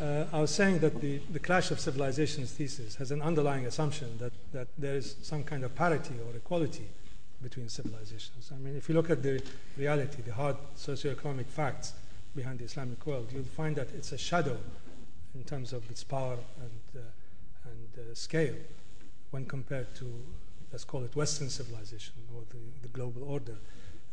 Uh, 0.00 0.24
I 0.32 0.40
was 0.40 0.50
saying 0.50 0.80
that 0.80 1.00
the, 1.00 1.20
the 1.30 1.38
clash 1.38 1.70
of 1.70 1.80
civilizations 1.80 2.52
thesis 2.52 2.96
has 2.96 3.10
an 3.10 3.22
underlying 3.22 3.64
assumption 3.64 4.18
that, 4.18 4.32
that 4.52 4.68
there 4.76 4.94
is 4.94 5.16
some 5.22 5.42
kind 5.42 5.64
of 5.64 5.74
parity 5.74 6.14
or 6.26 6.36
equality 6.36 6.86
between 7.42 7.68
civilizations. 7.68 8.50
I 8.54 8.58
mean, 8.58 8.76
if 8.76 8.88
you 8.88 8.94
look 8.94 9.08
at 9.08 9.22
the 9.22 9.42
reality, 9.76 10.22
the 10.22 10.34
hard 10.34 10.56
socioeconomic 10.76 11.46
facts 11.46 11.94
behind 12.34 12.58
the 12.58 12.64
Islamic 12.64 13.06
world, 13.06 13.30
you'll 13.32 13.44
find 13.44 13.76
that 13.76 13.88
it's 13.96 14.12
a 14.12 14.18
shadow 14.18 14.58
in 15.34 15.44
terms 15.44 15.72
of 15.72 15.88
its 15.90 16.04
power 16.04 16.36
and, 16.60 17.02
uh, 17.02 17.70
and 17.70 18.10
uh, 18.10 18.14
scale 18.14 18.54
when 19.30 19.46
compared 19.46 19.94
to, 19.96 20.04
let's 20.72 20.84
call 20.84 21.04
it 21.04 21.16
Western 21.16 21.48
civilization 21.48 22.14
or 22.34 22.42
the, 22.50 22.58
the 22.82 22.88
global 22.88 23.24
order. 23.24 23.56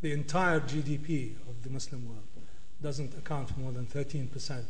The 0.01 0.13
entire 0.13 0.59
GDP 0.61 1.35
of 1.49 1.63
the 1.63 1.69
Muslim 1.69 2.07
world 2.07 2.27
doesn't 2.81 3.17
account 3.17 3.49
for 3.49 3.59
more 3.59 3.71
than 3.71 3.85
13% 3.85 4.63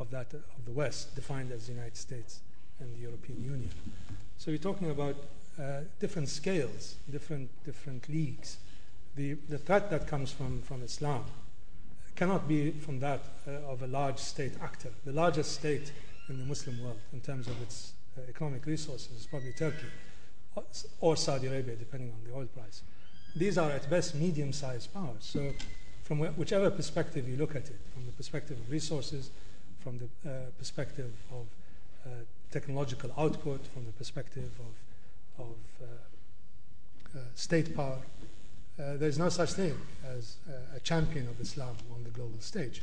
of 0.00 0.10
that 0.10 0.32
of 0.34 0.64
the 0.64 0.72
West, 0.72 1.14
defined 1.14 1.52
as 1.52 1.66
the 1.66 1.74
United 1.74 1.96
States 1.96 2.40
and 2.80 2.92
the 2.96 3.00
European 3.00 3.44
Union. 3.44 3.70
So 4.38 4.50
you're 4.50 4.58
talking 4.58 4.90
about 4.90 5.16
uh, 5.60 5.80
different 6.00 6.28
scales, 6.28 6.96
different 7.10 7.50
different 7.64 8.08
leagues. 8.08 8.56
The 9.16 9.34
the 9.48 9.58
threat 9.58 9.90
that 9.90 10.08
comes 10.08 10.32
from 10.32 10.62
from 10.62 10.82
Islam 10.82 11.24
cannot 12.16 12.48
be 12.48 12.70
from 12.70 13.00
that 13.00 13.20
uh, 13.46 13.72
of 13.72 13.82
a 13.82 13.86
large 13.86 14.18
state 14.18 14.52
actor. 14.62 14.90
The 15.04 15.12
largest 15.12 15.52
state 15.52 15.92
in 16.28 16.38
the 16.38 16.44
Muslim 16.44 16.82
world, 16.82 16.98
in 17.12 17.20
terms 17.20 17.46
of 17.48 17.60
its 17.62 17.92
uh, 18.16 18.22
economic 18.28 18.66
resources, 18.66 19.20
is 19.20 19.26
probably 19.26 19.52
Turkey 19.52 19.86
or 21.00 21.16
Saudi 21.16 21.46
Arabia, 21.46 21.76
depending 21.76 22.10
on 22.10 22.18
the 22.24 22.36
oil 22.36 22.46
price. 22.46 22.82
These 23.36 23.58
are 23.58 23.70
at 23.70 23.88
best 23.88 24.14
medium-sized 24.14 24.92
powers. 24.92 25.20
So, 25.20 25.52
from 26.02 26.18
whichever 26.18 26.70
perspective 26.70 27.28
you 27.28 27.36
look 27.36 27.54
at 27.54 27.68
it, 27.68 27.78
from 27.94 28.04
the 28.06 28.12
perspective 28.12 28.58
of 28.58 28.70
resources, 28.70 29.30
from 29.82 29.98
the 29.98 30.30
uh, 30.30 30.34
perspective 30.58 31.12
of 31.32 31.46
uh, 32.06 32.10
technological 32.50 33.10
output, 33.16 33.66
from 33.66 33.84
the 33.86 33.92
perspective 33.92 34.50
of, 35.38 35.46
of 35.46 35.56
uh, 35.82 37.18
state 37.34 37.74
power. 37.74 37.98
there's 38.78 39.18
no 39.18 39.28
such 39.28 39.52
thing 39.52 39.76
as 40.16 40.36
a 40.74 40.80
champion 40.80 41.28
of 41.28 41.40
Islam 41.40 41.76
on 41.94 42.02
the 42.04 42.10
global 42.10 42.40
stage. 42.40 42.82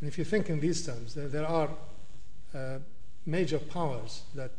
And 0.00 0.08
if 0.08 0.16
you 0.16 0.24
think 0.24 0.48
in 0.48 0.60
these 0.60 0.86
terms, 0.86 1.14
there, 1.14 1.28
there 1.28 1.46
are 1.46 1.68
major 3.26 3.58
powers 3.58 4.22
that 4.34 4.52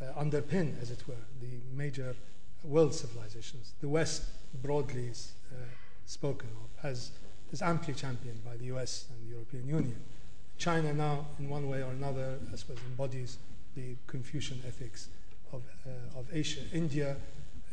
uh, 0.00 0.04
underpin, 0.22 0.80
as 0.80 0.90
it 0.90 1.02
were, 1.08 1.14
the 1.40 1.58
major 1.74 2.14
world 2.62 2.94
civilizations. 2.94 3.72
The 3.80 3.88
West, 3.88 4.24
broadly 4.62 5.10
uh, 5.10 5.56
spoken 6.04 6.48
of, 6.62 6.82
has, 6.82 7.10
is 7.52 7.62
amply 7.62 7.94
championed 7.94 8.44
by 8.44 8.56
the 8.56 8.66
US 8.76 9.06
and 9.10 9.26
the 9.26 9.32
European 9.32 9.68
Union. 9.68 10.00
China 10.58 10.92
now, 10.92 11.26
in 11.38 11.48
one 11.48 11.68
way 11.68 11.82
or 11.82 11.90
another, 11.90 12.38
I 12.52 12.56
suppose, 12.56 12.78
embodies 12.88 13.38
the 13.76 13.96
Confucian 14.06 14.62
ethics 14.66 15.08
of, 15.52 15.62
uh, 15.86 16.18
of 16.18 16.26
Asia. 16.32 16.60
India, 16.72 17.16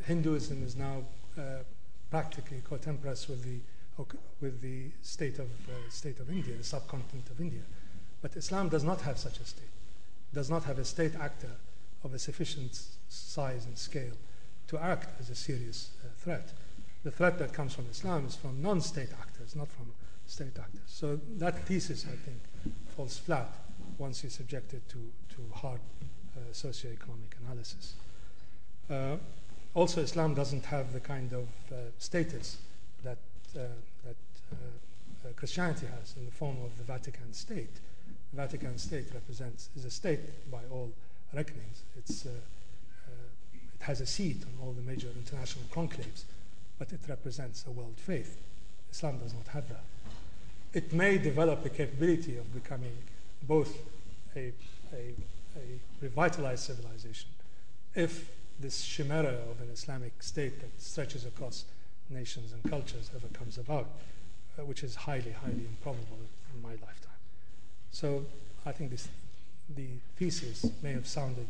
Hinduism 0.04 0.62
is 0.62 0.76
now 0.76 1.04
uh, 1.38 1.62
practically 2.10 2.62
contemporaneous 2.62 3.28
with 3.28 3.42
the, 3.42 3.58
with 4.40 4.60
the 4.60 4.90
state, 5.02 5.38
of, 5.38 5.46
uh, 5.46 5.88
state 5.88 6.20
of 6.20 6.30
India, 6.30 6.54
the 6.56 6.64
subcontinent 6.64 7.30
of 7.30 7.40
India. 7.40 7.62
But 8.20 8.36
Islam 8.36 8.68
does 8.68 8.84
not 8.84 9.00
have 9.02 9.18
such 9.18 9.38
a 9.40 9.44
state, 9.44 9.74
does 10.32 10.50
not 10.50 10.64
have 10.64 10.78
a 10.78 10.84
state 10.84 11.14
actor 11.16 11.50
of 12.04 12.12
a 12.12 12.18
sufficient 12.18 12.80
size 13.08 13.64
and 13.64 13.76
scale 13.78 14.12
to 14.68 14.78
act 14.78 15.20
as 15.20 15.30
a 15.30 15.34
serious 15.34 15.90
uh, 16.02 16.08
threat. 16.18 16.52
The 17.02 17.10
threat 17.10 17.38
that 17.38 17.52
comes 17.52 17.74
from 17.74 17.86
Islam 17.90 18.26
is 18.26 18.34
from 18.34 18.62
non 18.62 18.80
state 18.80 19.10
actors, 19.20 19.54
not 19.54 19.68
from 19.68 19.92
state 20.26 20.58
actors. 20.58 20.80
So 20.86 21.20
that 21.38 21.58
thesis, 21.66 22.06
I 22.06 22.16
think, 22.16 22.40
falls 22.96 23.18
flat 23.18 23.48
once 23.98 24.22
you're 24.22 24.30
subjected 24.30 24.88
to, 24.88 24.98
to 25.34 25.54
hard 25.54 25.80
uh, 26.36 26.40
socioeconomic 26.52 27.32
analysis. 27.44 27.94
Uh, 28.90 29.16
also, 29.74 30.00
Islam 30.00 30.34
doesn't 30.34 30.64
have 30.66 30.92
the 30.92 31.00
kind 31.00 31.32
of 31.32 31.48
uh, 31.72 31.76
status 31.98 32.58
that, 33.02 33.18
uh, 33.56 33.60
that 34.04 34.16
uh, 34.52 34.56
uh, 35.28 35.32
Christianity 35.36 35.86
has 35.98 36.14
in 36.16 36.24
the 36.24 36.30
form 36.30 36.56
of 36.64 36.76
the 36.78 36.84
Vatican 36.84 37.32
State. 37.32 37.74
The 38.32 38.36
Vatican 38.36 38.78
State 38.78 39.06
represents, 39.12 39.70
is 39.76 39.84
a 39.84 39.90
state 39.90 40.50
by 40.50 40.60
all 40.70 40.92
reckonings. 41.32 41.82
It's, 41.96 42.26
it 42.26 42.32
has 43.80 44.00
a 44.00 44.06
seat 44.06 44.44
on 44.44 44.66
all 44.66 44.72
the 44.72 44.82
major 44.82 45.08
international 45.16 45.64
conclaves, 45.72 46.24
but 46.78 46.92
it 46.92 47.00
represents 47.08 47.64
a 47.66 47.70
world 47.70 47.96
faith. 47.96 48.40
Islam 48.90 49.18
does 49.18 49.34
not 49.34 49.48
have 49.48 49.68
that 49.68 49.82
it 50.74 50.92
may 50.92 51.16
develop 51.16 51.62
the 51.62 51.70
capability 51.70 52.36
of 52.36 52.52
becoming 52.52 52.92
both 53.44 53.78
a, 54.36 54.52
a, 54.92 55.14
a 55.56 55.80
revitalized 56.00 56.64
civilization 56.64 57.30
if 57.94 58.30
this 58.58 58.84
chimera 58.84 59.36
of 59.50 59.60
an 59.60 59.68
Islamic 59.72 60.22
state 60.22 60.60
that 60.60 60.82
stretches 60.82 61.24
across 61.24 61.64
nations 62.10 62.52
and 62.52 62.62
cultures 62.70 63.10
ever 63.14 63.28
comes 63.28 63.56
about, 63.56 63.86
uh, 64.58 64.64
which 64.64 64.82
is 64.82 64.94
highly, 64.94 65.32
highly 65.32 65.64
improbable 65.66 66.18
in 66.52 66.62
my 66.62 66.70
lifetime. 66.70 67.22
So 67.90 68.26
I 68.66 68.72
think 68.72 68.90
this, 68.90 69.08
the 69.74 69.86
thesis 70.16 70.66
may 70.82 70.92
have 70.92 71.06
sounded 71.06 71.46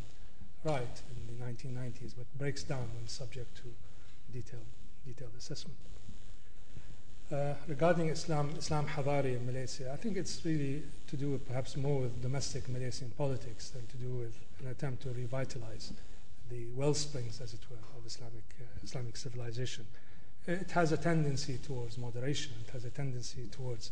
right 0.63 1.01
in 1.09 1.37
the 1.37 1.45
1990s, 1.45 2.13
but 2.17 2.25
breaks 2.37 2.63
down 2.63 2.87
when 2.95 3.07
subject 3.07 3.55
to 3.57 3.63
detailed, 4.33 4.65
detailed 5.05 5.31
assessment. 5.37 5.77
Uh, 7.31 7.55
regarding 7.67 8.09
Islam, 8.09 8.53
Islam 8.55 8.85
Hadhari 8.85 9.35
in 9.35 9.45
Malaysia, 9.47 9.91
I 9.91 9.95
think 9.95 10.15
it's 10.15 10.45
really 10.45 10.83
to 11.07 11.17
do 11.17 11.31
with 11.31 11.47
perhaps 11.47 11.75
more 11.75 12.01
with 12.01 12.21
domestic 12.21 12.69
Malaysian 12.69 13.11
politics 13.17 13.69
than 13.69 13.87
to 13.87 13.97
do 13.97 14.09
with 14.09 14.37
an 14.59 14.67
attempt 14.67 15.01
to 15.03 15.09
revitalize 15.09 15.91
the 16.51 16.67
well 16.75 16.93
springs, 16.93 17.41
as 17.41 17.55
it 17.55 17.61
were, 17.67 17.77
of 17.97 18.05
Islamic, 18.05 18.43
uh, 18.61 18.65
Islamic 18.83 19.17
civilization. 19.17 19.87
It 20.45 20.69
has 20.71 20.91
a 20.91 20.97
tendency 20.97 21.57
towards 21.57 21.97
moderation, 21.97 22.53
it 22.67 22.71
has 22.71 22.85
a 22.85 22.91
tendency 22.91 23.47
towards 23.51 23.89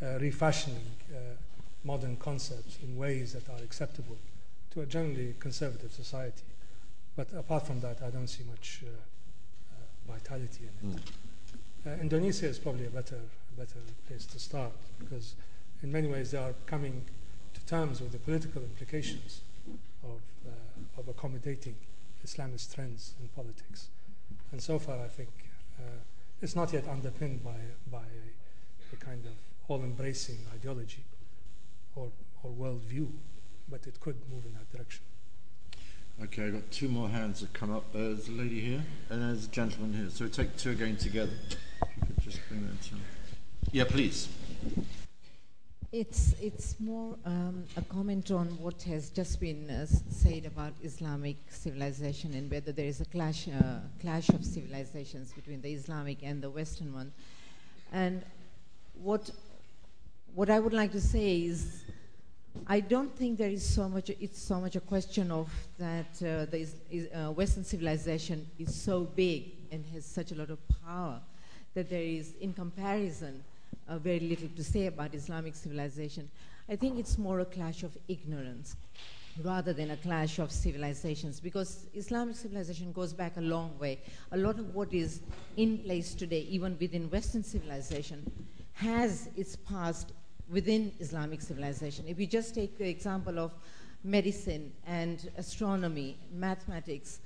uh, 0.00 0.18
refashioning 0.18 0.86
uh, 1.14 1.18
modern 1.84 2.16
concepts 2.16 2.78
in 2.82 2.96
ways 2.96 3.34
that 3.34 3.50
are 3.50 3.62
acceptable 3.62 4.16
to 4.70 4.80
a 4.80 4.86
generally 4.86 5.34
conservative 5.38 5.92
society. 5.92 6.42
But 7.16 7.28
apart 7.36 7.66
from 7.66 7.80
that, 7.80 7.98
I 8.02 8.08
don't 8.08 8.28
see 8.28 8.44
much 8.44 8.82
uh, 8.86 10.10
vitality 10.10 10.62
in 10.62 10.88
it. 10.88 10.96
Mm. 10.96 11.21
Uh, 11.84 11.90
Indonesia 12.00 12.46
is 12.46 12.60
probably 12.60 12.86
a 12.86 12.90
better, 12.90 13.18
better 13.58 13.80
place 14.06 14.24
to 14.24 14.38
start 14.38 14.72
because, 15.00 15.34
in 15.82 15.90
many 15.90 16.06
ways, 16.06 16.30
they 16.30 16.38
are 16.38 16.54
coming 16.66 17.04
to 17.54 17.60
terms 17.66 18.00
with 18.00 18.12
the 18.12 18.18
political 18.18 18.62
implications 18.62 19.40
of, 20.04 20.20
uh, 20.46 21.00
of 21.00 21.08
accommodating 21.08 21.74
Islamist 22.24 22.72
trends 22.72 23.14
in 23.20 23.28
politics. 23.34 23.88
And 24.52 24.62
so 24.62 24.78
far, 24.78 24.96
I 25.04 25.08
think 25.08 25.30
uh, 25.80 25.98
it's 26.40 26.54
not 26.54 26.72
yet 26.72 26.86
underpinned 26.86 27.42
by, 27.42 27.58
by 27.90 27.98
a, 27.98 28.94
a 28.94 28.96
kind 28.96 29.24
of 29.26 29.32
all 29.66 29.82
embracing 29.82 30.38
ideology 30.54 31.02
or, 31.96 32.12
or 32.44 32.50
worldview, 32.52 33.08
but 33.68 33.88
it 33.88 33.98
could 33.98 34.16
move 34.30 34.46
in 34.46 34.52
that 34.52 34.70
direction. 34.70 35.02
Okay, 36.20 36.46
I've 36.46 36.52
got 36.52 36.70
two 36.70 36.88
more 36.88 37.08
hands 37.08 37.40
that 37.40 37.52
come 37.52 37.74
up. 37.74 37.84
Uh, 37.94 37.98
there's 37.98 38.28
a 38.28 38.32
lady 38.32 38.60
here, 38.60 38.84
and 39.10 39.22
there's 39.22 39.46
a 39.46 39.48
gentleman 39.48 39.92
here. 39.94 40.10
So 40.10 40.24
we'll 40.24 40.32
take 40.32 40.56
two 40.56 40.70
again 40.70 40.96
together. 40.96 41.32
If 41.82 42.08
you 42.08 42.14
could 42.14 42.22
just 42.22 42.48
bring 42.48 42.66
that 42.66 42.80
to. 42.82 42.94
Yeah, 43.72 43.84
please. 43.84 44.28
It's, 45.90 46.34
it's 46.40 46.78
more 46.78 47.16
um, 47.26 47.64
a 47.76 47.82
comment 47.82 48.30
on 48.30 48.46
what 48.62 48.82
has 48.84 49.10
just 49.10 49.40
been 49.40 49.68
uh, 49.68 49.86
said 49.86 50.46
about 50.46 50.72
Islamic 50.82 51.36
civilization 51.50 52.34
and 52.34 52.50
whether 52.50 52.72
there 52.72 52.86
is 52.86 53.00
a 53.00 53.04
clash, 53.04 53.48
uh, 53.48 53.80
clash 54.00 54.28
of 54.30 54.44
civilizations 54.44 55.32
between 55.32 55.60
the 55.60 55.72
Islamic 55.72 56.22
and 56.22 56.40
the 56.40 56.50
Western 56.50 56.94
one. 56.94 57.12
And 57.92 58.24
what, 58.94 59.30
what 60.34 60.50
I 60.50 60.60
would 60.60 60.72
like 60.72 60.92
to 60.92 61.00
say 61.00 61.42
is 61.42 61.82
I 62.66 62.80
don't 62.80 63.14
think 63.16 63.38
there 63.38 63.50
is 63.50 63.66
so 63.66 63.88
much. 63.88 64.10
It's 64.10 64.40
so 64.40 64.60
much 64.60 64.76
a 64.76 64.80
question 64.80 65.30
of 65.30 65.50
that 65.78 66.14
uh, 66.22 66.46
the 66.46 66.68
uh, 67.12 67.30
Western 67.32 67.64
civilization 67.64 68.46
is 68.58 68.74
so 68.74 69.04
big 69.04 69.52
and 69.70 69.84
has 69.94 70.04
such 70.04 70.32
a 70.32 70.34
lot 70.34 70.50
of 70.50 70.58
power 70.84 71.20
that 71.74 71.88
there 71.88 72.02
is, 72.02 72.34
in 72.40 72.52
comparison, 72.52 73.42
uh, 73.88 73.98
very 73.98 74.20
little 74.20 74.48
to 74.56 74.62
say 74.62 74.86
about 74.86 75.14
Islamic 75.14 75.54
civilization. 75.54 76.30
I 76.68 76.76
think 76.76 76.98
it's 76.98 77.18
more 77.18 77.40
a 77.40 77.44
clash 77.44 77.82
of 77.82 77.96
ignorance 78.08 78.76
rather 79.42 79.72
than 79.72 79.90
a 79.90 79.96
clash 79.96 80.38
of 80.38 80.52
civilizations 80.52 81.40
because 81.40 81.86
Islamic 81.94 82.36
civilization 82.36 82.92
goes 82.92 83.12
back 83.12 83.36
a 83.38 83.40
long 83.40 83.76
way. 83.78 83.98
A 84.32 84.36
lot 84.36 84.58
of 84.58 84.74
what 84.74 84.92
is 84.92 85.20
in 85.56 85.78
place 85.78 86.14
today, 86.14 86.46
even 86.50 86.76
within 86.78 87.10
Western 87.10 87.42
civilization, 87.42 88.30
has 88.74 89.30
its 89.36 89.56
past 89.56 90.12
within 90.50 90.92
Islamic 91.00 91.40
civilization. 91.40 92.04
If 92.08 92.18
you 92.18 92.26
just 92.26 92.54
take 92.54 92.78
the 92.78 92.88
example 92.88 93.38
of 93.38 93.52
medicine 94.04 94.72
and 94.86 95.30
astronomy, 95.36 96.16
mathematics, 96.32 97.20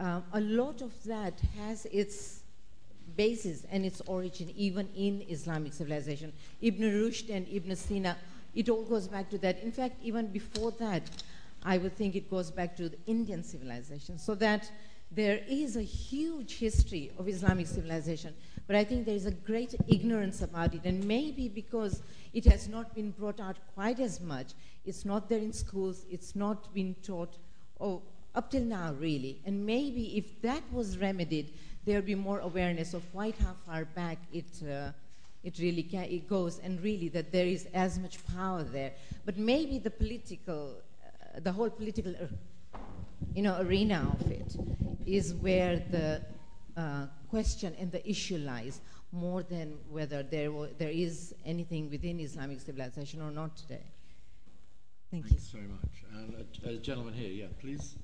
uh, 0.00 0.20
a 0.32 0.40
lot 0.40 0.82
of 0.82 0.92
that 1.04 1.34
has 1.58 1.86
its 1.86 2.40
basis 3.16 3.64
and 3.70 3.84
its 3.84 4.00
origin 4.06 4.50
even 4.56 4.88
in 4.96 5.24
Islamic 5.28 5.72
civilization. 5.72 6.32
Ibn 6.62 6.82
Rushd 6.82 7.30
and 7.30 7.46
Ibn 7.48 7.76
Sina 7.76 8.16
it 8.54 8.68
all 8.68 8.82
goes 8.84 9.08
back 9.08 9.30
to 9.30 9.38
that. 9.38 9.62
In 9.62 9.72
fact, 9.72 9.96
even 10.02 10.26
before 10.26 10.72
that, 10.72 11.02
I 11.64 11.78
would 11.78 11.96
think 11.96 12.14
it 12.14 12.30
goes 12.30 12.50
back 12.50 12.76
to 12.76 12.88
the 12.88 12.98
Indian 13.06 13.42
civilization. 13.42 14.18
So 14.18 14.34
that 14.36 14.70
there 15.10 15.40
is 15.48 15.76
a 15.76 15.82
huge 15.82 16.58
history 16.58 17.12
of 17.18 17.28
Islamic 17.28 17.66
civilization, 17.66 18.34
but 18.66 18.76
I 18.76 18.84
think 18.84 19.06
there 19.06 19.14
is 19.14 19.26
a 19.26 19.30
great 19.30 19.74
ignorance 19.88 20.42
about 20.42 20.74
it, 20.74 20.82
and 20.84 21.04
maybe 21.04 21.48
because 21.48 22.02
it 22.32 22.44
has 22.46 22.68
not 22.68 22.94
been 22.94 23.10
brought 23.10 23.40
out 23.40 23.56
quite 23.74 24.00
as 24.00 24.20
much, 24.20 24.52
it's 24.84 25.04
not 25.04 25.28
there 25.28 25.38
in 25.38 25.52
schools, 25.52 26.04
it's 26.10 26.34
not 26.34 26.72
been 26.74 26.94
taught, 27.02 27.36
oh, 27.80 28.02
up 28.34 28.50
till 28.50 28.62
now, 28.62 28.94
really. 28.98 29.40
And 29.44 29.66
maybe 29.66 30.16
if 30.16 30.40
that 30.42 30.62
was 30.72 30.98
remedied, 30.98 31.52
there 31.84 31.96
would 31.96 32.06
be 32.06 32.14
more 32.14 32.38
awareness 32.40 32.94
of 32.94 33.02
quite 33.12 33.36
how 33.38 33.54
far 33.66 33.84
back 33.84 34.18
it. 34.32 34.46
Uh, 34.62 34.92
it 35.44 35.58
really 35.58 35.82
ca- 35.82 36.08
it 36.08 36.28
goes, 36.28 36.60
and 36.60 36.80
really 36.80 37.08
that 37.08 37.32
there 37.32 37.46
is 37.46 37.66
as 37.74 37.98
much 37.98 38.24
power 38.28 38.62
there. 38.62 38.92
But 39.24 39.38
maybe 39.38 39.78
the 39.80 39.90
political, 39.90 40.76
uh, 41.04 41.40
the 41.40 41.50
whole 41.50 41.68
political 41.68 42.14
you 43.34 43.42
know, 43.42 43.60
arena 43.60 44.14
of 44.20 44.30
it 44.30 44.56
is 45.06 45.34
where 45.34 45.82
the 45.90 46.22
uh, 46.76 47.06
question 47.28 47.74
and 47.78 47.90
the 47.92 48.08
issue 48.08 48.38
lies 48.38 48.80
more 49.12 49.42
than 49.42 49.74
whether 49.90 50.22
there, 50.22 50.50
there 50.78 50.90
is 50.90 51.34
anything 51.44 51.90
within 51.90 52.18
Islamic 52.20 52.60
civilization 52.60 53.20
or 53.20 53.30
not 53.30 53.56
today. 53.56 53.82
Thank 55.10 55.28
Thanks 55.28 55.52
you. 55.52 55.60
very 55.60 55.70
much. 55.70 56.04
And 56.14 56.46
a, 56.64 56.70
a 56.70 56.76
gentleman 56.78 57.12
here, 57.12 57.30
yeah, 57.30 57.46
please. 57.60 57.96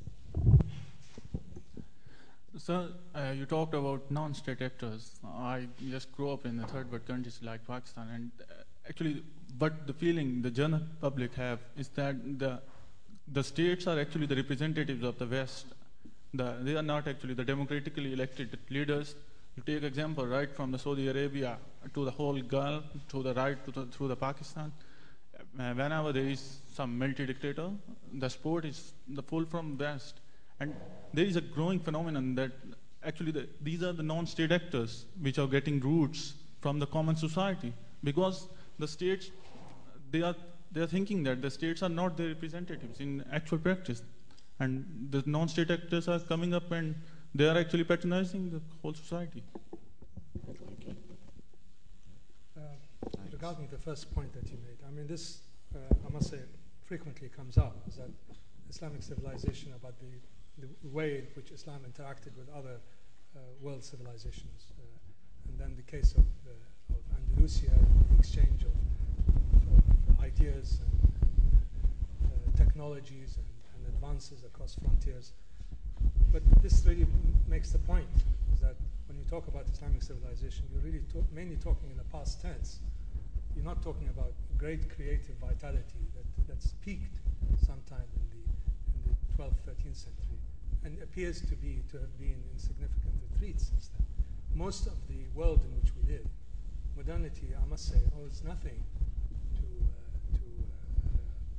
Sir, 2.59 2.89
uh, 3.15 3.33
you 3.35 3.47
talked 3.47 3.75
about 3.75 4.11
non-state 4.11 4.61
actors. 4.61 5.13
I 5.25 5.69
just 5.91 6.11
grew 6.13 6.33
up 6.33 6.45
in 6.45 6.57
the 6.57 6.67
third 6.67 6.91
world 6.91 7.07
countries 7.07 7.39
like 7.43 7.67
Pakistan, 7.67 8.09
and 8.13 8.31
uh, 8.41 8.55
actually, 8.89 9.23
but 9.59 9.87
the 9.87 9.93
feeling 9.93 10.43
the 10.43 10.51
general 10.51 10.83
public 11.01 11.35
have 11.35 11.61
is 11.77 11.89
that 11.91 12.39
the 12.39 12.61
the 13.33 13.45
states 13.45 13.87
are 13.87 13.99
actually 14.01 14.27
the 14.27 14.37
representatives 14.37 15.05
of 15.05 15.19
the 15.19 15.27
West. 15.27 15.67
The, 16.35 16.57
they 16.61 16.77
are 16.77 16.83
not 16.83 17.09
actually 17.09 17.35
the 17.35 17.45
democratically 17.45 18.13
elected 18.13 18.59
leaders. 18.71 19.15
You 19.57 19.63
take 19.65 19.83
example 19.83 20.27
right 20.27 20.55
from 20.55 20.71
the 20.71 20.79
Saudi 20.79 21.09
Arabia 21.09 21.57
to 21.95 22.05
the 22.05 22.11
whole 22.11 22.41
Gulf, 22.41 22.85
to 23.09 23.23
the 23.23 23.35
right 23.35 23.65
to 23.65 23.71
the, 23.71 23.87
through 23.87 24.09
the 24.09 24.17
Pakistan. 24.17 24.73
Uh, 25.59 25.73
whenever 25.73 26.13
there 26.13 26.29
is 26.29 26.59
some 26.75 26.99
military 26.99 27.27
dictator, 27.27 27.71
the 28.13 28.29
sport 28.29 28.65
is 28.65 28.93
the 29.09 29.23
pull 29.23 29.45
from 29.45 29.79
West. 29.79 30.21
And 30.61 30.75
there 31.15 31.25
is 31.25 31.37
a 31.37 31.41
growing 31.41 31.81
phenomenon 31.81 32.35
that 32.35 32.53
actually 33.05 33.33
the, 33.33 33.49
these 33.63 33.83
are 33.83 33.93
the 33.93 34.03
non-state 34.03 34.53
actors 34.53 35.07
which 35.21 35.39
are 35.39 35.47
getting 35.47 35.81
roots 35.81 36.35
from 36.61 36.79
the 36.79 36.87
common 36.87 37.17
society 37.17 37.73
because 38.05 38.49
the 38.79 38.87
states, 38.87 39.31
they 40.11 40.23
are 40.23 40.35
they're 40.71 40.87
thinking 40.87 41.23
that 41.23 41.41
the 41.41 41.51
states 41.51 41.83
are 41.83 41.89
not 41.89 42.17
their 42.17 42.29
representatives 42.29 43.01
in 43.01 43.25
actual 43.33 43.59
practice. 43.59 44.03
And 44.61 45.09
the 45.11 45.23
non 45.27 45.49
state 45.49 45.71
actors 45.71 46.09
are 46.09 46.19
coming 46.19 46.55
up 46.55 46.71
and 46.73 46.95
they 47.35 47.49
are 47.49 47.57
actually 47.57 47.85
patronizing 47.85 48.51
the 48.51 48.61
whole 48.83 48.95
society. 48.95 49.43
Uh, 52.57 52.61
regarding 53.31 53.69
the 53.69 53.79
first 53.79 54.13
point 54.15 54.33
that 54.33 54.51
you 54.51 54.59
made, 54.67 54.79
I 54.87 54.91
mean, 54.91 55.07
this, 55.07 55.43
uh, 55.75 55.79
I 56.07 56.13
must 56.13 56.31
say, 56.31 56.41
frequently 56.85 57.29
comes 57.29 57.59
up 57.59 57.77
is 57.87 57.97
that 57.97 58.11
Islamic 58.71 59.03
civilization, 59.03 59.73
about 59.75 59.95
the, 60.01 60.67
the 60.83 60.89
way 60.89 61.19
in 61.19 61.27
which 61.35 61.51
Islam 61.51 61.81
interacted 61.87 62.37
with 62.37 62.49
other 62.55 62.81
uh, 63.37 63.41
world 63.61 63.85
civilizations. 63.85 64.67
Uh, 64.79 64.85
and 65.49 65.59
then 65.59 65.75
the 65.77 65.83
case 65.83 66.13
of, 66.13 66.25
uh, 66.47 66.95
of 66.95 67.03
Andalusia, 67.17 67.71
the 68.11 68.19
exchange 68.19 68.65
of 68.65 68.73
ideas 70.21 70.81
and, 70.83 71.13
uh, 72.25 72.57
technologies 72.57 73.37
and, 73.37 73.47
and, 73.47 73.58
advances 73.99 74.45
across 74.45 74.75
frontiers. 74.75 75.33
But 76.33 76.43
this 76.63 76.85
really 76.87 77.07
makes 77.49 77.71
the 77.73 77.79
point 77.79 78.07
is 78.55 78.61
that 78.61 78.77
when 79.09 79.19
you 79.19 79.25
talk 79.25 79.49
about 79.49 79.67
Islamic 79.73 80.03
civilization, 80.03 80.65
you're 80.73 80.83
really 80.83 81.03
mainly 81.35 81.57
talking 81.57 81.91
in 81.91 81.97
the 81.97 82.09
past 82.15 82.41
tense. 82.41 82.79
You're 83.57 83.65
not 83.65 83.83
talking 83.83 84.09
about 84.09 84.33
great 84.57 84.89
creative 84.95 85.35
vitality 85.41 86.03
that, 86.15 86.27
that's 86.47 86.75
peaked 86.85 87.19
sometime 87.67 88.07
in 88.15 88.25
the, 88.31 88.43
in 88.95 89.01
the 89.11 89.43
12th, 89.43 89.59
13th 89.67 89.97
century 89.97 90.39
and 90.85 90.97
appears 91.03 91.41
to 91.41 91.57
be 91.57 91.83
to 91.91 91.99
have 91.99 92.19
been 92.19 92.39
in 92.39 92.59
significant 92.59 93.15
retreat 93.33 93.61
since 93.61 93.91
then. 93.99 94.07
Most 94.55 94.87
of 94.87 94.95
the 95.09 95.27
world 95.35 95.61
in 95.65 95.75
which 95.83 95.93
we 95.97 96.13
live, 96.13 96.27
modernity, 96.97 97.49
I 97.61 97.69
must 97.69 97.91
say, 97.91 97.99
owes 98.23 98.43
nothing 98.47 98.81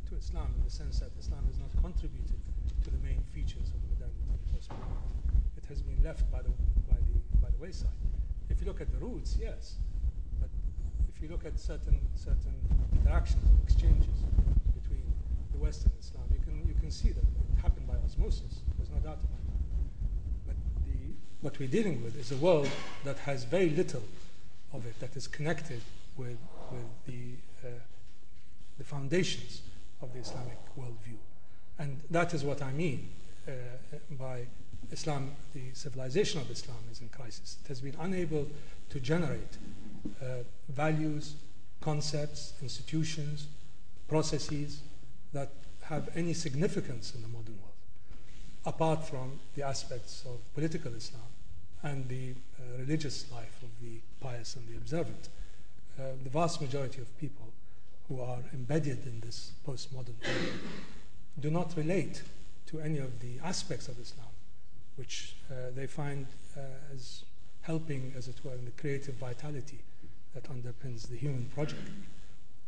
to 0.10 0.18
Islam 0.18 0.50
in 0.58 0.64
the 0.64 0.70
sense 0.70 1.00
that 1.00 1.12
Islam 1.20 1.46
has 1.46 1.60
not 1.60 1.70
contributed 1.82 2.42
to 2.84 2.90
the 2.90 2.98
main 2.98 3.22
features 3.34 3.70
of 3.70 3.78
the 3.86 3.90
modernity 3.94 4.26
and 4.26 4.42
postmodernity. 4.50 5.38
It 5.58 5.66
has 5.70 5.82
been 5.82 6.02
left 6.04 6.30
by 6.32 6.42
the, 6.42 6.50
by, 6.90 6.98
the, 6.98 7.16
by 7.42 7.50
the 7.50 7.58
wayside. 7.62 7.94
If 8.50 8.60
you 8.60 8.68
look 8.68 8.82
at 8.82 8.92
the 8.92 8.98
roots, 8.98 9.38
yes, 9.40 9.76
but 10.42 10.50
if 11.14 11.22
you 11.22 11.30
look 11.30 11.46
at 11.46 11.60
certain, 11.60 12.00
certain 12.16 12.58
interactions 12.98 13.46
and 13.46 13.62
exchanges 13.62 14.26
between 14.74 15.06
the 15.52 15.60
West 15.60 15.86
and 15.86 15.94
Islam, 16.00 16.26
you 16.34 16.40
can, 16.42 16.68
you 16.68 16.74
can 16.74 16.90
see 16.90 17.10
that 17.10 17.22
it 17.22 17.62
happened 17.62 17.88
by 17.88 17.96
osmosis. 18.04 18.66
There's 18.78 18.90
no 18.90 18.98
doubt 18.98 19.22
about 19.22 19.46
it. 19.46 19.62
But 20.48 20.56
the, 20.86 21.14
what 21.42 21.60
we're 21.60 21.70
dealing 21.70 22.04
with 22.04 22.18
is 22.20 22.32
a 22.32 22.38
world 22.38 22.70
that 23.06 23.20
has 23.20 23.44
very 23.44 23.70
little 23.70 24.04
of 24.74 24.88
it 24.88 25.00
that 25.02 25.16
is 25.16 25.28
connected 25.28 25.82
with, 26.18 26.38
with 26.72 26.90
the, 27.06 27.36
uh, 27.64 27.72
the 28.80 28.84
foundations 28.84 29.62
of 30.02 30.14
the 30.14 30.20
Islamic 30.20 30.58
worldview. 30.78 31.18
And 31.78 32.02
that 32.12 32.34
is 32.34 32.44
what 32.44 32.62
I 32.62 32.72
mean 32.72 33.10
uh, 33.48 33.52
by 34.12 34.46
Islam, 34.92 35.32
the 35.54 35.74
civilization 35.74 36.42
of 36.42 36.50
Islam 36.50 36.78
is 36.92 37.02
in 37.02 37.10
crisis. 37.10 37.58
It 37.64 37.68
has 37.68 37.82
been 37.82 37.96
unable 38.00 38.48
to 38.90 39.00
generate 39.00 39.58
uh, 40.22 40.44
values, 40.70 41.36
concepts, 41.82 42.54
institutions, 42.62 43.48
processes 44.08 44.82
that 45.34 45.52
have 45.84 46.10
any 46.16 46.34
significance 46.34 47.14
in 47.16 47.22
the 47.22 47.28
modern 47.28 47.58
world, 47.62 47.74
apart 48.66 49.08
from 49.08 49.40
the 49.56 49.64
aspects 49.64 50.24
of 50.26 50.38
political 50.54 50.94
Islam 50.94 51.22
and 51.84 52.08
the 52.10 52.32
uh, 52.32 52.78
religious 52.80 53.32
life 53.32 53.62
of 53.62 53.70
the 53.82 54.00
pious 54.20 54.56
and 54.56 54.68
the 54.68 54.78
observant. 54.78 55.30
Uh, 55.98 56.04
the 56.24 56.30
vast 56.30 56.62
majority 56.62 57.02
of 57.02 57.18
people 57.20 57.49
who 58.10 58.20
are 58.22 58.40
embedded 58.54 59.06
in 59.06 59.20
this 59.22 59.52
postmodern 59.66 60.16
do 61.40 61.50
not 61.50 61.78
relate 61.78 62.24
to 62.66 62.80
any 62.82 62.98
of 62.98 63.20
the 63.20 63.40
aspects 63.44 63.88
of 63.88 64.00
Islam, 64.00 64.28
which 64.96 65.36
uh, 65.50 65.54
they 65.76 65.88
find 65.88 66.26
uh, 66.58 66.62
as 66.94 67.24
helping, 67.62 68.12
as 68.18 68.28
it 68.28 68.36
were, 68.44 68.54
in 68.54 68.66
the 68.66 68.72
creative 68.72 69.16
vitality 69.16 69.80
that 70.34 70.44
underpins 70.44 71.08
the 71.08 71.16
human 71.16 71.46
project. 71.54 71.82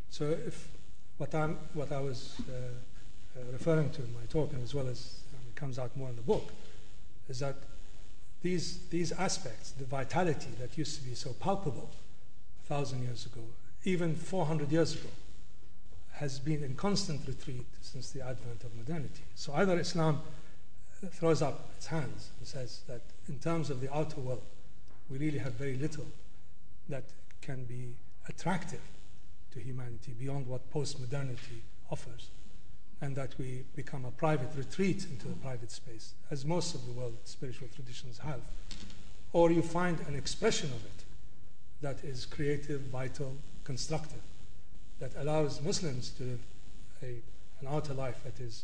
So, 0.09 0.25
if 0.25 0.67
what, 1.17 1.33
I'm, 1.35 1.57
what 1.73 1.91
I 1.91 1.99
was 1.99 2.35
uh, 2.49 2.53
uh 3.39 3.43
referring 3.51 3.89
to 3.91 4.01
in 4.03 4.13
my 4.13 4.25
talk, 4.29 4.53
and 4.53 4.63
as 4.63 4.73
well 4.73 4.87
as 4.87 5.21
um, 5.33 5.41
it 5.47 5.55
comes 5.55 5.79
out 5.79 5.95
more 5.97 6.09
in 6.09 6.15
the 6.15 6.21
book, 6.21 6.51
is 7.29 7.39
that 7.39 7.55
these, 8.41 8.79
these 8.89 9.11
aspects, 9.11 9.71
the 9.71 9.85
vitality 9.85 10.49
that 10.59 10.77
used 10.77 10.99
to 10.99 11.07
be 11.07 11.15
so 11.15 11.33
palpable 11.33 11.89
a 12.63 12.67
thousand 12.67 13.03
years 13.03 13.25
ago, 13.25 13.41
even 13.83 14.15
400 14.15 14.71
years 14.71 14.95
ago, 14.95 15.09
has 16.21 16.37
been 16.37 16.63
in 16.63 16.75
constant 16.75 17.19
retreat 17.27 17.65
since 17.81 18.11
the 18.11 18.21
advent 18.21 18.63
of 18.63 18.75
modernity. 18.75 19.23
So 19.33 19.53
either 19.55 19.79
Islam 19.79 20.21
uh, 21.03 21.07
throws 21.07 21.41
up 21.41 21.71
its 21.75 21.87
hands 21.87 22.29
and 22.37 22.47
says 22.47 22.81
that 22.87 23.01
in 23.27 23.39
terms 23.39 23.71
of 23.71 23.81
the 23.81 23.91
outer 23.91 24.21
world, 24.21 24.43
we 25.09 25.17
really 25.17 25.39
have 25.39 25.53
very 25.53 25.77
little 25.77 26.05
that 26.89 27.05
can 27.41 27.63
be 27.63 27.95
attractive 28.29 28.81
to 29.53 29.59
humanity 29.59 30.13
beyond 30.17 30.45
what 30.45 30.71
postmodernity 30.71 31.61
offers, 31.89 32.29
and 33.01 33.15
that 33.15 33.33
we 33.39 33.63
become 33.75 34.05
a 34.05 34.11
private 34.11 34.51
retreat 34.55 35.07
into 35.09 35.27
the 35.27 35.35
private 35.35 35.71
space, 35.71 36.13
as 36.29 36.45
most 36.45 36.75
of 36.75 36.85
the 36.85 36.91
world's 36.91 37.31
spiritual 37.31 37.67
traditions 37.73 38.19
have. 38.19 38.41
Or 39.33 39.49
you 39.51 39.63
find 39.63 39.99
an 40.07 40.13
expression 40.15 40.69
of 40.69 40.85
it 40.85 41.03
that 41.81 42.03
is 42.03 42.27
creative, 42.27 42.81
vital, 42.81 43.37
constructive 43.63 44.21
that 45.01 45.11
allows 45.17 45.61
Muslims 45.61 46.11
to 46.11 46.23
live 46.23 46.39
a, 47.03 47.21
an 47.59 47.67
outer 47.67 47.93
life 47.93 48.23
that 48.23 48.39
is 48.39 48.63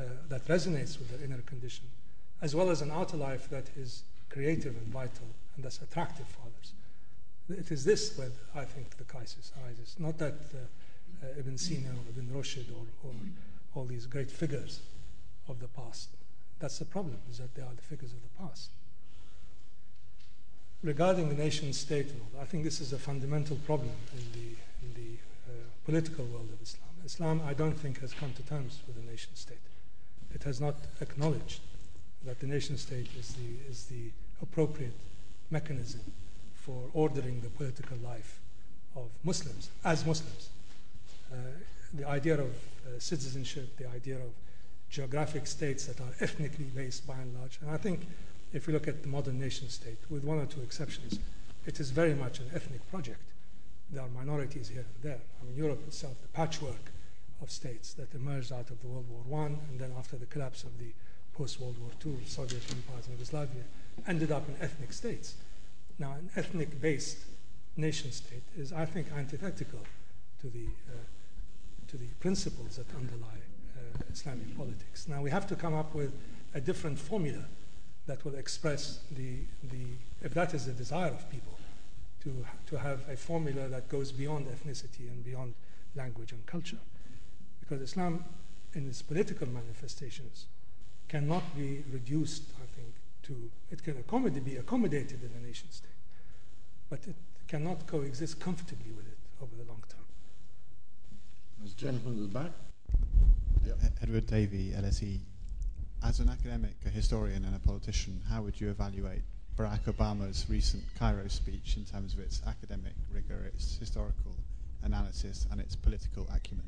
uh, 0.00 0.02
that 0.28 0.44
resonates 0.48 0.98
with 0.98 1.10
their 1.10 1.24
inner 1.24 1.42
condition, 1.42 1.84
as 2.42 2.54
well 2.54 2.70
as 2.70 2.82
an 2.82 2.90
outer 2.90 3.16
life 3.16 3.48
that 3.50 3.66
is 3.76 4.02
creative 4.28 4.76
and 4.76 4.86
vital 4.88 5.28
and 5.54 5.64
thus 5.64 5.80
attractive 5.80 6.26
for 6.26 6.40
others. 6.42 6.72
It 7.60 7.70
is 7.70 7.84
this 7.84 8.18
where 8.18 8.30
I 8.54 8.64
think 8.64 8.96
the 8.96 9.04
crisis 9.04 9.52
arises, 9.62 9.96
not 9.98 10.18
that 10.18 10.34
uh, 10.52 11.24
uh, 11.24 11.38
Ibn 11.38 11.56
Sina 11.56 11.88
or 11.88 12.10
Ibn 12.10 12.30
Rushd 12.34 12.70
or, 12.72 13.08
or 13.08 13.14
all 13.74 13.84
these 13.84 14.06
great 14.06 14.30
figures 14.30 14.80
of 15.48 15.60
the 15.60 15.68
past. 15.68 16.08
That's 16.58 16.78
the 16.78 16.84
problem, 16.84 17.18
is 17.30 17.38
that 17.38 17.54
they 17.54 17.62
are 17.62 17.74
the 17.74 17.82
figures 17.82 18.12
of 18.12 18.18
the 18.22 18.44
past. 18.44 18.70
Regarding 20.82 21.28
the 21.28 21.34
nation 21.34 21.72
state, 21.72 22.12
I 22.40 22.44
think 22.44 22.64
this 22.64 22.80
is 22.80 22.92
a 22.92 22.98
fundamental 22.98 23.56
problem 23.66 23.92
in 24.12 24.32
the, 24.32 24.48
in 24.82 24.94
the 24.94 25.18
political 25.84 26.24
world 26.26 26.48
of 26.52 26.60
Islam. 26.62 26.90
Islam, 27.04 27.40
I 27.46 27.54
don't 27.54 27.78
think, 27.78 28.00
has 28.00 28.12
come 28.12 28.32
to 28.34 28.42
terms 28.42 28.80
with 28.86 28.96
the 28.96 29.10
nation 29.10 29.34
state. 29.34 29.58
It 30.34 30.42
has 30.42 30.60
not 30.60 30.74
acknowledged 31.00 31.60
that 32.24 32.40
the 32.40 32.46
nation 32.46 32.76
state 32.76 33.08
is 33.18 33.34
the, 33.34 33.70
is 33.70 33.84
the 33.84 34.10
appropriate 34.42 34.98
mechanism 35.50 36.00
for 36.54 36.90
ordering 36.92 37.40
the 37.40 37.48
political 37.50 37.96
life 37.98 38.40
of 38.96 39.04
Muslims 39.22 39.70
as 39.84 40.04
Muslims. 40.04 40.48
Uh, 41.32 41.36
the 41.94 42.06
idea 42.08 42.34
of 42.34 42.50
uh, 42.50 42.98
citizenship, 42.98 43.76
the 43.76 43.88
idea 43.88 44.16
of 44.16 44.32
geographic 44.90 45.46
states 45.46 45.86
that 45.86 46.00
are 46.00 46.14
ethnically 46.20 46.64
based 46.64 47.06
by 47.06 47.14
and 47.14 47.34
large. 47.38 47.58
And 47.60 47.70
I 47.70 47.76
think 47.76 48.06
if 48.52 48.66
we 48.66 48.72
look 48.72 48.88
at 48.88 49.02
the 49.02 49.08
modern 49.08 49.38
nation 49.38 49.68
state, 49.68 49.98
with 50.10 50.24
one 50.24 50.38
or 50.38 50.46
two 50.46 50.62
exceptions, 50.62 51.18
it 51.66 51.80
is 51.80 51.90
very 51.90 52.14
much 52.14 52.38
an 52.38 52.46
ethnic 52.54 52.88
project. 52.90 53.20
There 53.90 54.02
are 54.02 54.08
minorities 54.08 54.68
here 54.68 54.84
and 54.94 55.02
there. 55.02 55.20
I 55.40 55.44
mean, 55.44 55.56
Europe 55.56 55.80
itself, 55.86 56.20
the 56.22 56.28
patchwork 56.28 56.92
of 57.42 57.50
states 57.50 57.92
that 57.94 58.14
emerged 58.14 58.52
out 58.52 58.70
of 58.70 58.80
the 58.80 58.88
World 58.88 59.06
War 59.08 59.40
I, 59.40 59.46
and 59.46 59.78
then 59.78 59.92
after 59.98 60.16
the 60.16 60.26
collapse 60.26 60.64
of 60.64 60.78
the 60.78 60.92
post-World 61.34 61.76
War 61.78 61.90
II 62.04 62.24
Soviet 62.24 62.62
empires 62.70 63.06
in 63.06 63.12
Yugoslavia, 63.12 63.62
ended 64.06 64.32
up 64.32 64.48
in 64.48 64.56
ethnic 64.60 64.92
states. 64.92 65.34
Now, 65.98 66.12
an 66.12 66.30
ethnic-based 66.36 67.18
nation 67.76 68.10
state 68.12 68.42
is, 68.56 68.72
I 68.72 68.86
think, 68.86 69.08
antithetical 69.16 69.80
to 70.40 70.48
the 70.48 70.66
uh, 70.88 71.04
to 71.88 71.96
the 71.96 72.06
principles 72.20 72.76
that 72.76 72.86
underlie 72.96 73.40
uh, 73.76 74.12
Islamic 74.12 74.56
politics. 74.56 75.06
Now, 75.08 75.22
we 75.22 75.30
have 75.30 75.46
to 75.46 75.54
come 75.54 75.74
up 75.74 75.94
with 75.94 76.12
a 76.54 76.60
different 76.60 76.98
formula 76.98 77.44
that 78.06 78.24
will 78.24 78.34
express 78.34 79.00
the, 79.12 79.38
the 79.70 79.84
if 80.22 80.34
that 80.34 80.54
is 80.54 80.66
the 80.66 80.72
desire 80.72 81.10
of 81.10 81.30
people, 81.30 81.55
to, 82.26 82.44
to 82.66 82.76
have 82.76 83.08
a 83.08 83.16
formula 83.16 83.68
that 83.68 83.88
goes 83.88 84.10
beyond 84.10 84.48
ethnicity 84.48 85.08
and 85.08 85.24
beyond 85.24 85.54
language 85.94 86.32
and 86.32 86.44
culture. 86.44 86.78
Because 87.60 87.80
Islam, 87.80 88.24
in 88.74 88.88
its 88.88 89.00
political 89.00 89.46
manifestations, 89.46 90.46
cannot 91.08 91.44
be 91.56 91.84
reduced, 91.92 92.42
I 92.60 92.66
think, 92.74 92.94
to, 93.22 93.50
it 93.70 93.84
can 93.84 93.96
accommodate, 93.98 94.44
be 94.44 94.56
accommodated 94.56 95.22
in 95.22 95.30
a 95.40 95.46
nation 95.46 95.70
state, 95.70 95.90
but 96.90 96.98
it 97.06 97.14
cannot 97.46 97.86
coexist 97.86 98.40
comfortably 98.40 98.90
with 98.90 99.06
it 99.06 99.18
over 99.40 99.54
the 99.54 99.68
long 99.68 99.84
term. 99.88 100.04
There's 101.60 101.74
a 101.74 101.76
gentleman 101.76 102.24
at 102.24 102.32
the 102.32 102.38
back. 102.38 102.52
Yep. 103.66 103.78
Edward 104.02 104.26
Davey, 104.26 104.72
LSE. 104.76 105.20
As 106.04 106.18
an 106.18 106.28
academic, 106.28 106.74
a 106.84 106.88
historian, 106.88 107.44
and 107.44 107.54
a 107.54 107.58
politician, 107.60 108.20
how 108.28 108.42
would 108.42 108.60
you 108.60 108.68
evaluate 108.68 109.22
Barack 109.56 109.84
Obama's 109.86 110.44
recent 110.50 110.82
Cairo 110.98 111.28
speech 111.28 111.76
in 111.76 111.84
terms 111.84 112.12
of 112.12 112.20
its 112.20 112.42
academic 112.46 112.92
rigor, 113.12 113.44
its 113.46 113.78
historical 113.78 114.34
analysis, 114.82 115.46
and 115.50 115.60
its 115.60 115.74
political 115.74 116.26
acumen? 116.34 116.64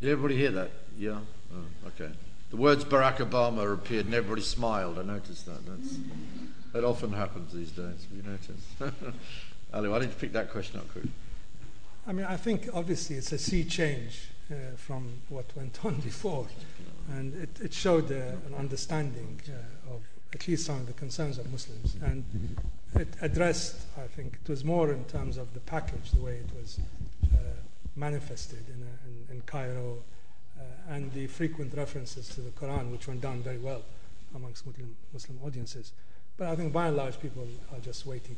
Did 0.00 0.10
everybody 0.10 0.36
hear 0.36 0.50
that? 0.50 0.70
Yeah? 0.96 1.18
Oh, 1.54 1.88
okay. 1.88 2.10
The 2.50 2.56
words 2.56 2.84
Barack 2.84 3.18
Obama 3.18 3.72
appeared 3.72 4.06
and 4.06 4.14
everybody 4.14 4.42
smiled. 4.42 4.98
I 4.98 5.02
noticed 5.02 5.46
that. 5.46 5.64
That's, 5.66 5.98
that 6.72 6.84
often 6.84 7.12
happens 7.12 7.52
these 7.52 7.70
days. 7.70 8.06
Have 8.08 8.16
You 8.16 8.22
notice? 8.22 9.14
Ali, 9.74 9.88
why 9.88 9.98
did 10.00 10.08
you 10.08 10.14
pick 10.16 10.32
that 10.32 10.50
question 10.50 10.80
up, 10.80 10.88
Chris? 10.88 11.06
I 12.06 12.12
mean, 12.12 12.24
I 12.24 12.36
think 12.36 12.68
obviously 12.72 13.16
it's 13.16 13.32
a 13.32 13.38
sea 13.38 13.64
change 13.64 14.28
uh, 14.50 14.76
from 14.76 15.20
what 15.28 15.44
went 15.54 15.84
on 15.84 15.96
before, 16.00 16.46
and 17.10 17.34
it, 17.34 17.60
it 17.60 17.74
showed 17.74 18.10
uh, 18.10 18.14
an 18.46 18.54
understanding 18.58 19.40
uh, 19.46 19.94
of 19.94 20.02
at 20.34 20.46
least 20.46 20.66
some 20.66 20.76
of 20.76 20.86
the 20.86 20.92
concerns 20.92 21.38
of 21.38 21.50
Muslims, 21.50 21.96
and 22.02 22.24
it 22.94 23.08
addressed, 23.20 23.76
I 23.96 24.06
think, 24.06 24.38
it 24.44 24.48
was 24.48 24.64
more 24.64 24.92
in 24.92 25.04
terms 25.04 25.36
of 25.36 25.52
the 25.54 25.60
package, 25.60 26.10
the 26.12 26.20
way 26.20 26.36
it 26.36 26.50
was 26.58 26.80
uh, 27.32 27.36
manifested 27.96 28.64
in, 28.68 28.82
a, 28.82 29.08
in, 29.08 29.36
in 29.36 29.42
Cairo, 29.42 29.98
uh, 30.58 30.94
and 30.94 31.12
the 31.12 31.26
frequent 31.26 31.74
references 31.74 32.28
to 32.30 32.40
the 32.40 32.50
Quran, 32.50 32.90
which 32.90 33.08
went 33.08 33.20
down 33.20 33.42
very 33.42 33.58
well 33.58 33.82
amongst 34.34 34.66
Muslim, 34.66 34.96
Muslim 35.12 35.38
audiences. 35.44 35.92
But 36.36 36.48
I 36.48 36.56
think 36.56 36.72
by 36.72 36.88
and 36.88 36.96
large, 36.96 37.18
people 37.20 37.46
are 37.72 37.80
just 37.80 38.06
waiting 38.06 38.36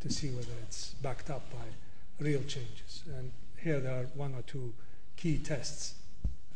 to 0.00 0.10
see 0.10 0.28
whether 0.30 0.52
it's 0.62 0.94
backed 1.02 1.30
up 1.30 1.42
by 1.50 2.24
real 2.24 2.42
changes. 2.42 3.02
And 3.18 3.32
here 3.62 3.80
there 3.80 3.94
are 3.94 4.06
one 4.14 4.34
or 4.34 4.42
two 4.42 4.72
key 5.16 5.38
tests, 5.38 5.94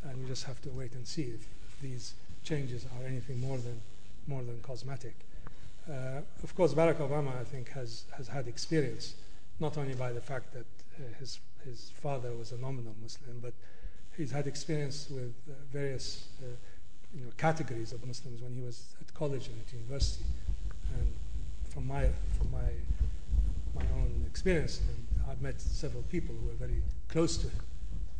and 0.03 0.21
we 0.21 0.27
just 0.27 0.45
have 0.45 0.61
to 0.61 0.69
wait 0.69 0.93
and 0.93 1.07
see 1.07 1.23
if, 1.23 1.47
if 1.67 1.81
these 1.81 2.13
changes 2.43 2.85
are 2.85 3.07
anything 3.07 3.41
more 3.41 3.57
than 3.57 3.81
more 4.27 4.43
than 4.43 4.59
cosmetic. 4.61 5.15
Uh, 5.89 6.21
of 6.43 6.55
course, 6.55 6.73
Barack 6.73 6.95
Obama, 6.95 7.39
I 7.39 7.43
think, 7.43 7.69
has 7.69 8.05
has 8.17 8.27
had 8.27 8.47
experience, 8.47 9.15
not 9.59 9.77
only 9.77 9.93
by 9.93 10.11
the 10.11 10.21
fact 10.21 10.53
that 10.53 10.65
uh, 10.97 11.03
his 11.19 11.39
his 11.63 11.91
father 12.01 12.31
was 12.33 12.51
a 12.51 12.57
nominal 12.57 12.95
Muslim, 13.01 13.39
but 13.39 13.53
he's 14.17 14.31
had 14.31 14.47
experience 14.47 15.07
with 15.09 15.33
uh, 15.49 15.53
various 15.71 16.29
uh, 16.41 16.45
you 17.13 17.25
know, 17.25 17.31
categories 17.37 17.91
of 17.91 18.05
Muslims 18.05 18.41
when 18.41 18.53
he 18.53 18.61
was 18.61 18.95
at 18.99 19.13
college 19.13 19.47
and 19.47 19.59
at 19.61 19.73
university. 19.73 20.25
And 20.93 21.13
from 21.69 21.87
my 21.87 22.09
from 22.37 22.51
my 22.51 22.69
my 23.75 23.85
own 23.97 24.25
experience, 24.25 24.81
I've 25.29 25.41
met 25.41 25.61
several 25.61 26.03
people 26.03 26.33
who 26.33 26.47
were 26.47 26.59
very 26.67 26.81
close 27.09 27.37
to 27.37 27.47
him 27.47 27.61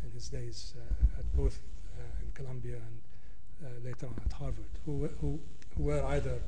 in 0.04 0.12
his 0.12 0.28
days 0.28 0.74
uh, 0.78 1.20
at 1.20 1.36
both 1.36 1.60
uh, 1.98 2.24
in 2.24 2.32
Columbia 2.34 2.76
and 2.76 3.84
later 3.84 4.06
on 4.06 4.14
at 4.26 4.34
Harvard, 4.34 4.66
who, 4.86 5.10
who 5.22 5.40
were 5.78 6.04
either 6.06 6.40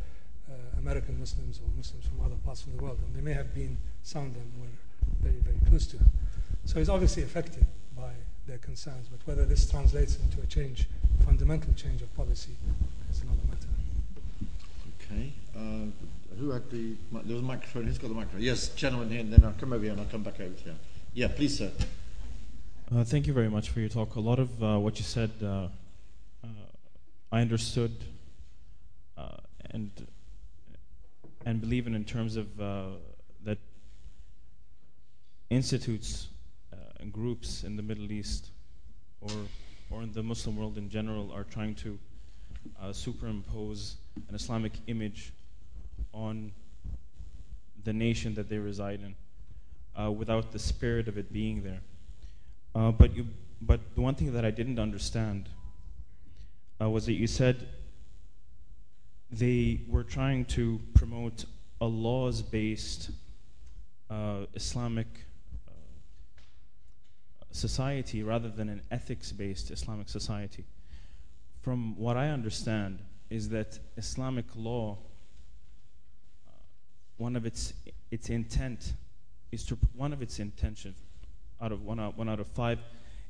uh, 0.49 0.53
American 0.79 1.19
Muslims 1.19 1.59
or 1.59 1.69
Muslims 1.75 2.05
from 2.05 2.25
other 2.25 2.35
parts 2.45 2.63
of 2.63 2.75
the 2.75 2.83
world, 2.83 2.99
and 3.05 3.15
they 3.15 3.21
may 3.21 3.33
have 3.33 3.53
been 3.53 3.77
some 4.03 4.27
of 4.27 4.33
them 4.33 4.51
were 4.59 4.67
very 5.21 5.39
very 5.41 5.59
close 5.69 5.87
to 5.87 5.97
him. 5.97 6.11
So 6.65 6.79
he's 6.79 6.89
obviously 6.89 7.23
affected 7.23 7.65
by 7.95 8.11
their 8.47 8.57
concerns, 8.57 9.07
but 9.09 9.19
whether 9.25 9.45
this 9.45 9.69
translates 9.69 10.17
into 10.17 10.41
a 10.41 10.45
change, 10.45 10.87
fundamental 11.25 11.73
change 11.73 12.01
of 12.01 12.13
policy, 12.15 12.55
is 13.09 13.21
another 13.21 13.41
matter. 13.47 13.67
Okay. 15.01 15.33
Uh, 15.55 15.91
who 16.39 16.51
had 16.51 16.69
the? 16.69 16.95
There 17.11 17.35
was 17.35 17.43
a 17.43 17.45
microphone. 17.45 17.85
Who's 17.85 17.97
got 17.97 18.09
the 18.09 18.13
microphone? 18.13 18.41
Yes, 18.41 18.69
gentleman 18.69 19.09
here, 19.09 19.21
and 19.21 19.33
then 19.33 19.43
I'll 19.43 19.53
come 19.59 19.73
over 19.73 19.83
here 19.83 19.91
and 19.91 20.01
I'll 20.01 20.07
come 20.07 20.23
back 20.23 20.39
over 20.39 20.53
to 20.53 20.65
you. 20.65 20.75
Yeah, 21.13 21.29
please, 21.29 21.57
sir. 21.57 21.71
Uh, 22.93 23.03
thank 23.03 23.27
you 23.27 23.33
very 23.33 23.49
much 23.49 23.69
for 23.69 23.79
your 23.79 23.89
talk. 23.89 24.15
A 24.15 24.19
lot 24.19 24.39
of 24.39 24.63
uh, 24.63 24.77
what 24.77 24.97
you 24.97 25.03
said, 25.03 25.31
uh, 25.41 25.67
uh, 26.43 26.47
I 27.31 27.41
understood 27.41 27.91
and 29.71 29.91
and 31.45 31.61
believe 31.61 31.87
in 31.87 31.95
in 31.95 32.03
terms 32.03 32.35
of 32.35 32.57
that 33.43 33.57
institutes 35.49 36.27
and 36.99 37.13
groups 37.13 37.63
in 37.63 37.75
the 37.75 37.83
Middle 37.83 38.11
East 38.11 38.49
or 39.21 39.31
or 39.89 40.03
in 40.03 40.11
the 40.11 40.23
Muslim 40.23 40.57
world 40.57 40.77
in 40.77 40.89
general 40.89 41.31
are 41.31 41.45
trying 41.45 41.75
to 41.75 41.97
superimpose 42.91 43.95
an 44.29 44.35
Islamic 44.35 44.73
image 44.87 45.31
on 46.13 46.51
the 47.83 47.93
nation 47.93 48.33
that 48.35 48.49
they 48.49 48.57
reside 48.57 48.99
in 49.01 49.15
uh, 50.01 50.11
without 50.11 50.51
the 50.51 50.59
spirit 50.59 51.07
of 51.07 51.17
it 51.17 51.31
being 51.31 51.63
there. 51.63 51.79
Uh, 52.75 52.91
but, 52.91 53.15
you, 53.15 53.27
but 53.61 53.79
the 53.95 54.01
one 54.01 54.13
thing 54.13 54.33
that 54.33 54.45
I 54.45 54.51
didn't 54.51 54.77
understand 54.77 55.49
uh, 56.81 56.89
was 56.89 57.05
that 57.05 57.13
you 57.13 57.27
said 57.27 57.67
they 59.31 59.81
were 59.87 60.03
trying 60.03 60.45
to 60.45 60.79
promote 60.93 61.45
a 61.81 61.85
laws 61.85 62.41
based 62.41 63.11
uh, 64.09 64.45
Islamic 64.53 65.07
uh, 65.67 65.71
society 67.51 68.23
rather 68.23 68.49
than 68.49 68.69
an 68.69 68.81
ethics 68.91 69.31
based 69.31 69.71
Islamic 69.71 70.09
society. 70.09 70.63
From 71.61 71.97
what 71.97 72.15
I 72.17 72.29
understand, 72.29 72.99
is 73.29 73.49
that 73.49 73.79
Islamic 73.97 74.45
law 74.55 74.97
one 77.17 77.35
of 77.35 77.45
its 77.45 77.73
its 78.11 78.29
intent 78.29 78.93
is 79.51 79.65
to 79.65 79.77
one 79.95 80.13
of 80.13 80.21
its 80.21 80.39
intention 80.39 80.93
out 81.61 81.71
of 81.71 81.83
one 81.83 81.99
out, 81.99 82.17
one 82.17 82.29
out 82.29 82.39
of 82.39 82.47
five 82.47 82.79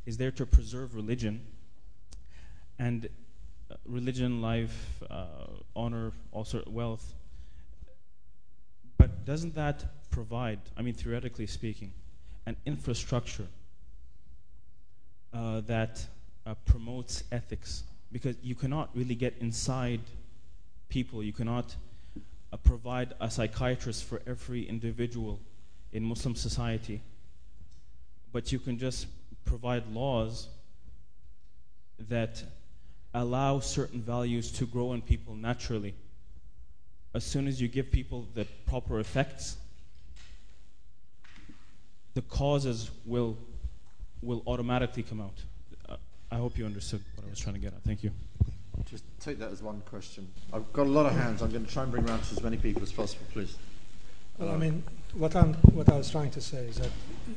is 0.05 0.17
there 0.17 0.31
to 0.31 0.45
preserve 0.45 0.93
religion 0.93 1.41
and 2.79 3.05
uh, 3.05 3.09
religion, 3.85 4.41
life, 4.41 5.03
uh, 5.09 5.25
honor, 5.75 6.11
also 6.31 6.63
wealth. 6.67 7.13
But 8.97 9.25
doesn't 9.25 9.55
that 9.55 10.09
provide, 10.11 10.59
I 10.77 10.81
mean, 10.81 10.93
theoretically 10.93 11.47
speaking, 11.47 11.91
an 12.45 12.55
infrastructure 12.65 13.47
uh, 15.33 15.61
that 15.61 16.05
uh, 16.45 16.55
promotes 16.65 17.23
ethics? 17.31 17.83
Because 18.11 18.35
you 18.41 18.55
cannot 18.55 18.89
really 18.95 19.15
get 19.15 19.35
inside 19.39 20.01
people, 20.89 21.23
you 21.23 21.33
cannot 21.33 21.75
uh, 22.51 22.57
provide 22.57 23.13
a 23.19 23.29
psychiatrist 23.29 24.05
for 24.05 24.21
every 24.25 24.67
individual 24.67 25.39
in 25.91 26.03
Muslim 26.03 26.35
society, 26.35 27.01
but 28.31 28.51
you 28.51 28.59
can 28.59 28.77
just 28.77 29.07
provide 29.45 29.87
laws 29.91 30.47
that 31.99 32.43
allow 33.13 33.59
certain 33.59 34.01
values 34.01 34.51
to 34.53 34.65
grow 34.65 34.93
in 34.93 35.01
people 35.01 35.35
naturally. 35.35 35.93
As 37.13 37.23
soon 37.23 37.47
as 37.47 37.61
you 37.61 37.67
give 37.67 37.91
people 37.91 38.27
the 38.35 38.45
proper 38.67 38.99
effects, 38.99 39.57
the 42.13 42.21
causes 42.23 42.91
will 43.05 43.37
will 44.21 44.41
automatically 44.47 45.03
come 45.03 45.21
out. 45.21 45.39
Uh, 45.87 45.95
I 46.31 46.37
hope 46.37 46.57
you 46.57 46.65
understood 46.65 47.03
what 47.15 47.27
I 47.27 47.29
was 47.29 47.39
trying 47.39 47.55
to 47.55 47.61
get 47.61 47.73
at. 47.73 47.83
Thank 47.83 48.03
you. 48.03 48.11
Just 48.85 49.03
take 49.19 49.37
that 49.39 49.51
as 49.51 49.61
one 49.61 49.81
question. 49.81 50.27
I've 50.53 50.71
got 50.73 50.87
a 50.87 50.89
lot 50.89 51.05
of 51.05 51.13
hands. 51.13 51.41
I'm 51.41 51.51
going 51.51 51.65
to 51.65 51.71
try 51.71 51.83
and 51.83 51.91
bring 51.91 52.07
around 52.07 52.23
to 52.23 52.35
as 52.35 52.41
many 52.41 52.57
people 52.57 52.81
as 52.83 52.91
possible, 52.91 53.25
please. 53.31 53.57
Well, 54.37 54.51
I 54.51 54.57
mean, 54.57 54.83
what, 55.13 55.35
I'm, 55.35 55.53
what 55.73 55.89
I 55.89 55.97
was 55.97 56.11
trying 56.11 56.31
to 56.31 56.41
say 56.41 56.65
is 56.65 56.77
that 56.77 56.91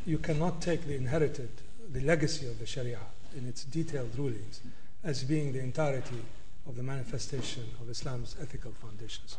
you 0.06 0.18
cannot 0.18 0.60
take 0.60 0.86
the 0.86 0.96
inherited, 0.96 1.50
the 1.92 2.00
legacy 2.00 2.46
of 2.46 2.58
the 2.58 2.66
Sharia 2.66 3.00
in 3.36 3.48
its 3.48 3.64
detailed 3.64 4.16
rulings 4.18 4.60
as 5.02 5.24
being 5.24 5.52
the 5.52 5.60
entirety 5.60 6.22
of 6.68 6.76
the 6.76 6.82
manifestation 6.82 7.64
of 7.80 7.88
Islam's 7.88 8.36
ethical 8.40 8.72
foundations. 8.72 9.36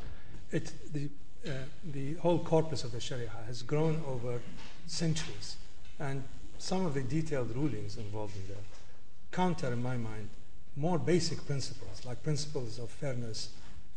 It, 0.52 0.72
the, 0.94 1.10
uh, 1.48 1.54
the 1.92 2.16
whole 2.16 2.40
corpus 2.40 2.84
of 2.84 2.92
the 2.92 3.00
Sharia 3.00 3.32
has 3.48 3.62
grown 3.62 4.04
over 4.08 4.42
centuries, 4.88 5.58
and 6.00 6.24
some 6.58 6.86
of 6.86 6.94
the 6.94 7.02
detailed 7.02 7.56
rulings 7.56 7.98
involved 7.98 8.36
in 8.36 8.48
there 8.48 8.64
counter, 9.32 9.72
in 9.72 9.82
my 9.82 9.98
mind, 9.98 10.30
more 10.76 11.00
basic 11.00 11.46
principles, 11.46 12.06
like 12.06 12.22
principles 12.24 12.80
of 12.80 12.90
fairness, 12.90 13.50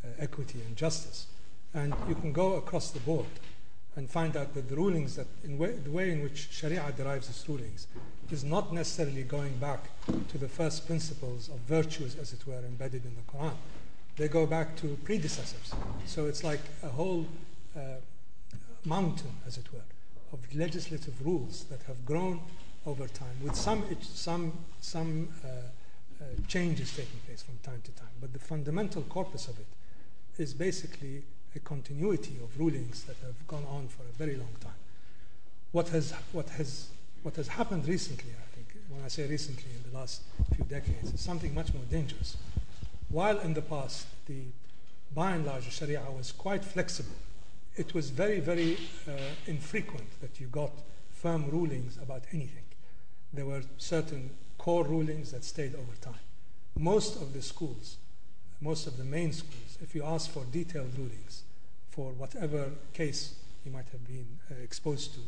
uh, 0.05 0.09
equity, 0.19 0.61
and 0.67 0.77
justice. 0.77 1.27
And 1.73 1.95
you 2.09 2.15
can 2.15 2.33
go 2.33 2.55
across 2.55 2.91
the 2.91 3.01
board 3.01 3.27
and 3.97 4.11
find 4.11 4.37
out 4.37 4.55
that 4.55 4.69
the 4.69 4.77
rulings 4.77 5.17
that 5.17 5.27
way, 5.49 5.73
the 5.73 5.91
way 5.91 6.11
in 6.11 6.23
which 6.23 6.49
Sharia 6.51 6.93
derives 6.97 7.29
its 7.29 7.49
rulings 7.49 7.87
is 8.31 8.43
not 8.43 8.73
necessarily 8.73 9.23
going 9.23 9.57
back 9.59 9.81
to 10.29 10.39
the 10.39 10.49
first 10.49 10.87
principles 10.87 11.49
of 11.49 11.59
virtues, 11.61 12.17
as 12.17 12.33
it 12.33 12.47
were, 12.47 12.59
embedded 12.59 13.05
in 13.05 13.15
the 13.15 13.23
Quran. 13.33 13.55
They 14.17 14.29
go 14.29 14.47
back 14.47 14.77
to 14.77 14.97
predecessors. 15.05 15.73
So 16.07 16.27
it's 16.27 16.43
like 16.43 16.61
a 16.83 16.89
whole 16.89 17.27
uh, 17.77 17.81
mountain, 18.85 19.31
as 19.47 19.59
it 19.59 19.73
were, 19.73 19.85
of 20.33 20.41
legislative 20.55 21.15
rules 21.25 21.65
that 21.65 21.83
have 21.83 22.05
grown 22.05 22.41
over 22.87 23.07
time, 23.09 23.37
with 23.43 23.55
some 23.55 23.83
some 24.03 24.53
some 24.81 25.29
uh, 25.45 25.49
uh, 25.49 26.25
changes 26.49 26.91
taking 26.95 27.19
place 27.27 27.43
from 27.43 27.59
time 27.63 27.81
to 27.85 27.93
time. 27.93 28.15
But 28.21 28.33
the 28.33 28.39
fundamental 28.39 29.03
corpus 29.03 29.49
of 29.49 29.59
it 29.59 29.67
is 30.39 30.55
basically 30.55 31.23
a 31.55 31.61
continuity 31.61 32.37
of 32.43 32.59
rulings 32.59 33.05
that 33.05 33.17
have 33.25 33.47
gone 33.47 33.65
on 33.71 33.89
for 33.89 34.03
a 34.03 34.13
very 34.17 34.37
long 34.37 34.55
time. 34.61 34.73
What 35.73 35.89
has, 35.89 36.13
what 36.33 36.49
has, 36.51 36.89
what 37.23 37.37
has 37.37 37.49
happened 37.49 37.87
recently, 37.87 38.31
I 38.31 38.55
think, 38.55 38.69
when 38.89 39.05
I 39.05 39.09
say 39.09 39.27
recently, 39.27 39.71
in 39.75 39.91
the 39.91 39.97
last 39.97 40.23
few 40.55 40.65
decades, 40.65 41.13
is 41.13 41.21
something 41.21 41.55
much 41.55 41.73
more 41.75 41.85
dangerous. 41.91 42.37
While 43.09 43.39
in 43.41 43.55
the 43.55 43.63
past, 43.63 44.07
the, 44.27 44.43
by 45.15 45.33
and 45.33 45.47
large, 45.47 45.71
Sharia 45.73 46.03
was 46.17 46.33
quite 46.33 46.65
flexible, 46.65 47.17
it 47.77 47.95
was 47.95 48.11
very, 48.11 48.41
very 48.41 48.77
uh, 49.09 49.13
infrequent 49.47 50.21
that 50.21 50.41
you 50.41 50.47
got 50.47 50.71
firm 51.11 51.51
rulings 51.51 51.99
about 52.01 52.23
anything. 52.33 52.63
There 53.33 53.47
were 53.47 53.63
certain 53.79 54.31
core 54.59 54.85
rulings 54.85 55.33
that 55.33 55.45
stayed 55.45 55.75
over 55.75 55.97
time. 56.01 56.21
Most 56.79 57.21
of 57.21 57.33
the 57.33 57.43
schools, 57.43 57.97
most 58.61 58.87
of 58.87 58.97
the 58.97 59.05
main 59.05 59.33
schools, 59.33 59.79
if 59.83 59.95
you 59.95 60.05
ask 60.05 60.31
for 60.31 60.45
detailed 60.51 60.97
rulings 60.97 61.43
for 61.91 62.13
whatever 62.13 62.71
case 62.93 63.37
you 63.65 63.71
might 63.71 63.89
have 63.93 64.07
been 64.07 64.27
uh, 64.51 64.55
exposed 64.63 65.15
to, 65.15 65.21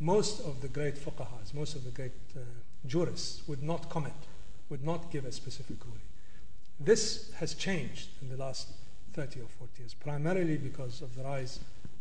most 0.00 0.40
of 0.40 0.60
the 0.60 0.68
great 0.68 0.94
fuqahas, 0.94 1.52
most 1.54 1.74
of 1.74 1.84
the 1.84 1.90
great 1.90 2.12
uh, 2.36 2.40
jurists 2.86 3.46
would 3.48 3.62
not 3.62 3.88
comment, 3.88 4.14
would 4.68 4.84
not 4.84 5.10
give 5.10 5.24
a 5.24 5.32
specific 5.32 5.76
ruling. 5.84 6.00
This 6.78 7.32
has 7.38 7.54
changed 7.54 8.08
in 8.22 8.28
the 8.28 8.36
last 8.36 8.68
30 9.14 9.40
or 9.40 9.48
40 9.58 9.82
years, 9.82 9.94
primarily 9.94 10.56
because 10.56 11.02
of 11.02 11.16
the 11.16 11.24
rise 11.24 11.58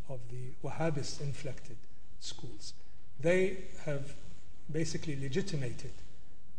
of 0.10 0.20
the 0.30 0.68
Wahhabist 0.68 1.22
inflected 1.22 1.78
schools. 2.20 2.74
They 3.20 3.58
have 3.86 4.14
basically 4.72 5.20
legitimated 5.20 5.92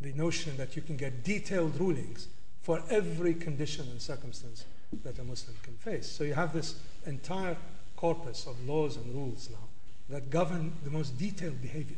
the 0.01 0.12
notion 0.12 0.57
that 0.57 0.74
you 0.74 0.82
can 0.82 0.96
get 0.96 1.22
detailed 1.22 1.78
rulings 1.78 2.28
for 2.69 2.83
every 2.91 3.33
condition 3.33 3.89
and 3.91 3.99
circumstance 3.99 4.66
that 5.03 5.19
a 5.19 5.25
Muslim 5.25 5.57
can 5.62 5.73
face. 5.77 6.07
So 6.07 6.23
you 6.23 6.35
have 6.35 6.53
this 6.53 6.75
entire 7.07 7.57
corpus 7.97 8.47
of 8.47 8.62
laws 8.69 8.99
and 8.99 9.14
rules 9.14 9.49
now 9.51 9.66
that 10.11 10.29
govern 10.29 10.75
the 10.85 10.91
most 10.91 11.16
detailed 11.16 11.62
behavior. 11.62 11.97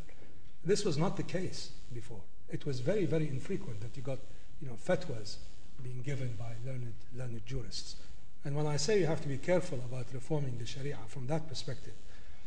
This 0.65 0.85
was 0.85 0.97
not 0.97 1.17
the 1.17 1.25
case 1.25 1.73
before. 1.93 2.21
It 2.49 2.67
was 2.67 2.79
very, 2.79 3.05
very 3.05 3.27
infrequent 3.27 3.81
that 3.81 3.97
you 3.97 4.05
got, 4.05 4.21
you 4.63 4.69
know, 4.69 4.75
fatwas 4.75 5.39
being 5.83 6.03
given 6.03 6.37
by 6.39 6.53
learned, 6.65 6.95
learned 7.17 7.45
jurists. 7.45 7.97
And 8.45 8.55
when 8.55 8.69
I 8.69 8.77
say 8.77 9.01
you 9.01 9.07
have 9.07 9.23
to 9.23 9.29
be 9.29 9.39
careful 9.39 9.79
about 9.79 10.07
reforming 10.15 10.57
the 10.57 10.67
Sharia 10.67 10.99
from 11.09 11.27
that 11.27 11.49
perspective, 11.49 11.95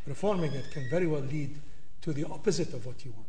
reforming 0.07 0.53
it 0.53 0.71
can 0.71 0.89
very 0.89 1.07
well 1.07 1.19
lead 1.19 1.59
to 2.03 2.13
the 2.13 2.23
opposite 2.23 2.73
of 2.73 2.85
what 2.85 3.03
you 3.03 3.11
want. 3.11 3.27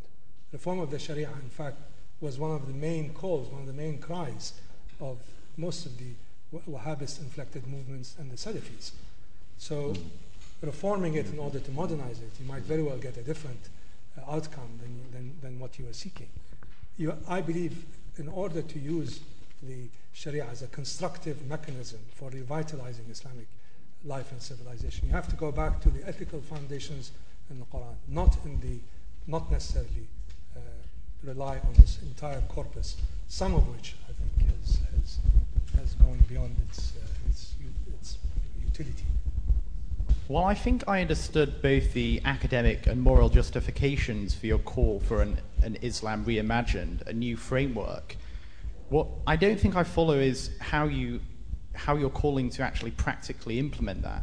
Reform 0.53 0.79
of 0.79 0.93
the 0.93 1.01
Sharia, 1.01 1.31
in 1.43 1.51
fact, 1.51 1.79
was 2.21 2.39
one 2.39 2.53
of 2.53 2.69
the 2.69 2.73
main 2.73 3.13
calls, 3.13 3.49
one 3.49 3.63
of 3.63 3.67
the 3.67 3.73
main 3.73 3.99
cries 3.99 4.53
of 5.01 5.19
most 5.57 5.87
of 5.87 5.93
the 5.99 6.13
Wahhabist 6.71 7.21
inflected 7.21 7.67
movements 7.67 8.15
and 8.19 8.31
the 8.31 8.37
Salafis. 8.37 8.93
So, 9.59 9.95
reforming 10.63 11.15
it 11.15 11.27
in 11.27 11.39
order 11.39 11.59
to 11.59 11.71
modernize 11.73 12.19
it, 12.21 12.31
you 12.41 12.47
might 12.47 12.63
very 12.63 12.83
well 12.83 12.97
get 12.97 13.17
a 13.17 13.23
different 13.23 13.69
uh, 14.17 14.31
outcome 14.31 14.79
than, 14.81 15.13
than, 15.13 15.37
than 15.43 15.61
what 15.61 15.79
you 15.79 15.89
are 15.89 15.93
seeking. 15.93 16.29
You, 16.97 17.17
I 17.29 17.41
believe 17.41 17.85
in 18.19 18.29
order 18.29 18.63
to 18.63 18.79
use 18.79 19.21
the 19.63 19.89
Sharia 20.13 20.47
as 20.51 20.63
a 20.63 20.69
constructive 20.69 21.45
mechanism 21.47 21.99
for 22.15 22.31
revitalizing 22.31 23.07
Islamic 23.11 23.47
life 24.05 24.31
and 24.31 24.41
civilization, 24.41 25.09
you 25.09 25.13
have 25.15 25.29
to 25.29 25.37
go 25.37 25.51
back 25.51 25.81
to 25.81 25.91
the 25.91 26.07
ethical 26.07 26.41
foundations 26.41 27.11
in 27.51 27.59
the 27.59 27.65
Quran, 27.67 27.97
not 28.09 28.37
in 28.45 28.61
the, 28.61 28.79
not 29.27 29.51
necessarily 29.51 30.07
rely 31.25 31.59
on 31.67 31.75
this 31.75 31.99
entire 32.03 32.41
corpus, 32.43 32.97
some 33.35 33.53
of 33.57 33.67
which 33.67 33.97
I 34.09 34.13
think 34.13 34.49
has, 34.61 34.79
has, 34.95 35.19
has 35.77 35.95
gone 35.95 36.25
beyond 36.29 36.55
its, 36.69 36.93
uh, 36.95 37.29
its, 37.29 37.55
its 37.93 38.19
utility. 38.65 39.07
Well, 40.29 40.45
I 40.45 40.55
think 40.55 40.85
I 40.87 41.01
understood 41.01 41.61
both 41.61 41.93
the 41.95 42.21
academic 42.25 42.87
and 42.87 43.03
moral 43.03 43.29
justifications 43.29 44.37
for 44.37 44.47
your 44.47 44.59
call 44.61 45.01
for 45.01 45.21
an, 45.21 45.39
an 45.65 45.79
Islam 45.83 46.25
reimagined, 46.25 47.05
a 47.09 47.13
new 47.13 47.37
framework. 47.37 48.17
What 48.89 49.09
I 49.27 49.35
don't 49.35 49.59
think 49.59 49.75
I 49.75 49.83
follow 49.83 50.17
is 50.17 50.51
how 50.61 50.85
you 50.85 51.21
how 51.75 51.97
you're 51.97 52.11
calling 52.11 52.51
to 52.51 52.63
actually 52.63 52.93
practically 52.93 53.59
implement 53.59 54.03
that, 54.03 54.23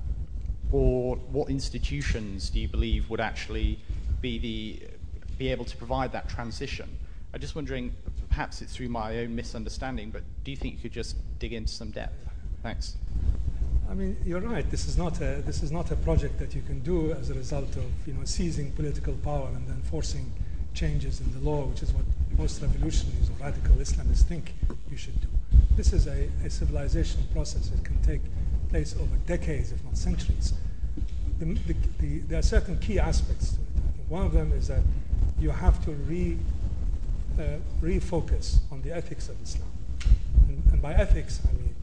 or 0.71 1.17
what 1.17 1.49
institutions 1.49 2.49
do 2.49 2.61
you 2.61 2.69
believe 2.69 3.09
would 3.09 3.19
actually 3.19 3.77
be 4.21 4.39
the 4.39 4.87
be 5.37 5.49
able 5.49 5.65
to 5.65 5.75
provide 5.75 6.13
that 6.13 6.29
transition. 6.29 6.87
I'm 7.33 7.39
just 7.41 7.55
wondering, 7.55 7.93
perhaps 8.31 8.61
it's 8.61 8.75
through 8.75 8.89
my 8.89 9.19
own 9.19 9.35
misunderstanding, 9.35 10.09
but 10.09 10.23
do 10.43 10.51
you 10.51 10.57
think 10.57 10.75
you 10.75 10.81
could 10.81 10.93
just 10.93 11.17
dig 11.37 11.53
into 11.53 11.71
some 11.71 11.91
depth? 11.91 12.25
Thanks. 12.63 12.95
I 13.89 13.93
mean, 13.93 14.15
you're 14.25 14.39
right. 14.39 14.69
This 14.71 14.87
is 14.87 14.97
not 14.97 15.19
a 15.19 15.43
this 15.45 15.61
is 15.61 15.71
not 15.71 15.91
a 15.91 15.97
project 15.97 16.39
that 16.39 16.55
you 16.55 16.61
can 16.61 16.79
do 16.79 17.11
as 17.11 17.29
a 17.29 17.33
result 17.33 17.75
of 17.75 17.85
you 18.07 18.13
know 18.13 18.23
seizing 18.23 18.71
political 18.71 19.13
power 19.15 19.49
and 19.53 19.67
then 19.67 19.81
forcing 19.83 20.31
changes 20.73 21.19
in 21.19 21.29
the 21.33 21.39
law, 21.39 21.65
which 21.65 21.83
is 21.83 21.91
what 21.91 22.05
most 22.37 22.61
revolutionaries 22.61 23.29
or 23.29 23.43
radical 23.43 23.75
Islamists 23.75 24.23
think 24.23 24.53
you 24.89 24.95
should 24.95 25.19
do. 25.19 25.27
This 25.75 25.91
is 25.91 26.07
a, 26.07 26.29
a 26.45 26.49
civilization 26.49 27.21
process 27.33 27.67
that 27.67 27.83
can 27.83 28.01
take 28.01 28.21
place 28.69 28.95
over 28.95 29.15
decades, 29.27 29.73
if 29.73 29.83
not 29.83 29.97
centuries. 29.97 30.53
The, 31.39 31.45
the, 31.45 31.75
the, 31.99 32.19
there 32.19 32.39
are 32.39 32.43
certain 32.43 32.77
key 32.79 32.97
aspects 32.97 33.53
to 33.53 33.55
it. 33.55 33.67
I 33.77 33.91
think 33.97 34.09
One 34.09 34.25
of 34.25 34.31
them 34.31 34.53
is 34.53 34.69
that 34.69 34.83
you 35.37 35.49
have 35.49 35.83
to 35.83 35.91
re, 35.91 36.37
refocus 37.81 38.59
on 38.71 38.81
the 38.81 38.91
ethics 38.95 39.29
of 39.29 39.41
Islam. 39.41 39.69
And, 40.47 40.63
and, 40.71 40.81
by 40.81 40.93
ethics, 40.93 41.41
I 41.47 41.51
mean 41.53 41.75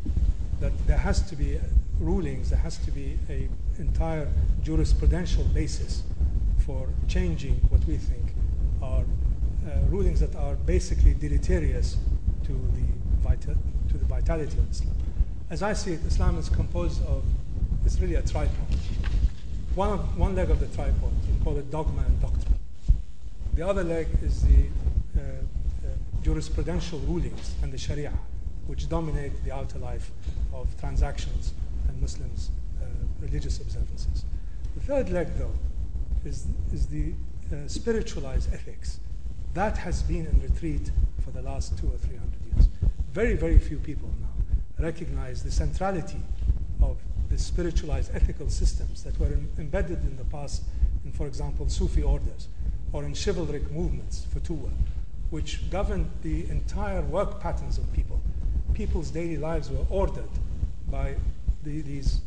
that 0.61 0.73
there 0.87 0.99
has 0.99 1.23
to 1.31 1.37
be 1.37 1.59
rulings, 1.99 2.51
there 2.51 2.59
has 2.59 2.79
to 2.79 2.91
be 2.91 3.19
an 3.29 3.49
entire 3.79 4.29
jurisprudential 4.63 5.53
basis 5.55 6.03
for 6.59 6.89
changing 7.09 7.55
what 7.71 7.85
we 7.87 7.97
think 7.97 8.25
are 8.83 9.05
uh, 9.67 9.81
rulings 9.89 10.21
that 10.21 10.35
are 10.37 10.55
basically 10.55 11.15
deleterious 11.15 11.97
to 12.45 12.53
the, 12.53 12.85
vita- 13.21 13.57
to 13.89 13.99
the 13.99 14.05
vitality 14.05 14.57
of 14.59 14.71
Islam. 14.71 14.95
As 15.51 15.63
I 15.63 15.73
see 15.73 15.93
it, 15.95 16.01
Islam 16.07 16.39
is 16.39 16.49
composed 16.49 17.03
of, 17.07 17.25
it's 17.85 17.99
really 18.01 18.17
a 18.17 18.23
tripod. 18.23 18.55
One, 19.75 19.99
one 20.19 20.35
leg 20.35 20.51
of 20.51 20.61
the 20.61 20.67
tripod, 20.67 21.13
you 21.27 21.45
call 21.45 21.57
it 21.57 21.71
dogma 21.71 22.03
and 22.03 22.21
doctrine. 22.21 22.55
The 23.55 23.67
other 23.67 23.83
leg 23.83 24.09
is 24.23 24.43
the 24.43 24.49
uh, 24.49 24.57
uh, 24.59 24.88
jurisprudential 26.23 27.07
rulings 27.07 27.55
and 27.63 27.73
the 27.73 27.79
Sharia, 27.79 28.13
which 28.67 28.89
dominate 28.89 29.33
the 29.45 29.53
outer 29.53 29.79
life 29.79 30.11
of 30.53 30.69
transactions 30.79 31.53
and 31.89 32.01
Muslims' 32.01 32.51
uh, 32.81 32.87
religious 33.21 33.61
observances. 33.61 34.25
The 34.75 34.81
third 34.81 35.11
leg, 35.11 35.29
though, 35.39 35.55
is, 36.25 36.47
is 36.73 36.87
the 36.87 37.13
uh, 37.53 37.67
spiritualized 37.67 38.53
ethics. 38.53 39.01
That 39.55 39.79
has 39.79 40.03
been 40.03 40.27
in 40.27 40.41
retreat 40.43 40.91
for 41.25 41.31
the 41.31 41.43
last 41.43 41.79
two 41.79 41.87
or 41.87 41.97
three 41.97 42.17
hundred 42.17 42.41
years. 42.55 42.69
Very, 43.13 43.35
very 43.35 43.59
few 43.59 43.79
people 43.79 44.11
now 44.21 44.85
recognize 44.85 45.43
the 45.43 45.51
centrality 45.51 46.21
of 46.83 46.99
the 47.31 47.39
spiritualized 47.39 48.15
ethical 48.15 48.49
systems 48.49 49.03
that 49.03 49.19
were 49.19 49.33
embedded 49.59 50.03
in 50.03 50.17
the 50.17 50.25
past 50.25 50.63
in, 51.05 51.13
for 51.13 51.27
example, 51.27 51.69
Sufi 51.69 52.03
orders 52.03 52.49
or 52.93 53.05
in 53.05 53.15
chivalric 53.15 53.71
movements, 53.71 54.27
futuwa, 54.35 54.71
which 55.31 55.71
governed 55.71 56.11
the 56.23 56.49
entire 56.49 57.03
work 57.03 57.41
patterns 57.41 57.79
of 57.79 57.93
people. 57.93 58.21
People's 58.75 59.11
daily 59.11 59.37
lives 59.37 59.71
were 59.71 59.85
ordered 59.91 60.29
by 60.91 61.15
the, 61.65 61.83
these 61.83 62.21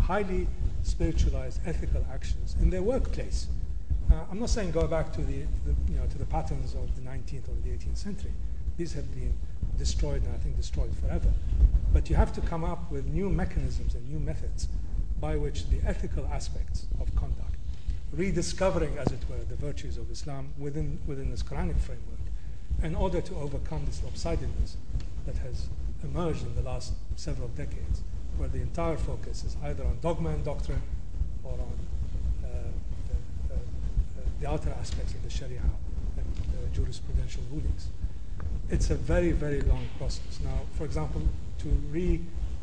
highly 0.00 0.46
spiritualized 0.82 1.60
ethical 1.66 2.04
actions 2.12 2.56
in 2.60 2.70
their 2.70 2.82
workplace. 2.82 3.46
Uh, 4.10 4.16
I'm 4.30 4.40
not 4.40 4.50
saying 4.50 4.72
go 4.72 4.86
back 4.86 5.12
to 5.14 5.22
the, 5.22 5.42
the, 5.64 5.74
you 5.88 5.96
know, 5.96 6.06
to 6.06 6.18
the 6.18 6.26
patterns 6.26 6.74
of 6.74 6.94
the 6.96 7.02
19th 7.02 7.48
or 7.48 7.54
the 7.64 7.70
18th 7.70 7.96
century. 7.96 8.32
These 8.76 8.92
have 8.94 9.10
been 9.14 9.32
destroyed 9.78 10.22
and 10.22 10.34
I 10.34 10.38
think 10.38 10.56
destroyed 10.56 10.94
forever. 10.96 11.32
But 11.92 12.10
you 12.10 12.16
have 12.16 12.32
to 12.34 12.40
come 12.42 12.64
up 12.64 12.90
with 12.90 13.06
new 13.06 13.30
mechanisms 13.30 13.94
and 13.94 14.08
new 14.08 14.18
methods 14.18 14.68
by 15.20 15.36
which 15.36 15.68
the 15.68 15.80
ethical 15.86 16.26
aspects 16.32 16.86
of 17.00 17.14
conduct, 17.14 17.54
rediscovering, 18.12 18.98
as 18.98 19.12
it 19.12 19.20
were, 19.30 19.42
the 19.48 19.56
virtues 19.56 19.96
of 19.96 20.10
Islam 20.10 20.48
within, 20.58 20.98
within 21.06 21.30
this 21.30 21.42
Quranic 21.42 21.78
framework, 21.78 22.18
in 22.82 22.94
order 22.94 23.20
to 23.20 23.34
overcome 23.36 23.84
this 23.86 24.00
lopsidedness 24.00 24.76
that 25.26 25.36
has 25.38 25.68
emerged 26.02 26.42
in 26.42 26.54
the 26.54 26.62
last 26.62 26.94
several 27.16 27.48
decades, 27.48 28.02
where 28.36 28.48
the 28.48 28.60
entire 28.60 28.96
focus 28.96 29.44
is 29.44 29.56
either 29.64 29.84
on 29.84 29.98
dogma 30.00 30.30
and 30.30 30.44
doctrine 30.44 30.82
or 31.44 31.52
on 31.52 31.78
uh, 32.44 32.48
the, 33.48 33.54
uh, 33.54 33.58
the 34.40 34.48
outer 34.48 34.70
aspects 34.80 35.14
of 35.14 35.22
the 35.22 35.30
Sharia 35.30 35.62
and 36.16 36.26
uh, 36.26 36.74
jurisprudential 36.74 37.42
rulings. 37.52 37.88
It's 38.68 38.90
a 38.90 38.94
very, 38.94 39.32
very 39.32 39.60
long 39.60 39.86
process. 39.98 40.40
Now, 40.42 40.58
for 40.76 40.84
example, 40.84 41.22
to 41.58 41.68
re 41.90 42.20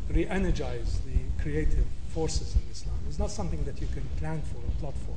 re-energize 0.09 0.99
the 1.05 1.41
creative 1.43 1.85
forces 2.09 2.55
in 2.55 2.61
Islam 2.71 2.97
is 3.07 3.19
not 3.19 3.29
something 3.29 3.63
that 3.65 3.79
you 3.79 3.87
can 3.93 4.01
plan 4.17 4.41
for 4.41 4.57
or 4.57 4.71
plot 4.79 4.93
for, 5.05 5.15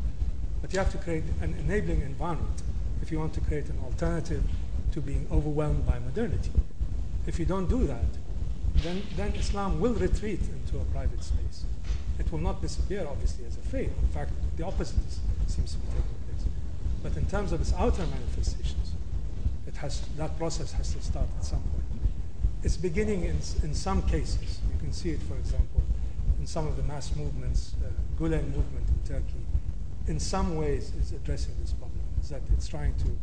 but 0.61 0.70
you 0.72 0.78
have 0.78 0.92
to 0.92 0.98
create 0.98 1.24
an 1.40 1.55
enabling 1.61 2.03
environment 2.03 2.62
if 3.00 3.11
you 3.11 3.18
want 3.18 3.32
to 3.32 3.40
create 3.40 3.66
an 3.70 3.78
alternative 3.84 4.44
to 4.93 5.01
being 5.01 5.26
overwhelmed 5.30 5.86
by 5.86 5.99
modernity. 5.99 6.51
If 7.26 7.38
you 7.38 7.45
don't 7.45 7.68
do 7.68 7.86
that, 7.86 8.05
then, 8.76 9.03
then 9.16 9.32
Islam 9.34 9.80
will 9.80 9.95
retreat 9.95 10.40
into 10.40 10.80
a 10.80 10.84
private 10.86 11.22
space. 11.22 11.64
It 12.18 12.30
will 12.30 12.40
not 12.40 12.61
disappear, 12.61 13.07
obviously, 13.09 13.45
as 13.47 13.57
a 13.57 13.61
faith. 13.61 13.93
In 14.03 14.09
fact, 14.09 14.32
the 14.57 14.64
opposite 14.64 14.97
seems 15.47 15.72
to 15.72 15.78
be 15.78 15.86
taking 15.86 16.03
place. 16.26 16.47
But 17.03 17.16
in 17.16 17.26
terms 17.26 17.53
of 17.53 17.61
its 17.61 17.72
outer 17.74 18.07
manifestations, 18.07 18.93
it 19.66 19.76
has 19.76 20.03
that 20.16 20.36
process 20.38 20.72
has 20.72 20.95
to 20.95 21.03
start 21.03 21.26
at 21.38 21.45
some 21.45 21.62
point. 21.62 21.84
It's 22.62 22.76
beginning 22.76 23.24
in, 23.24 23.36
in 23.62 23.74
some 23.74 24.03
cases. 24.03 24.61
You 24.72 24.78
can 24.78 24.93
see 24.93 25.11
it, 25.11 25.22
for 25.22 25.36
example, 25.36 25.82
in 26.40 26.47
some 26.47 26.66
of 26.66 26.76
the 26.76 26.82
mass 26.84 27.14
movements. 27.16 27.74
Uh, 27.82 27.88
Gulen 28.20 28.45
movement 28.55 28.86
in 28.88 29.09
Turkey, 29.09 29.43
in 30.07 30.20
some 30.20 30.57
ways, 30.57 30.93
is 31.01 31.12
addressing 31.12 31.55
this 31.61 31.72
problem. 31.72 32.01
Is 32.20 32.28
that 32.28 32.43
it's 32.53 32.68
trying 32.68 32.95
to 32.97 33.16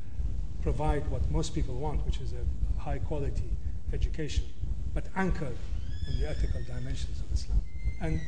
provide 0.61 1.09
what 1.09 1.29
most 1.31 1.53
people 1.55 1.75
want, 1.75 2.05
which 2.05 2.19
is 2.19 2.33
a 2.33 2.81
high 2.81 2.99
quality 2.99 3.49
education, 3.93 4.45
but 4.93 5.05
anchored 5.15 5.57
in 6.07 6.19
the 6.19 6.29
ethical 6.29 6.61
dimensions 6.63 7.19
of 7.19 7.31
Islam. 7.33 7.61
And 8.01 8.21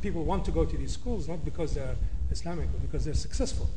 people 0.00 0.24
want 0.24 0.44
to 0.46 0.50
go 0.50 0.64
to 0.64 0.76
these 0.76 0.92
schools 0.92 1.28
not 1.28 1.44
because 1.44 1.74
they're 1.74 1.96
Islamic, 2.30 2.70
but 2.72 2.80
because 2.80 3.04
they're 3.04 3.14
successful. 3.14 3.68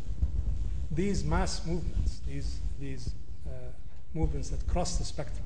These 0.92 1.24
mass 1.24 1.66
movements, 1.66 2.22
these, 2.28 2.60
these 2.80 3.12
uh, 3.46 3.52
movements 4.14 4.50
that 4.50 4.66
cross 4.68 4.98
the 4.98 5.04
spectrum, 5.04 5.46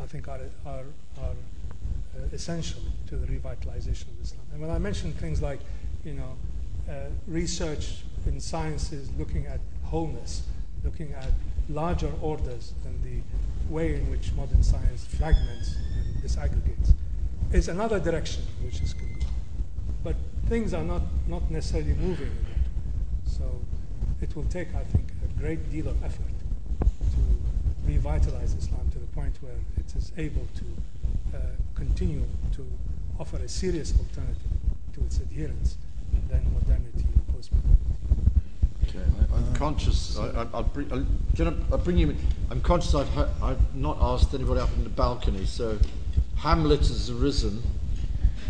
I 0.00 0.06
think 0.06 0.28
are, 0.28 0.40
are, 0.64 0.84
are 1.20 1.34
uh, 2.16 2.20
essential 2.32 2.80
to 3.08 3.16
the 3.16 3.26
revitalization 3.26 4.08
of 4.08 4.20
Islam. 4.22 4.42
And 4.52 4.60
when 4.60 4.70
I 4.70 4.78
mention 4.78 5.12
things 5.12 5.42
like, 5.42 5.60
you 6.04 6.14
know, 6.14 6.36
uh, 6.88 7.08
research 7.26 8.04
in 8.26 8.40
sciences 8.40 9.10
looking 9.18 9.46
at 9.46 9.60
wholeness, 9.82 10.44
looking 10.84 11.12
at 11.12 11.32
larger 11.68 12.10
orders 12.22 12.72
than 12.84 13.00
the 13.02 13.72
way 13.72 13.94
in 13.94 14.10
which 14.10 14.32
modern 14.32 14.62
science 14.62 15.04
fragments 15.04 15.76
and 15.96 16.22
disaggregates, 16.22 16.92
is 17.52 17.68
another 17.68 17.98
direction 18.00 18.42
which 18.62 18.80
is 18.80 18.92
can 18.94 19.12
go. 19.18 19.26
But 20.04 20.16
things 20.48 20.74
are 20.74 20.84
not, 20.84 21.02
not 21.26 21.50
necessarily 21.50 21.94
moving 21.94 22.28
in 22.28 22.44
that. 22.44 23.30
So 23.30 23.44
it 24.20 24.34
will 24.34 24.44
take, 24.44 24.74
I 24.74 24.84
think, 24.84 25.10
a 25.24 25.40
great 25.40 25.70
deal 25.70 25.88
of 25.88 26.02
effort 26.04 26.24
to 26.80 27.86
revitalize 27.86 28.54
Islam 28.54 28.90
to 28.92 28.98
the 28.98 29.06
point 29.06 29.36
where 29.42 29.56
it 29.76 29.94
is 29.96 30.12
able 30.16 30.46
to 30.56 31.36
uh, 31.36 31.40
continue 31.74 32.24
to 32.52 32.66
offer 33.18 33.36
a 33.36 33.48
serious 33.48 33.92
alternative 33.98 34.52
to 34.94 35.00
its 35.04 35.20
adherents 35.20 35.76
than 36.30 36.42
modernity 36.52 37.06
post-modernity. 37.32 37.87
Okay, 38.88 38.98
I, 38.98 39.36
I'm 39.36 39.54
conscious. 39.54 40.16
I, 40.18 40.28
I, 40.28 40.46
I'll 40.54 40.62
bring. 40.62 40.90
I'll, 40.92 41.04
can 41.36 41.48
I, 41.48 41.52
I'll 41.72 41.78
bring 41.78 41.98
you. 41.98 42.10
in. 42.10 42.18
I'm 42.50 42.60
conscious. 42.60 42.94
I've, 42.94 43.08
I've 43.42 43.74
not 43.74 43.98
asked 44.00 44.32
anybody 44.34 44.60
up 44.60 44.70
in 44.76 44.84
the 44.84 44.90
balcony. 44.90 45.44
So, 45.46 45.78
Hamlet 46.36 46.80
has 46.80 47.10
arisen, 47.10 47.62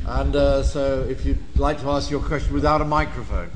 and 0.07 0.37
uh, 0.37 0.63
so 0.63 1.03
if 1.09 1.25
you'd 1.25 1.39
like 1.57 1.81
to 1.81 1.91
ask 1.91 2.11
your 2.11 2.21
question 2.21 2.53
without 2.55 2.81
a 2.81 2.85
microphone. 2.85 3.51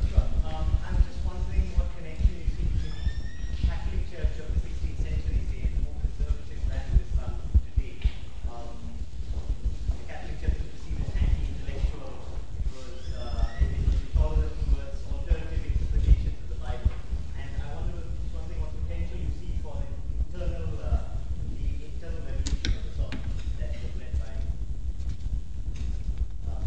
Um, 0.44 0.64
I'm 0.88 0.96
just 0.96 1.24
wondering 1.24 1.70
what 1.78 1.86
connection 1.96 2.34
you 2.34 2.46
see 2.50 2.66
between 2.66 3.68
Catholic 3.68 4.02
Church 4.10 4.34
of 4.42 4.50
the 4.50 4.60
16th 4.66 4.98
century, 5.06 5.38
say, 5.52 5.70
and 5.70 5.84
more 5.86 5.94
conservative 6.02 6.60
brand 6.66 6.88
of 6.90 6.98
Islam 6.98 7.34
today. 7.76 7.94
Um, 8.50 8.74
the 9.86 10.02
Catholic 10.10 10.36
Church 10.42 10.58
was 10.58 10.66
perceived 10.74 11.00
as 11.06 11.14
anti-intellectual. 11.14 12.10
It 12.10 12.72
was, 12.74 13.14
uh, 13.14 13.62
it 13.62 13.70
was 13.86 13.94
intolerant 14.02 14.56
towards 14.66 14.98
alternative 15.12 15.62
interpretations 15.62 16.36
of 16.42 16.48
the 16.52 16.58
Bible. 16.60 16.90
And 17.38 17.48
I 17.48 17.68
wonder, 17.78 18.02
just 18.02 18.32
wondering 18.34 18.60
what 18.60 18.72
potential 18.82 19.16
you 19.22 19.30
see 19.40 19.52
for 19.64 19.76
the 19.78 19.88
internal, 20.36 20.68
uh, 20.84 21.16
the 21.56 21.64
internal 21.80 22.20
revolution 22.28 22.76
of 22.76 22.82
the 22.82 22.92
sort 22.98 23.16
that 23.56 23.70
was 23.80 23.92
led 23.96 24.12
by 24.20 24.32
um, 26.52 26.64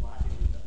Martin 0.00 0.30
Luther. 0.40 0.64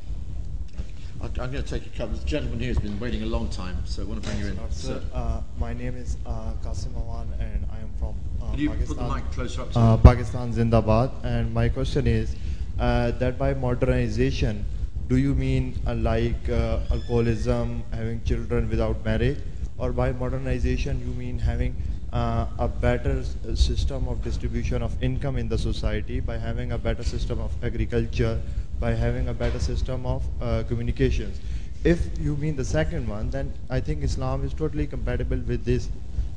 I, 1.22 1.26
I'm 1.42 1.50
going 1.52 1.64
to 1.64 1.70
take 1.70 1.86
a 1.88 1.94
couple. 1.98 2.16
The 2.18 2.23
gentleman 2.34 2.60
here 2.60 2.70
has 2.70 2.80
been 2.80 3.00
waiting 3.00 3.22
a 3.22 3.28
long 3.28 3.48
time, 3.50 3.78
so 3.86 4.02
I 4.02 4.06
want 4.06 4.24
to 4.24 4.28
bring 4.28 4.40
you 4.40 4.48
in. 4.48 4.72
Sir, 4.72 5.00
uh, 5.14 5.42
my 5.60 5.72
name 5.72 5.96
is 5.96 6.18
uh, 6.26 6.54
Qasim 6.64 6.94
Awan 7.02 7.28
and 7.40 7.68
I 7.72 7.78
am 7.78 7.92
from 8.00 8.16
uh, 8.42 8.56
you 8.58 8.70
Pakistan. 8.72 8.88
put 8.88 8.98
the 8.98 9.14
mic 9.14 9.32
closer 9.34 9.62
up 9.62 9.72
to 9.74 9.80
uh. 9.80 9.98
Pakistan 9.98 10.52
Zindabad. 10.52 11.12
And 11.24 11.54
my 11.54 11.70
question 11.70 12.08
is 12.08 12.36
uh, 12.80 13.12
that 13.12 13.38
by 13.38 13.54
modernization, 13.54 14.66
do 15.10 15.18
you 15.18 15.36
mean 15.36 15.78
uh, 15.86 15.94
like 15.94 16.50
uh, 16.50 16.80
alcoholism, 16.90 17.84
having 17.92 18.24
children 18.24 18.68
without 18.68 19.06
marriage, 19.06 19.38
or 19.78 19.92
by 19.92 20.12
modernization 20.12 21.00
you 21.06 21.14
mean 21.14 21.38
having 21.38 21.76
uh, 22.14 22.48
a 22.58 22.68
better 22.68 23.24
system 23.54 24.08
of 24.08 24.24
distribution 24.24 24.82
of 24.82 24.98
income 25.04 25.38
in 25.38 25.48
the 25.48 25.58
society, 25.70 26.20
by 26.20 26.38
having 26.38 26.72
a 26.72 26.80
better 26.80 27.04
system 27.04 27.40
of 27.40 27.52
agriculture, 27.64 28.42
by 28.80 28.96
having 28.96 29.28
a 29.28 29.34
better 29.36 29.60
system 29.60 30.08
of 30.08 30.24
uh, 30.42 30.64
communications? 30.64 31.40
If 31.84 32.18
you 32.18 32.38
mean 32.38 32.56
the 32.56 32.64
second 32.64 33.08
one, 33.08 33.30
then 33.30 33.54
I 33.70 33.82
think 33.82 34.04
Islam 34.04 34.46
is 34.46 34.54
totally 34.54 34.88
compatible 34.88 35.38
with 35.38 35.66
this 35.66 35.90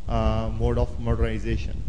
uh, 0.09 0.51
mode 0.59 0.79
of 0.79 0.99
modernization. 0.99 1.81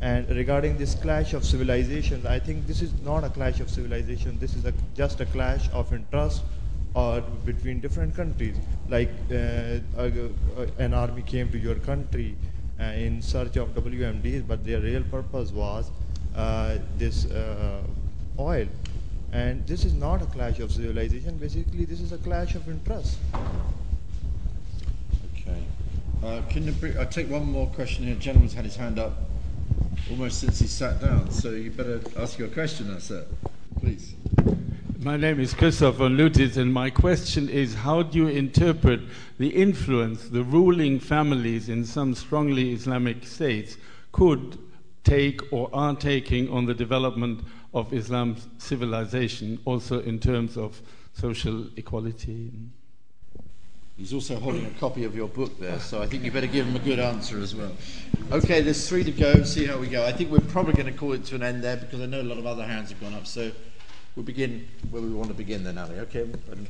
And 0.00 0.28
regarding 0.30 0.78
this 0.78 0.94
clash 0.94 1.34
of 1.34 1.44
civilizations, 1.44 2.24
I 2.24 2.38
think 2.38 2.66
this 2.66 2.80
is 2.80 2.92
not 3.02 3.24
a 3.24 3.28
clash 3.28 3.60
of 3.60 3.68
civilization. 3.68 4.38
This 4.38 4.54
is 4.54 4.64
a, 4.64 4.72
just 4.96 5.20
a 5.20 5.26
clash 5.26 5.68
of 5.72 5.92
interest 5.92 6.42
or 6.94 7.20
between 7.44 7.80
different 7.80 8.14
countries. 8.14 8.56
Like 8.88 9.10
uh, 9.30 9.34
uh, 9.34 9.80
uh, 9.98 10.66
an 10.78 10.94
army 10.94 11.22
came 11.22 11.50
to 11.50 11.58
your 11.58 11.76
country 11.76 12.36
uh, 12.80 12.84
in 12.84 13.20
search 13.20 13.56
of 13.56 13.74
WMDs, 13.74 14.46
but 14.46 14.64
their 14.64 14.80
real 14.80 15.02
purpose 15.02 15.50
was 15.50 15.90
uh, 16.36 16.78
this 16.96 17.26
uh, 17.26 17.82
oil. 18.38 18.66
And 19.32 19.64
this 19.66 19.84
is 19.84 19.94
not 19.94 20.22
a 20.22 20.26
clash 20.26 20.58
of 20.58 20.72
civilization. 20.72 21.36
Basically, 21.36 21.84
this 21.84 22.00
is 22.00 22.12
a 22.12 22.18
clash 22.18 22.54
of 22.54 22.68
interests. 22.68 23.16
Okay. 25.34 25.62
Uh, 26.24 26.42
can 26.50 26.64
you 26.64 26.72
bring, 26.72 26.98
I'll 26.98 27.06
take 27.06 27.30
one 27.30 27.44
more 27.44 27.68
question 27.68 28.04
here. 28.04 28.16
Gentleman's 28.16 28.54
had 28.54 28.64
his 28.64 28.76
hand 28.76 28.98
up 28.98 29.12
almost 30.10 30.40
since 30.40 30.58
he 30.58 30.66
sat 30.66 31.00
down, 31.00 31.30
so 31.30 31.50
you 31.50 31.70
better 31.70 32.00
ask 32.18 32.38
your 32.38 32.48
question 32.48 32.92
now, 32.92 32.98
sir. 32.98 33.24
Please. 33.78 34.14
My 35.02 35.16
name 35.16 35.40
is 35.40 35.54
Christopher 35.54 36.10
Lutis, 36.10 36.56
and 36.58 36.74
my 36.74 36.90
question 36.90 37.48
is 37.48 37.74
how 37.74 38.02
do 38.02 38.18
you 38.18 38.28
interpret 38.28 39.00
the 39.38 39.48
influence 39.48 40.28
the 40.28 40.42
ruling 40.42 41.00
families 41.00 41.70
in 41.70 41.86
some 41.86 42.14
strongly 42.14 42.72
Islamic 42.72 43.26
states 43.26 43.78
could 44.12 44.58
take 45.04 45.40
or 45.52 45.70
are 45.72 45.96
taking 45.96 46.50
on 46.50 46.66
the 46.66 46.74
development 46.74 47.40
of 47.72 47.92
Islam's 47.92 48.46
civilization, 48.58 49.58
also 49.64 50.00
in 50.00 50.18
terms 50.18 50.56
of 50.56 50.80
social 51.14 51.66
equality? 51.76 52.50
He's 53.96 54.14
also 54.14 54.40
holding 54.40 54.64
a 54.64 54.70
copy 54.70 55.04
of 55.04 55.14
your 55.14 55.28
book 55.28 55.60
there, 55.60 55.78
so 55.78 56.00
I 56.00 56.06
think 56.06 56.24
you 56.24 56.32
better 56.32 56.46
give 56.46 56.66
him 56.66 56.74
a 56.74 56.78
good 56.78 56.98
answer 56.98 57.38
as 57.38 57.54
well. 57.54 57.72
Okay, 58.32 58.62
there's 58.62 58.88
three 58.88 59.04
to 59.04 59.12
go. 59.12 59.42
See 59.42 59.66
how 59.66 59.76
we 59.76 59.88
go. 59.88 60.06
I 60.06 60.12
think 60.12 60.30
we're 60.30 60.40
probably 60.40 60.72
going 60.72 60.90
to 60.90 60.98
call 60.98 61.12
it 61.12 61.24
to 61.26 61.34
an 61.34 61.42
end 61.42 61.62
there 61.62 61.76
because 61.76 62.00
I 62.00 62.06
know 62.06 62.22
a 62.22 62.24
lot 62.24 62.38
of 62.38 62.46
other 62.46 62.64
hands 62.64 62.88
have 62.90 63.00
gone 63.00 63.12
up. 63.12 63.26
So 63.26 63.52
we'll 64.16 64.24
begin 64.24 64.66
where 64.90 65.02
we 65.02 65.10
want 65.10 65.28
to 65.28 65.34
begin 65.34 65.64
then, 65.64 65.76
Ali. 65.76 65.98
Okay. 65.98 66.22
And 66.22 66.66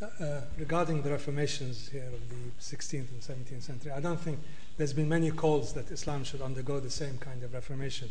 uh, 0.00 0.40
regarding 0.58 1.02
the 1.02 1.10
reformations 1.10 1.90
here 1.90 2.06
of 2.06 2.28
the 2.30 2.50
16th 2.60 3.10
and 3.10 3.20
17th 3.20 3.62
century, 3.62 3.92
I 3.92 4.00
don't 4.00 4.20
think 4.20 4.38
there's 4.78 4.92
been 4.92 5.08
many 5.08 5.30
calls 5.30 5.72
that 5.74 5.90
Islam 5.90 6.24
should 6.24 6.40
undergo 6.40 6.80
the 6.80 6.90
same 6.90 7.18
kind 7.18 7.42
of 7.42 7.52
reformation. 7.52 8.08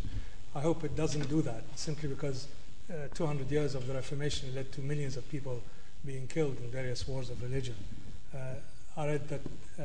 I 0.56 0.62
hope 0.62 0.84
it 0.84 0.96
doesn't 0.96 1.30
do 1.30 1.42
that, 1.44 1.64
simply 1.76 2.10
because 2.10 2.48
uh, 2.90 3.08
200 3.14 3.52
years 3.52 3.76
of 3.76 3.88
the 3.88 3.94
Reformation 3.94 4.54
led 4.56 4.72
to 4.72 4.82
millions 4.82 5.18
of 5.18 5.30
people 5.30 5.62
being 6.06 6.28
killed 6.28 6.58
in 6.64 6.72
various 6.72 7.08
wars 7.08 7.30
of 7.30 7.42
religion. 7.42 7.76
Uh, 8.34 8.56
I 8.96 9.08
read 9.08 9.28
that 9.30 9.42
uh, 9.80 9.84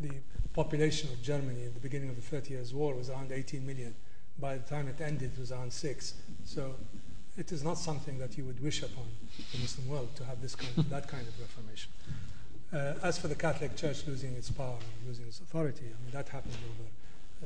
the 0.00 0.10
population 0.52 1.10
of 1.10 1.22
Germany 1.22 1.64
at 1.64 1.74
the 1.74 1.80
beginning 1.80 2.10
of 2.10 2.16
the 2.16 2.22
Thirty 2.22 2.54
Years' 2.54 2.74
War 2.74 2.94
was 2.94 3.08
around 3.08 3.32
18 3.32 3.66
million. 3.66 3.94
By 4.38 4.58
the 4.58 4.68
time 4.68 4.88
it 4.88 5.00
ended, 5.00 5.32
it 5.34 5.40
was 5.40 5.52
around 5.52 5.72
six. 5.72 6.14
So 6.44 6.74
it 7.38 7.52
is 7.52 7.64
not 7.64 7.78
something 7.78 8.18
that 8.18 8.36
you 8.36 8.44
would 8.44 8.62
wish 8.62 8.82
upon 8.82 9.04
the 9.52 9.58
Muslim 9.58 9.88
world 9.88 10.14
to 10.16 10.24
have 10.24 10.42
this 10.42 10.54
kind 10.54 10.76
of, 10.76 10.90
that 10.90 11.08
kind 11.08 11.26
of 11.26 11.40
reformation. 11.40 11.90
Uh, 12.72 12.94
as 13.02 13.18
for 13.18 13.28
the 13.28 13.34
Catholic 13.34 13.76
Church 13.76 14.06
losing 14.06 14.34
its 14.34 14.50
power 14.50 14.76
and 14.76 15.08
losing 15.08 15.26
its 15.26 15.40
authority, 15.40 15.84
I 15.86 16.02
mean 16.02 16.12
that 16.12 16.28
happened 16.28 16.56
over 16.68 16.88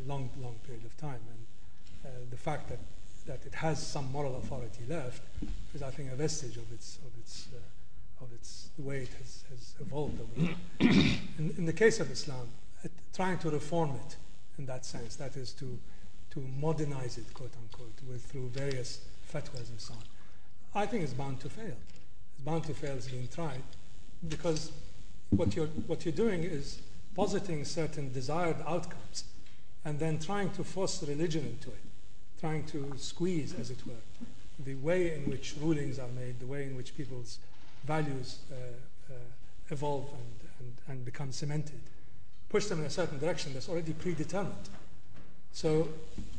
a 0.00 0.08
long, 0.08 0.30
long 0.40 0.56
period 0.66 0.84
of 0.84 0.96
time, 0.96 1.20
and 1.28 1.45
the 2.30 2.36
fact 2.36 2.68
that 2.68 2.78
that 3.26 3.44
it 3.44 3.54
has 3.54 3.84
some 3.84 4.10
moral 4.12 4.36
authority 4.36 4.84
left 4.88 5.22
is, 5.74 5.82
I 5.82 5.90
think, 5.90 6.12
a 6.12 6.16
vestige 6.16 6.56
of 6.56 6.70
its 6.72 6.98
of 6.98 7.12
its 7.18 7.48
uh, 7.54 8.24
of 8.24 8.32
its 8.32 8.70
the 8.76 8.82
way 8.82 8.98
it 8.98 9.10
has, 9.20 9.44
has 9.50 9.74
evolved 9.80 10.20
over 10.20 10.54
in, 10.80 11.54
in 11.58 11.66
the 11.66 11.72
case 11.72 12.00
of 12.00 12.10
Islam, 12.10 12.48
it, 12.82 12.92
trying 13.14 13.38
to 13.38 13.50
reform 13.50 13.90
it 14.06 14.16
in 14.58 14.66
that 14.66 14.84
sense, 14.84 15.16
that 15.16 15.36
is 15.36 15.52
to 15.52 15.78
to 16.30 16.40
modernize 16.58 17.18
it, 17.18 17.32
quote 17.34 17.52
unquote, 17.62 17.98
with 18.08 18.24
through 18.24 18.48
various 18.50 19.00
fatwas 19.32 19.70
and 19.70 19.80
so 19.80 19.94
on, 19.94 20.82
I 20.82 20.86
think 20.86 21.02
it's 21.02 21.12
bound 21.12 21.40
to 21.40 21.48
fail. 21.48 21.76
It's 22.34 22.44
bound 22.44 22.64
to 22.64 22.74
fail. 22.74 22.94
It's 22.96 23.08
being 23.08 23.28
tried 23.28 23.62
because 24.28 24.70
what 25.30 25.56
you're 25.56 25.66
what 25.88 26.04
you're 26.04 26.14
doing 26.14 26.44
is 26.44 26.80
positing 27.14 27.64
certain 27.64 28.12
desired 28.12 28.56
outcomes 28.66 29.24
and 29.84 29.98
then 29.98 30.18
trying 30.18 30.50
to 30.50 30.62
force 30.62 31.02
religion 31.02 31.44
into 31.46 31.70
it 31.70 31.85
trying 32.46 32.62
to 32.64 32.92
squeeze, 32.96 33.54
as 33.58 33.72
it 33.72 33.78
were, 33.84 34.04
the 34.64 34.76
way 34.76 35.16
in 35.16 35.28
which 35.28 35.54
rulings 35.60 35.98
are 35.98 36.12
made, 36.14 36.38
the 36.38 36.46
way 36.46 36.62
in 36.62 36.76
which 36.76 36.96
people's 36.96 37.40
values 37.84 38.38
uh, 38.52 38.54
uh, 39.12 39.16
evolve 39.70 40.06
and, 40.12 40.50
and, 40.60 40.72
and 40.86 41.04
become 41.04 41.32
cemented, 41.32 41.80
push 42.48 42.66
them 42.66 42.78
in 42.78 42.86
a 42.86 42.90
certain 42.90 43.18
direction 43.18 43.52
that's 43.52 43.68
already 43.68 43.92
predetermined. 43.94 44.68
So 45.52 45.88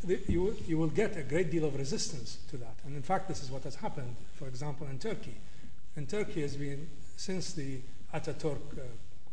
the, 0.05 0.17
you, 0.29 0.55
you 0.65 0.77
will 0.77 0.93
get 1.01 1.17
a 1.17 1.23
great 1.23 1.51
deal 1.51 1.65
of 1.65 1.75
resistance 1.75 2.37
to 2.51 2.57
that. 2.57 2.75
And 2.85 2.95
in 2.95 3.01
fact, 3.01 3.27
this 3.27 3.43
is 3.43 3.51
what 3.51 3.63
has 3.63 3.75
happened, 3.75 4.15
for 4.35 4.47
example, 4.47 4.87
in 4.87 4.99
Turkey. 4.99 5.35
And 5.97 6.07
Turkey 6.07 6.41
has 6.41 6.55
been, 6.55 6.87
since 7.17 7.51
the 7.51 7.79
Ataturk 8.13 8.61
uh, 8.77 8.81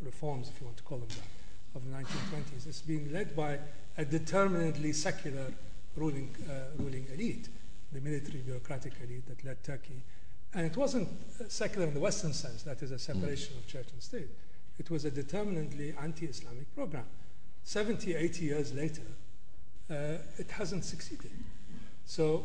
reforms, 0.02 0.48
if 0.48 0.60
you 0.60 0.66
want 0.66 0.78
to 0.78 0.82
call 0.82 0.98
them 0.98 1.08
that, 1.08 1.78
of 1.78 1.84
the 1.88 1.96
1920s, 1.96 2.66
it's 2.66 2.82
been 2.82 3.12
led 3.12 3.36
by 3.36 3.60
a 3.96 4.04
determinedly 4.04 4.92
secular 4.92 5.46
ruling, 5.96 6.34
uh, 6.48 6.82
ruling 6.82 7.06
elite, 7.12 7.48
the 7.92 8.00
military 8.00 8.40
bureaucratic 8.40 8.94
elite 9.02 9.26
that 9.26 9.44
led 9.44 9.62
Turkey. 9.62 10.02
And 10.52 10.66
it 10.66 10.76
wasn't 10.76 11.08
secular 11.48 11.86
in 11.86 11.94
the 11.94 12.00
Western 12.00 12.32
sense, 12.32 12.62
that 12.62 12.82
is 12.82 12.90
a 12.90 12.98
separation 12.98 13.56
of 13.56 13.66
church 13.66 13.86
and 13.92 14.02
state. 14.02 14.28
It 14.78 14.90
was 14.90 15.04
a 15.04 15.10
determinedly 15.10 15.94
anti 16.00 16.26
Islamic 16.26 16.72
program. 16.74 17.04
70, 17.64 18.14
80 18.14 18.44
years 18.44 18.74
later, 18.74 19.02
uh, 19.90 20.18
it 20.38 20.50
hasn't 20.50 20.84
succeeded. 20.84 21.30
So, 22.04 22.44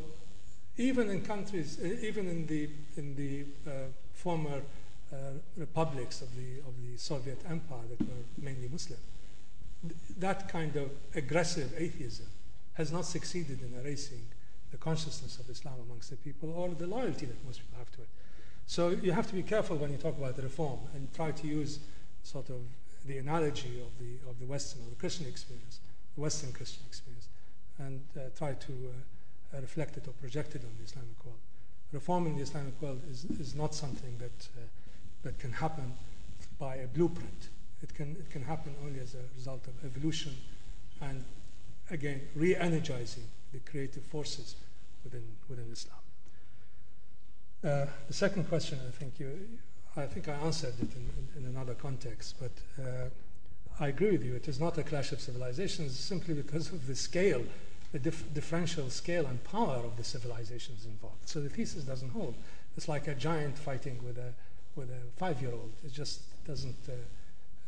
even 0.77 1.09
in 1.09 1.21
countries, 1.23 1.79
even 1.81 2.29
in 2.29 2.45
the, 2.47 2.69
in 2.95 3.15
the 3.15 3.45
uh, 3.69 3.73
former 4.13 4.61
uh, 5.11 5.15
republics 5.57 6.21
of 6.21 6.33
the, 6.35 6.59
of 6.59 6.73
the 6.81 6.97
Soviet 6.97 7.41
Empire 7.49 7.83
that 7.89 8.01
were 8.01 8.23
mainly 8.37 8.69
Muslim, 8.69 8.99
th- 9.81 9.95
that 10.19 10.47
kind 10.47 10.75
of 10.77 10.89
aggressive 11.15 11.73
atheism 11.77 12.27
has 12.79 12.93
not 12.93 13.03
succeeded 13.03 13.59
in 13.61 13.77
erasing 13.81 14.25
the 14.71 14.77
consciousness 14.77 15.37
of 15.37 15.49
Islam 15.49 15.73
amongst 15.85 16.11
the 16.11 16.15
people 16.15 16.53
or 16.55 16.69
the 16.69 16.87
loyalty 16.87 17.25
that 17.25 17.45
most 17.45 17.59
people 17.59 17.77
have 17.77 17.91
to 17.91 18.01
it. 18.01 18.07
So 18.67 18.89
you 18.89 19.11
have 19.11 19.27
to 19.27 19.35
be 19.35 19.43
careful 19.43 19.75
when 19.75 19.91
you 19.91 19.97
talk 19.97 20.17
about 20.17 20.37
the 20.37 20.43
reform 20.43 20.79
and 20.93 21.13
try 21.13 21.31
to 21.31 21.47
use 21.47 21.79
sort 22.23 22.49
of 22.49 22.61
the 23.05 23.17
analogy 23.17 23.81
of 23.81 23.91
the 23.99 24.29
of 24.29 24.39
the 24.39 24.45
Western 24.45 24.81
or 24.83 24.89
the 24.91 24.95
Christian 24.95 25.27
experience, 25.27 25.79
the 26.15 26.21
Western 26.21 26.53
Christian 26.53 26.83
experience, 26.87 27.27
and 27.79 27.99
uh, 28.15 28.29
try 28.37 28.53
to 28.53 28.73
uh, 28.73 29.59
reflect 29.59 29.97
it 29.97 30.07
or 30.07 30.11
project 30.13 30.55
it 30.55 30.61
on 30.63 30.71
the 30.77 30.85
Islamic 30.85 31.19
world. 31.25 31.43
Reforming 31.91 32.37
the 32.37 32.43
Islamic 32.43 32.81
world 32.81 33.01
is, 33.11 33.25
is 33.25 33.55
not 33.55 33.75
something 33.75 34.17
that 34.19 34.47
uh, 34.55 34.61
that 35.23 35.37
can 35.37 35.51
happen 35.51 35.91
by 36.57 36.75
a 36.75 36.87
blueprint. 36.87 37.49
It 37.83 37.93
can 37.93 38.11
it 38.11 38.29
can 38.29 38.43
happen 38.43 38.73
only 38.85 39.01
as 39.01 39.15
a 39.15 39.25
result 39.35 39.67
of 39.67 39.73
evolution 39.83 40.33
and 41.01 41.25
again, 41.91 42.21
re 42.35 42.55
energizing 42.55 43.23
the 43.53 43.59
creative 43.59 44.03
forces 44.03 44.55
within, 45.03 45.23
within 45.49 45.65
Islam. 45.71 45.97
Uh, 47.63 47.85
the 48.07 48.13
second 48.13 48.47
question, 48.47 48.79
I 48.87 48.91
think 48.91 49.19
you, 49.19 49.37
I 49.97 50.05
think 50.05 50.27
I 50.29 50.33
answered 50.33 50.75
it 50.81 50.89
in, 50.95 51.09
in, 51.17 51.43
in 51.43 51.49
another 51.49 51.73
context, 51.73 52.35
but 52.39 52.51
uh, 52.81 53.09
I 53.79 53.87
agree 53.87 54.11
with 54.11 54.23
you. 54.23 54.35
It 54.35 54.47
is 54.47 54.59
not 54.59 54.77
a 54.77 54.83
clash 54.83 55.11
of 55.11 55.19
civilizations 55.19 55.97
simply 55.97 56.33
because 56.33 56.71
of 56.71 56.85
the 56.87 56.95
scale, 56.95 57.43
the 57.91 57.99
dif- 57.99 58.33
differential 58.33 58.89
scale 58.89 59.25
and 59.25 59.43
power 59.43 59.77
of 59.77 59.97
the 59.97 60.03
civilizations 60.03 60.85
involved. 60.85 61.27
So 61.27 61.41
the 61.41 61.49
thesis 61.49 61.83
doesn't 61.83 62.11
hold. 62.11 62.35
It's 62.77 62.87
like 62.87 63.07
a 63.07 63.15
giant 63.15 63.57
fighting 63.57 63.99
with 64.05 64.17
a 64.17 64.33
with 64.75 64.89
a 64.89 65.17
five-year-old. 65.17 65.71
It 65.83 65.91
just 65.91 66.21
doesn't. 66.45 66.77
Uh, 66.87 66.93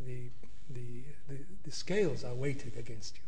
the, 0.05 0.29
the 0.69 1.03
the 1.27 1.37
the 1.63 1.71
scales 1.71 2.23
are 2.23 2.33
weighted 2.33 2.77
against 2.77 3.15
you. 3.15 3.23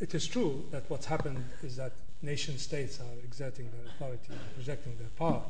It 0.00 0.14
is 0.14 0.26
true 0.26 0.64
that 0.72 0.88
what's 0.88 1.06
happened 1.06 1.44
is 1.62 1.76
that 1.76 1.92
nation 2.22 2.58
states 2.58 3.00
are 3.00 3.24
exerting 3.24 3.70
their 3.70 3.92
authority, 3.92 4.32
projecting 4.54 4.96
their 4.98 5.08
power 5.16 5.42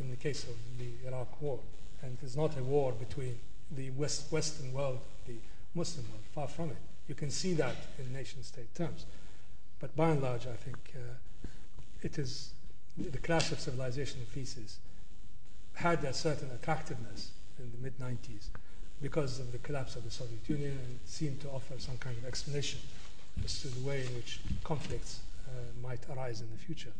in 0.00 0.10
the 0.10 0.16
case 0.16 0.44
of 0.44 0.54
the 0.78 1.08
Iraq 1.08 1.40
war. 1.40 1.58
And 2.02 2.16
it 2.20 2.24
is 2.24 2.36
not 2.36 2.56
a 2.56 2.62
war 2.62 2.92
between 2.92 3.38
the 3.70 3.90
West, 3.90 4.30
Western 4.32 4.72
world 4.72 5.00
and 5.26 5.36
the 5.36 5.40
Muslim 5.74 6.06
world, 6.10 6.22
far 6.34 6.48
from 6.48 6.70
it. 6.70 6.76
You 7.08 7.14
can 7.14 7.30
see 7.30 7.54
that 7.54 7.76
in 7.98 8.12
nation 8.12 8.42
state 8.42 8.74
terms. 8.74 9.06
But 9.78 9.94
by 9.94 10.10
and 10.10 10.22
large, 10.22 10.46
I 10.46 10.56
think 10.56 10.78
uh, 10.94 11.48
it 12.02 12.18
is 12.18 12.52
the 12.96 13.18
clash 13.18 13.52
of 13.52 13.60
civilization 13.60 14.20
thesis 14.32 14.78
had 15.74 16.02
a 16.04 16.14
certain 16.14 16.50
attractiveness 16.50 17.32
in 17.58 17.70
the 17.70 17.78
mid 17.78 17.98
90s 17.98 18.48
because 19.02 19.38
of 19.38 19.52
the 19.52 19.58
collapse 19.58 19.96
of 19.96 20.04
the 20.04 20.10
Soviet 20.10 20.48
Union 20.48 20.72
and 20.72 20.98
seemed 21.04 21.40
to 21.42 21.50
offer 21.50 21.74
some 21.78 21.98
kind 21.98 22.16
of 22.16 22.24
explanation 22.24 22.80
as 23.44 23.60
to 23.62 23.68
the 23.68 23.86
way 23.86 24.04
in 24.06 24.14
which 24.14 24.40
conflicts 24.64 25.20
uh, 25.46 25.50
might 25.82 26.00
arise 26.14 26.40
in 26.40 26.48
the 26.50 26.58
future. 26.58 26.92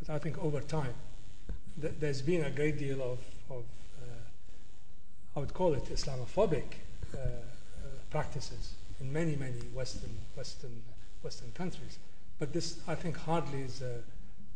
But 0.00 0.14
I 0.14 0.18
think 0.18 0.38
over 0.38 0.60
time, 0.60 0.94
th- 1.80 1.94
there's 2.00 2.22
been 2.22 2.44
a 2.44 2.50
great 2.50 2.78
deal 2.78 3.00
of, 3.02 3.18
of 3.50 3.64
uh, 4.00 5.36
I 5.36 5.40
would 5.40 5.54
call 5.54 5.74
it 5.74 5.84
Islamophobic 5.86 6.64
uh, 7.14 7.18
uh, 7.18 7.28
practices 8.10 8.74
in 9.00 9.12
many, 9.12 9.36
many 9.36 9.60
Western, 9.74 10.16
Western, 10.36 10.82
Western 11.22 11.52
countries. 11.52 11.98
But 12.38 12.52
this, 12.52 12.80
I 12.88 12.94
think, 12.94 13.16
hardly 13.16 13.62
is 13.62 13.82
a 13.82 14.00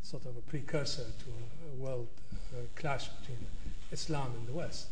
sort 0.03 0.25
of 0.25 0.37
a 0.37 0.41
precursor 0.41 1.03
to 1.03 1.31
a, 1.73 1.83
world 1.83 2.09
clash 2.75 3.09
between 3.09 3.39
Islam 3.93 4.33
and 4.39 4.49
the 4.49 4.53
West. 4.53 4.87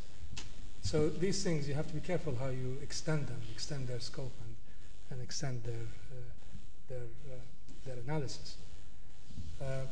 So 0.82 1.08
these 1.08 1.42
things, 1.42 1.66
you 1.66 1.74
have 1.74 1.86
to 1.88 1.94
be 1.94 2.00
careful 2.00 2.36
how 2.38 2.48
you 2.48 2.76
extend 2.82 3.26
them, 3.26 3.40
extend 3.52 3.88
their 3.88 4.00
scope 4.00 4.32
and, 5.10 5.20
extend 5.22 5.62
their 5.62 5.86
their, 6.88 6.98
uh, 6.98 7.36
their 7.86 7.96
analysis. 8.04 8.56
Uh, 9.60 9.86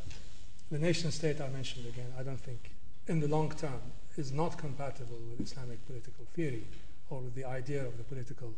the 0.71 0.77
nation 0.77 1.11
state 1.11 1.41
I 1.41 1.49
mentioned 1.49 1.85
again, 1.87 2.11
I 2.19 2.23
don't 2.23 2.39
think 2.39 2.71
in 3.07 3.19
the 3.19 3.27
long 3.27 3.51
term 3.51 3.81
is 4.17 4.31
not 4.31 4.57
compatible 4.57 5.17
with 5.29 5.45
Islamic 5.45 5.85
political 5.85 6.25
theory 6.33 6.65
or 7.09 7.19
with 7.19 7.35
the 7.35 7.45
idea 7.45 7.85
of 7.85 7.97
the 7.97 8.03
political 8.03 8.53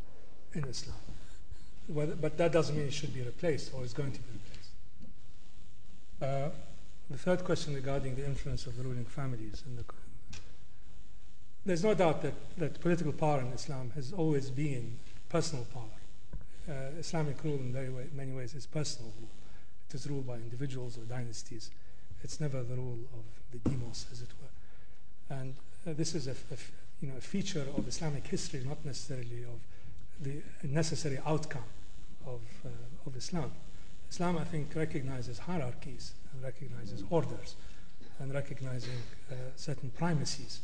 in 0.54 0.64
Islam. 0.66 0.98
Whether, 1.88 2.16
but 2.16 2.38
that 2.38 2.52
doesn't 2.52 2.76
mean 2.76 2.88
it 2.88 2.94
should 2.94 3.14
be 3.14 3.22
replaced 3.22 3.74
or 3.74 3.84
is 3.84 3.94
going 3.94 4.12
to 4.12 4.20
be 4.20 4.30
replaced. 4.34 4.70
Uh, 6.22 6.50
the 7.10 7.18
third 7.18 7.44
question 7.44 7.76
regarding 7.76 8.16
the 8.16 8.26
influence 8.26 8.66
of 8.66 8.78
the 8.78 8.84
ruling 8.84 9.06
families 9.06 9.64
the 9.78 9.84
there's 11.66 11.84
no 11.84 11.96
doubt 11.96 12.22
that, 12.22 12.34
that 12.58 12.80
political 12.80 13.12
power 13.12 13.42
in 13.42 13.48
Islam 13.48 13.92
has 13.96 14.14
always 14.14 14.52
been 14.52 15.00
personal 15.30 15.66
power 15.74 15.84
uh, 16.70 17.00
Islamic 17.00 17.44
rule 17.44 17.60
in 17.60 17.72
very 17.74 17.90
way, 17.90 18.08
many 18.14 18.32
ways 18.32 18.54
is 18.54 18.66
personal 18.66 19.12
rule. 19.20 19.30
It 19.90 19.96
is 19.96 20.10
ruled 20.10 20.28
by 20.28 20.36
individuals 20.36 20.98
or 20.98 21.02
dynasties. 21.02 21.72
It's 22.24 22.40
never 22.40 22.64
the 22.64 22.76
rule 22.76 23.00
of 23.14 23.24
the 23.52 23.70
demos, 23.70 24.06
as 24.12 24.22
it 24.22 24.30
were. 24.42 25.36
And 25.36 25.56
uh, 25.88 25.94
this 25.94 26.16
is 26.16 26.28
a, 26.28 26.32
a, 26.32 26.58
you 27.02 27.10
know, 27.10 27.18
a 27.18 27.22
feature 27.22 27.66
of 27.78 27.88
Islamic 27.88 28.26
history, 28.26 28.64
not 28.66 28.84
necessarily 28.86 29.44
of 29.44 29.60
the 30.22 30.42
necessary 30.64 31.20
outcome 31.26 31.70
of, 32.26 32.42
uh, 32.66 32.70
of 33.06 33.16
Islam. 33.16 33.52
Islam, 34.10 34.38
I 34.38 34.44
think, 34.44 34.74
recognizes 34.76 35.40
hierarchies 35.40 36.14
and 36.34 36.44
recognizes 36.44 37.04
orders 37.10 37.56
and 38.20 38.34
recognizing 38.34 38.98
uh, 39.30 39.36
certain 39.56 39.92
primacies 39.92 40.62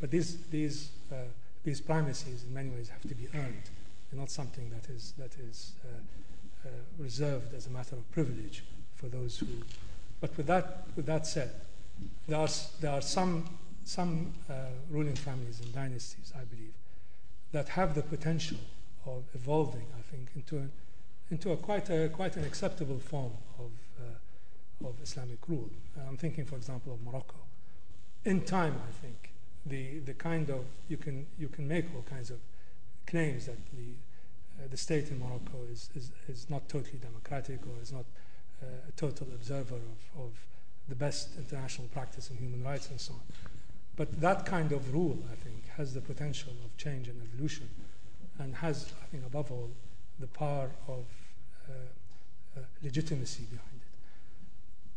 But 0.00 0.10
these, 0.10 0.36
these, 0.50 0.90
uh, 1.10 1.16
these 1.64 1.80
primacies, 1.80 2.44
in 2.44 2.52
many 2.52 2.70
ways, 2.70 2.88
have 2.88 3.02
to 3.02 3.14
be 3.14 3.28
earned. 3.34 3.70
They're 4.14 4.20
not 4.20 4.30
something 4.30 4.70
that 4.70 4.88
is, 4.90 5.12
that 5.18 5.34
is 5.40 5.72
uh, 5.84 6.68
uh, 6.68 6.70
reserved 6.98 7.52
as 7.52 7.66
a 7.66 7.70
matter 7.70 7.96
of 7.96 8.08
privilege 8.12 8.62
for 8.94 9.08
those 9.08 9.38
who. 9.38 9.46
But 10.20 10.36
with 10.36 10.46
that, 10.46 10.86
with 10.94 11.06
that 11.06 11.26
said, 11.26 11.50
there 12.28 12.38
are, 12.38 12.48
there 12.80 12.92
are 12.92 13.00
some, 13.00 13.48
some 13.82 14.32
uh, 14.48 14.66
ruling 14.88 15.16
families 15.16 15.58
and 15.58 15.74
dynasties, 15.74 16.32
I 16.32 16.44
believe, 16.44 16.74
that 17.50 17.70
have 17.70 17.96
the 17.96 18.02
potential 18.02 18.58
of 19.04 19.24
evolving, 19.34 19.86
I 19.98 20.02
think, 20.02 20.28
into, 20.36 20.58
an, 20.58 20.70
into 21.32 21.50
a 21.50 21.56
quite, 21.56 21.90
a, 21.90 22.08
quite 22.08 22.36
an 22.36 22.44
acceptable 22.44 23.00
form 23.00 23.32
of, 23.58 23.72
uh, 23.98 24.88
of 24.88 24.94
Islamic 25.02 25.40
rule. 25.48 25.70
I'm 26.08 26.18
thinking, 26.18 26.44
for 26.44 26.54
example, 26.54 26.92
of 26.92 27.02
Morocco. 27.02 27.34
In 28.24 28.42
time, 28.42 28.80
I 28.88 28.92
think, 29.04 29.32
the, 29.66 29.98
the 29.98 30.14
kind 30.14 30.50
of, 30.50 30.66
you 30.88 30.98
can, 30.98 31.26
you 31.36 31.48
can 31.48 31.66
make 31.66 31.86
all 31.96 32.04
kinds 32.08 32.30
of 32.30 32.38
claims 33.06 33.46
that 33.46 33.58
the, 33.72 33.94
the 34.70 34.76
state 34.76 35.10
in 35.10 35.18
Morocco 35.18 35.58
is, 35.70 35.90
is, 35.94 36.10
is 36.28 36.48
not 36.50 36.68
totally 36.68 36.98
democratic 36.98 37.60
or 37.66 37.82
is 37.82 37.92
not 37.92 38.04
uh, 38.62 38.66
a 38.88 38.92
total 38.92 39.26
observer 39.34 39.74
of, 39.74 40.22
of 40.24 40.32
the 40.88 40.94
best 40.94 41.30
international 41.38 41.88
practice 41.88 42.30
in 42.30 42.36
human 42.36 42.62
rights 42.62 42.90
and 42.90 43.00
so 43.00 43.14
on. 43.14 43.20
But 43.96 44.20
that 44.20 44.44
kind 44.44 44.72
of 44.72 44.92
rule, 44.92 45.18
I 45.30 45.36
think, 45.36 45.68
has 45.76 45.94
the 45.94 46.00
potential 46.00 46.52
of 46.64 46.76
change 46.76 47.08
and 47.08 47.20
evolution 47.32 47.68
and 48.38 48.54
has, 48.56 48.92
I 49.02 49.06
think, 49.06 49.24
above 49.24 49.52
all, 49.52 49.70
the 50.18 50.26
power 50.26 50.70
of 50.88 51.04
uh, 51.68 51.72
uh, 52.56 52.60
legitimacy 52.82 53.44
behind 53.44 53.80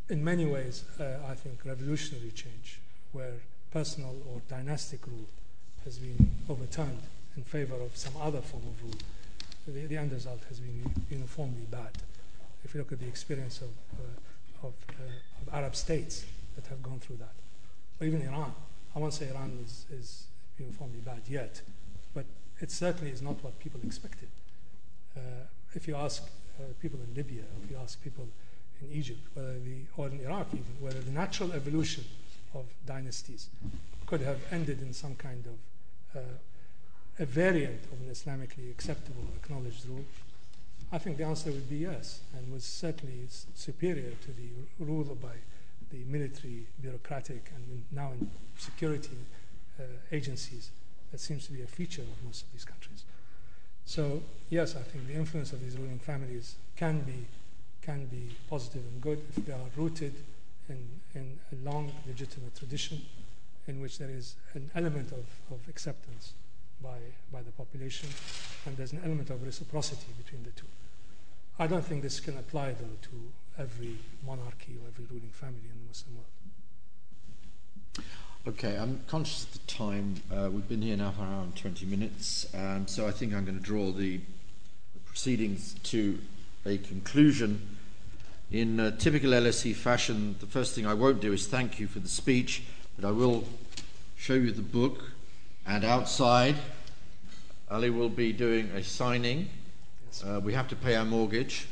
it. 0.10 0.14
In 0.14 0.24
many 0.24 0.46
ways, 0.46 0.84
uh, 1.00 1.18
I 1.28 1.36
think 1.36 1.60
revolutionary 1.66 2.32
change, 2.32 2.80
where 3.12 3.34
personal 3.72 4.16
or 4.32 4.42
dynastic 4.48 5.06
rule 5.08 5.28
has 5.84 5.98
been 5.98 6.32
overturned 6.50 7.02
in 7.36 7.44
favor 7.44 7.76
of 7.76 7.96
some 7.96 8.14
other 8.22 8.42
form 8.42 8.64
of 8.64 8.84
rule, 8.84 9.00
the, 9.72 9.85
the 9.85 9.98
end 9.98 10.11
result 10.11 10.44
has 10.49 10.60
been 10.60 10.89
uniformly 11.10 11.65
bad. 11.69 11.91
If 12.64 12.73
you 12.73 12.80
look 12.80 12.91
at 12.91 12.99
the 12.99 13.07
experience 13.07 13.61
of, 13.61 13.69
uh, 13.99 14.68
of, 14.68 14.73
uh, 14.89 15.03
of, 15.41 15.53
Arab 15.53 15.76
states 15.76 16.26
that 16.56 16.65
have 16.68 16.81
gone 16.81 16.99
through 16.99 17.18
that, 17.18 17.34
or 17.99 18.07
even 18.07 18.22
Iran, 18.22 18.53
I 18.95 18.99
won't 18.99 19.14
say 19.14 19.30
Iran 19.30 19.60
is, 19.64 19.85
is 19.91 20.27
uniformly 20.57 20.99
bad 20.99 21.22
yet, 21.27 21.61
but 22.14 22.26
it 22.60 22.72
certainly 22.72 23.11
is 23.11 23.22
not 23.22 23.44
what 23.44 23.57
people 23.60 23.80
expected. 23.84 24.30
Uh, 25.15 25.19
if 25.73 25.88
you 25.88 25.95
ask 25.95 26.23
uh, 26.60 26.64
people 26.81 26.99
in 27.07 27.15
Libya, 27.15 27.44
if 27.64 27.72
you 27.72 27.77
ask 27.77 28.02
people 28.03 28.27
in 28.81 28.91
Egypt, 28.91 29.19
whether 29.34 29.60
the, 29.60 29.81
or 29.95 30.07
in 30.07 30.19
Iraq 30.22 30.48
even, 30.53 30.76
whether 30.80 30.99
the 30.99 31.11
natural 31.11 31.52
evolution 31.53 32.03
of 32.53 32.65
dynasties 32.85 33.49
could 34.06 34.22
have 34.22 34.39
ended 34.52 34.81
in 34.81 34.94
some 34.94 35.15
kind 35.15 35.44
of 35.45 36.19
uh, 36.19 36.23
a 37.19 37.26
variant 37.26 37.84
of 37.91 37.99
an 37.99 38.10
Islamically 38.11 38.69
acceptable, 38.69 39.23
acknowledged 39.35 39.85
rule, 39.88 40.06
I 40.91 40.98
think 40.98 41.18
the 41.18 41.26
answer 41.26 41.52
would 41.52 41.69
be 41.69 41.77
yes, 41.77 42.22
and 42.35 42.52
was 42.53 42.64
certainly 42.64 43.27
superior 43.56 44.11
to 44.22 44.27
the 44.27 44.49
rule 44.80 45.03
by 45.22 45.35
the 45.91 46.03
military, 46.06 46.65
bureaucratic, 46.81 47.52
and 47.56 47.84
now 47.91 48.11
in 48.11 48.30
security 48.57 49.18
uh, 49.80 49.84
agencies. 50.11 50.72
That 51.11 51.19
seems 51.19 51.45
to 51.48 51.53
be 51.53 51.61
a 51.61 51.68
feature 51.68 52.02
of 52.02 52.23
most 52.26 52.44
of 52.44 52.52
these 52.52 52.65
countries. 52.65 53.03
So 53.85 54.22
yes, 54.49 54.76
I 54.76 54.81
think 54.81 55.07
the 55.07 55.14
influence 55.14 55.53
of 55.53 55.61
these 55.61 55.77
ruling 55.77 55.99
families 55.99 56.56
can 56.76 56.99
be 57.02 57.26
can 57.81 58.06
be 58.07 58.35
positive 58.49 58.81
and 58.91 58.99
good 58.99 59.22
if 59.30 59.45
they 59.45 59.53
are 59.53 59.69
rooted 59.77 60.14
in, 60.68 60.85
in 61.15 61.39
a 61.53 61.69
long 61.69 61.89
legitimate 62.06 62.53
tradition 62.53 63.02
in 63.65 63.80
which 63.80 63.98
there 63.98 64.10
is 64.10 64.35
an 64.56 64.69
element 64.76 65.14
of, 65.14 65.26
of 65.49 65.60
acceptance 65.69 66.34
by, 66.82 66.98
by 67.32 67.41
the 67.41 67.52
population 67.52 68.10
and 68.66 68.78
there's 68.78 68.94
an 68.94 69.02
element 69.04 69.30
of 69.30 69.44
reciprocity 69.44 70.14
between 70.18 70.44
the 70.44 70.52
two. 70.52 70.68
I 71.60 71.68
don't 71.68 71.84
think 71.84 72.04
this 72.04 72.20
can 72.20 72.38
apply 72.38 72.74
though 72.74 72.98
to 73.02 73.32
every 73.58 73.98
monarchy 74.26 74.78
or 74.82 74.88
every 74.88 75.06
ruling 75.10 75.32
family 75.32 75.62
in 75.64 75.82
the 75.82 75.88
Muslim 75.88 76.16
world. 76.16 76.28
Okay, 78.48 78.78
I'm 78.78 79.02
conscious 79.08 79.44
of 79.44 79.54
the 79.54 79.60
time. 79.68 80.22
Uh, 80.32 80.49
we've 80.49 80.70
been 80.70 80.82
here 80.82 80.95
now 80.95 81.12
for 81.12 81.24
around 81.24 81.56
20 81.58 81.86
minutes, 81.86 82.48
um, 82.54 82.88
so 82.88 83.06
I 83.06 83.12
think 83.12 83.34
I'm 83.34 83.44
going 83.44 83.58
to 83.58 83.64
draw 83.64 83.91
the, 83.91 84.22
proceedings 85.06 85.74
to 85.82 86.20
a 86.64 86.78
conclusion. 86.78 87.76
In 88.52 88.80
uh, 88.80 88.95
typical 88.98 89.32
LSE 89.32 89.74
fashion, 89.74 90.36
the 90.40 90.45
first 90.45 90.76
thing 90.76 90.86
I 90.86 90.94
won't 90.94 91.22
do 91.22 91.34
is 91.34 91.48
thank 91.48 91.80
you 91.80 91.88
for 91.88 91.98
the 91.98 92.08
speech, 92.08 92.62
but 92.95 93.04
I 93.04 93.10
will 93.10 93.45
show 94.16 94.36
you 94.36 94.52
the 94.52 94.62
book. 94.62 95.16
And 95.68 95.84
outside, 95.84 96.56
Ali 97.69 97.89
will 97.89 98.07
be 98.07 98.31
doing 98.31 98.69
a 98.69 98.81
signing. 98.81 99.49
Uh, 100.26 100.39
we 100.39 100.53
have 100.53 100.69
to 100.69 100.77
pay 100.77 100.95
our 100.95 101.03
mortgage, 101.03 101.68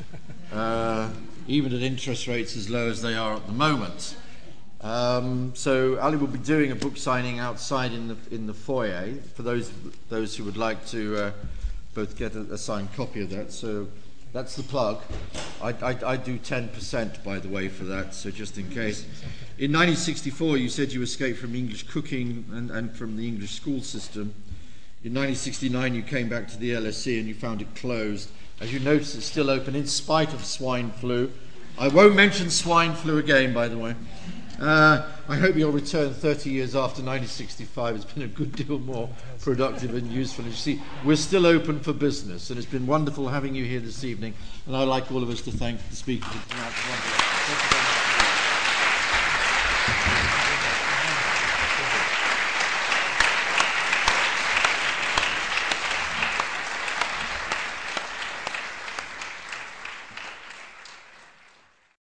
uh, 0.54 1.10
even 1.48 1.74
at 1.74 1.82
interest 1.82 2.28
rates 2.28 2.58
as 2.58 2.70
low 2.70 2.90
as 2.90 3.02
they 3.02 3.16
are 3.16 3.36
at 3.36 3.48
the 3.48 3.54
moment. 3.54 4.18
Um, 4.82 5.56
so 5.56 5.98
Ali 6.00 6.18
will 6.18 6.28
be 6.28 6.40
doing 6.40 6.72
a 6.72 6.76
book 6.76 6.98
signing 6.98 7.40
outside 7.40 7.94
in 7.94 8.10
the 8.10 8.18
in 8.32 8.46
the 8.48 8.54
foyer 8.54 9.14
for 9.34 9.44
those 9.44 9.72
those 10.10 10.36
who 10.36 10.44
would 10.44 10.58
like 10.58 10.86
to 10.88 11.18
uh, 11.18 11.32
both 11.94 12.18
get 12.18 12.36
a, 12.36 12.42
a, 12.54 12.58
signed 12.58 12.94
copy 12.96 13.22
of 13.24 13.30
that. 13.30 13.54
So 13.54 13.88
that's 14.34 14.58
the 14.58 14.64
plug. 14.64 15.02
I, 15.62 15.70
I, 15.70 15.98
I 16.06 16.18
do 16.18 16.38
10% 16.38 17.24
by 17.24 17.40
the 17.40 17.48
way 17.48 17.70
for 17.70 17.86
that. 17.86 18.14
So 18.14 18.30
just 18.30 18.58
in 18.58 18.70
case. 18.70 19.06
In 19.58 19.72
1964, 19.72 20.58
you 20.58 20.68
said 20.68 20.92
you 20.92 21.02
escaped 21.02 21.40
from 21.40 21.56
English 21.56 21.84
cooking 21.84 22.44
and, 22.52 22.70
and 22.70 22.94
from 22.94 23.16
the 23.16 23.26
English 23.26 23.52
school 23.52 23.80
system. 23.80 24.34
In 25.02 25.14
1969, 25.14 25.96
you 25.96 26.02
came 26.02 26.28
back 26.28 26.50
to 26.50 26.58
the 26.58 26.72
LSE 26.72 27.18
and 27.18 27.26
you 27.26 27.34
found 27.34 27.62
it 27.62 27.74
closed. 27.74 28.30
As 28.60 28.74
you 28.74 28.82
notice, 28.82 29.16
it's 29.16 29.26
still 29.26 29.50
open 29.50 29.74
in 29.74 29.88
spite 29.88 30.34
of 30.34 30.44
swine 30.44 30.92
flu. 30.92 31.32
I 31.78 31.88
won't 31.88 32.18
mention 32.18 32.50
swine 32.50 32.96
flu 32.96 33.18
again, 33.18 33.54
by 33.54 33.70
the 33.70 33.78
way. 33.78 33.96
Uh, 34.60 35.10
I 35.30 35.38
hope 35.38 35.56
you'll 35.56 35.72
return 35.72 36.14
30 36.14 36.50
years 36.50 36.76
after 36.76 37.02
1965. 37.02 37.96
It's 37.96 38.04
been 38.04 38.24
a 38.24 38.28
good 38.28 38.54
deal 38.58 38.80
more 38.80 39.10
productive 39.40 39.96
and 39.96 40.12
useful. 40.12 40.44
You 40.44 40.52
see, 40.52 40.82
we're 41.06 41.16
still 41.16 41.46
open 41.46 41.80
for 41.80 41.94
business, 41.94 42.50
and 42.50 42.60
it's 42.60 42.68
been 42.68 42.88
wonderful 42.88 43.30
having 43.30 43.56
you 43.56 43.64
here 43.64 43.80
this 43.80 44.04
evening. 44.04 44.34
And 44.68 44.76
I'd 44.76 44.84
like 44.84 45.10
all 45.14 45.24
of 45.24 45.30
us 45.30 45.40
to 45.44 45.52
thank 45.52 45.80
the 45.90 45.96
speaker. 45.96 46.28